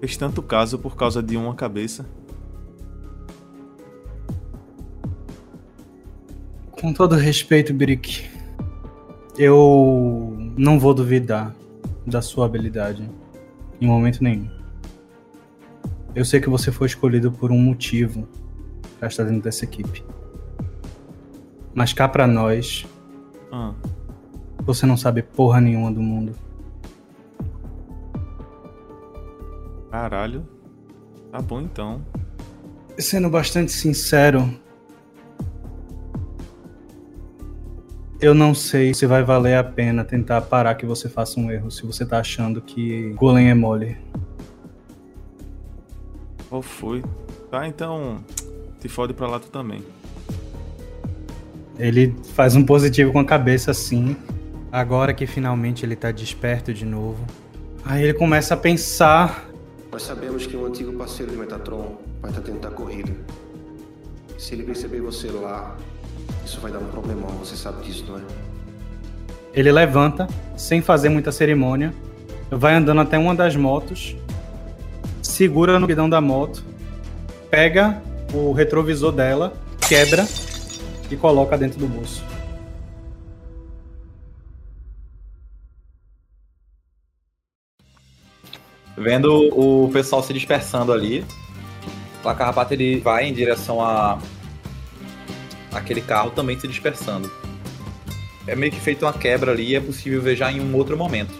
Fez 0.00 0.16
tanto 0.16 0.42
caso 0.42 0.78
por 0.78 0.96
causa 0.96 1.22
de 1.22 1.36
uma 1.36 1.54
cabeça. 1.54 2.06
Com 6.70 6.92
todo 6.92 7.16
respeito, 7.16 7.74
Brick, 7.74 8.24
eu 9.36 10.36
não 10.56 10.78
vou 10.78 10.94
duvidar 10.94 11.54
da 12.06 12.22
sua 12.22 12.46
habilidade 12.46 13.08
em 13.80 13.86
momento 13.86 14.22
nenhum. 14.22 14.48
Eu 16.14 16.24
sei 16.24 16.40
que 16.40 16.48
você 16.48 16.72
foi 16.72 16.86
escolhido 16.86 17.30
por 17.30 17.50
um 17.52 17.58
motivo 17.58 18.26
para 18.98 19.08
estar 19.08 19.24
dentro 19.24 19.42
dessa 19.42 19.64
equipe. 19.64 20.04
Mas 21.74 21.92
cá 21.92 22.08
pra 22.08 22.26
nós, 22.26 22.86
Ah, 23.52 23.72
você 24.68 24.86
não 24.86 24.96
sabe 24.96 25.22
porra 25.22 25.60
nenhuma 25.60 25.90
do 25.90 26.00
mundo. 26.00 26.34
caralho. 29.98 30.46
Tá 31.32 31.40
bom 31.42 31.60
então. 31.60 32.00
Sendo 32.98 33.28
bastante 33.28 33.72
sincero, 33.72 34.48
eu 38.20 38.34
não 38.34 38.54
sei 38.54 38.94
se 38.94 39.06
vai 39.06 39.22
valer 39.22 39.56
a 39.56 39.64
pena 39.64 40.04
tentar 40.04 40.40
parar 40.42 40.74
que 40.76 40.86
você 40.86 41.08
faça 41.08 41.38
um 41.38 41.50
erro, 41.50 41.70
se 41.70 41.84
você 41.84 42.06
tá 42.06 42.18
achando 42.18 42.60
que 42.60 43.10
Golem 43.14 43.50
é 43.50 43.54
mole. 43.54 43.96
Qual 46.48 46.62
foi? 46.62 47.02
Tá, 47.50 47.66
então. 47.66 48.24
Te 48.80 48.88
fode 48.88 49.12
pra 49.12 49.26
lá 49.26 49.38
tu 49.38 49.48
também. 49.48 49.82
Ele 51.78 52.14
faz 52.34 52.54
um 52.56 52.64
positivo 52.64 53.12
com 53.12 53.18
a 53.18 53.24
cabeça 53.24 53.72
assim. 53.72 54.16
Agora 54.70 55.14
que 55.14 55.26
finalmente 55.26 55.84
ele 55.84 55.96
tá 55.96 56.10
desperto 56.10 56.74
de 56.74 56.84
novo. 56.84 57.24
Aí 57.84 58.02
ele 58.02 58.12
começa 58.12 58.54
a 58.54 58.56
pensar. 58.56 59.48
Nós 59.90 60.02
sabemos 60.02 60.46
que 60.46 60.56
um 60.56 60.66
antigo 60.66 60.92
parceiro 60.92 61.32
de 61.32 61.38
Metatron 61.38 61.96
vai 62.20 62.30
estar 62.30 62.42
tentando 62.42 62.68
a 62.68 62.76
corrida. 62.76 63.12
Se 64.36 64.54
ele 64.54 64.64
perceber 64.64 65.00
você 65.00 65.30
lá, 65.30 65.74
isso 66.44 66.60
vai 66.60 66.70
dar 66.70 66.78
um 66.78 66.88
problemão, 66.88 67.28
você 67.30 67.56
sabe 67.56 67.82
disso, 67.84 68.04
não 68.06 68.18
é? 68.18 68.22
Ele 69.54 69.72
levanta, 69.72 70.28
sem 70.56 70.82
fazer 70.82 71.08
muita 71.08 71.32
cerimônia, 71.32 71.94
vai 72.50 72.74
andando 72.74 73.00
até 73.00 73.18
uma 73.18 73.34
das 73.34 73.56
motos, 73.56 74.16
segura 75.22 75.78
no 75.78 75.86
guidão 75.86 76.08
da 76.08 76.20
moto, 76.20 76.62
pega 77.50 78.00
o 78.32 78.52
retrovisor 78.52 79.12
dela, 79.12 79.54
quebra 79.88 80.26
e 81.10 81.16
coloca 81.16 81.56
dentro 81.56 81.78
do 81.78 81.88
bolso. 81.88 82.22
Vendo 88.98 89.32
o 89.56 89.88
pessoal 89.92 90.22
se 90.22 90.32
dispersando 90.32 90.92
ali, 90.92 91.24
o 92.22 92.34
Carrapato 92.34 92.74
ele 92.74 92.98
vai 92.98 93.26
em 93.26 93.32
direção 93.32 93.80
a 93.80 94.18
aquele 95.72 96.00
carro 96.00 96.30
também 96.30 96.58
se 96.58 96.66
dispersando. 96.66 97.30
É 98.46 98.56
meio 98.56 98.72
que 98.72 98.80
feito 98.80 99.04
uma 99.04 99.12
quebra 99.12 99.52
ali 99.52 99.70
e 99.70 99.76
é 99.76 99.80
possível 99.80 100.20
ver 100.20 100.34
já 100.34 100.50
em 100.50 100.60
um 100.60 100.74
outro 100.74 100.96
momento. 100.96 101.32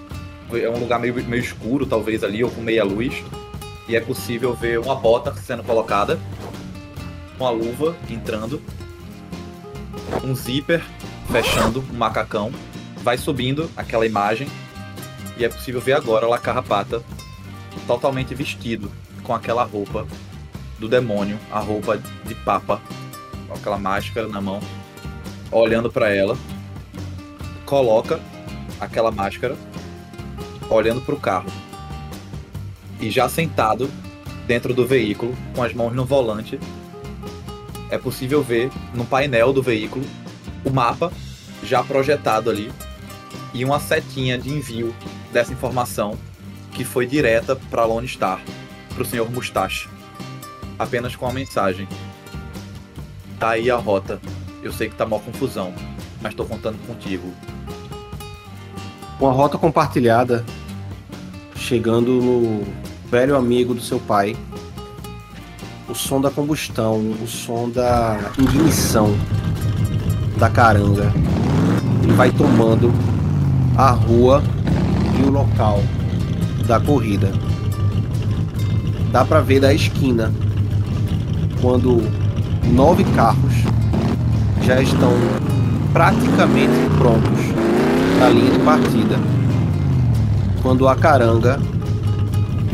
É 0.53 0.69
um 0.69 0.79
lugar 0.79 1.01
meio, 1.01 1.15
meio 1.25 1.43
escuro, 1.43 1.85
talvez 1.85 2.23
ali, 2.23 2.45
ou 2.45 2.51
com 2.51 2.61
meia 2.61 2.85
luz. 2.85 3.25
E 3.89 3.97
é 3.97 4.01
possível 4.01 4.55
ver 4.55 4.79
uma 4.79 4.95
bota 4.95 5.35
sendo 5.35 5.65
colocada, 5.65 6.19
uma 7.39 7.51
luva 7.51 7.97
entrando, 8.11 8.61
um 10.23 10.35
zíper 10.35 10.83
fechando, 11.33 11.83
um 11.93 11.97
macacão. 11.97 12.53
Vai 13.03 13.17
subindo 13.17 13.71
aquela 13.77 14.07
imagem 14.07 14.47
e 15.39 15.45
é 15.45 15.49
possível 15.49 15.81
ver 15.81 15.95
agora 15.95 16.27
La 16.27 16.39
Carrapata 16.39 17.03
totalmente 17.87 18.35
vestido 18.35 18.91
com 19.23 19.35
aquela 19.35 19.65
roupa 19.65 20.07
do 20.79 20.89
demônio, 20.89 21.39
a 21.51 21.59
roupa 21.59 22.01
de 22.25 22.35
papa, 22.35 22.81
com 23.47 23.55
aquela 23.55 23.79
máscara 23.79 24.29
na 24.29 24.41
mão, 24.41 24.61
olhando 25.51 25.91
para 25.91 26.11
ela, 26.11 26.37
coloca 27.65 28.21
aquela 28.81 29.11
máscara, 29.11 29.57
olhando 30.71 31.01
para 31.01 31.15
o 31.15 31.21
carro. 31.21 31.51
E 33.01 33.11
já 33.11 33.29
sentado 33.29 33.91
dentro 34.47 34.73
do 34.73 34.87
veículo, 34.87 35.37
com 35.55 35.63
as 35.63 35.75
mãos 35.75 35.95
no 35.95 36.05
volante, 36.05 36.59
é 37.91 37.99
possível 37.99 38.43
ver 38.43 38.71
no 38.95 39.05
painel 39.05 39.53
do 39.53 39.63
veículo 39.63 40.05
o 40.65 40.71
mapa 40.71 41.13
já 41.63 41.83
projetado 41.83 42.51
ali 42.51 42.71
e 43.55 43.65
uma 43.65 43.81
setinha 43.81 44.39
de 44.39 44.51
envio 44.51 44.95
dessa 45.33 45.53
informação 45.53 46.17
que 46.79 46.85
foi 46.85 47.07
direta 47.07 47.57
para 47.57 47.85
Lone 47.85 48.07
Star, 48.07 48.41
para 48.95 49.03
o 49.03 49.05
Sr. 49.05 49.29
Mustache. 49.29 49.89
Apenas 50.79 51.17
com 51.17 51.27
a 51.27 51.33
mensagem. 51.33 51.89
Tá 53.37 53.51
aí 53.51 53.69
a 53.69 53.77
rota. 53.77 54.21
Eu 54.63 54.73
sei 54.73 54.89
que 54.89 54.95
tá 54.95 55.05
mó 55.05 55.19
confusão, 55.19 55.75
mas 56.23 56.35
tô 56.35 56.45
contando 56.45 56.79
contigo. 56.87 57.35
Uma 59.19 59.33
rota 59.33 59.59
compartilhada, 59.59 60.47
chegando 61.57 62.13
no 62.13 62.65
velho 63.11 63.35
amigo 63.35 63.75
do 63.75 63.81
seu 63.81 63.99
pai. 63.99 64.37
O 65.89 65.97
som 65.97 66.21
da 66.21 66.31
combustão, 66.31 66.97
o 67.21 67.27
som 67.27 67.69
da 67.69 68.21
ignição 68.39 69.19
da 70.37 70.49
caranga. 70.49 71.13
E 72.09 72.13
vai 72.13 72.31
tomando 72.31 72.93
a 73.77 73.91
rua 73.91 74.45
e 75.19 75.27
o 75.27 75.31
local 75.31 75.83
da 76.69 76.79
corrida. 76.79 77.33
Dá 79.11 79.25
pra 79.25 79.41
ver 79.41 79.59
da 79.61 79.73
esquina 79.73 80.31
quando 81.63 82.03
nove 82.71 83.03
carros 83.17 83.55
já 84.63 84.81
estão 84.83 85.13
praticamente 85.95 86.75
prontos 86.99 87.41
na 88.21 88.29
linha 88.29 88.51
de 88.51 88.59
partida. 88.59 89.19
Quando 90.63 90.87
a 90.87 90.95
caranga 90.95 91.59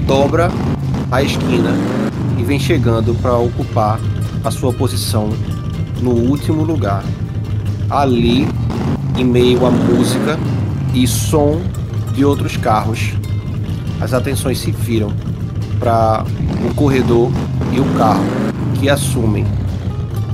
dobra 0.07 0.51
a 1.12 1.22
esquina 1.22 1.70
e 2.36 2.42
vem 2.42 2.59
chegando 2.59 3.14
para 3.22 3.36
ocupar 3.36 4.01
a 4.45 4.51
sua 4.51 4.72
posição 4.72 5.30
no 6.03 6.11
último 6.11 6.64
lugar. 6.64 7.05
Ali, 7.88 8.49
em 9.16 9.24
meio 9.24 9.64
à 9.64 9.70
música 9.70 10.36
e 10.92 11.07
som 11.07 11.61
de 12.12 12.24
outros 12.24 12.57
carros, 12.57 13.12
as 14.01 14.12
atenções 14.12 14.59
se 14.59 14.70
viram 14.70 15.12
para 15.78 16.24
o 16.70 16.74
corredor 16.74 17.30
e 17.72 17.80
o 17.80 17.84
carro 17.97 18.24
que 18.78 18.88
assumem 18.88 19.47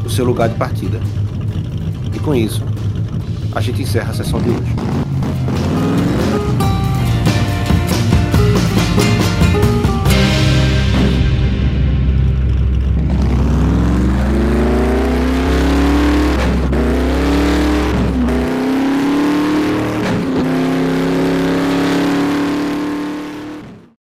o 0.04 0.10
seu 0.10 0.24
lugar 0.24 0.48
de 0.48 0.56
partida. 0.56 1.00
E 2.14 2.18
com 2.18 2.34
isso, 2.34 2.62
a 3.54 3.60
gente 3.60 3.82
encerra 3.82 4.10
a 4.10 4.14
sessão 4.14 4.40
de 4.40 4.50
hoje. 4.50 4.74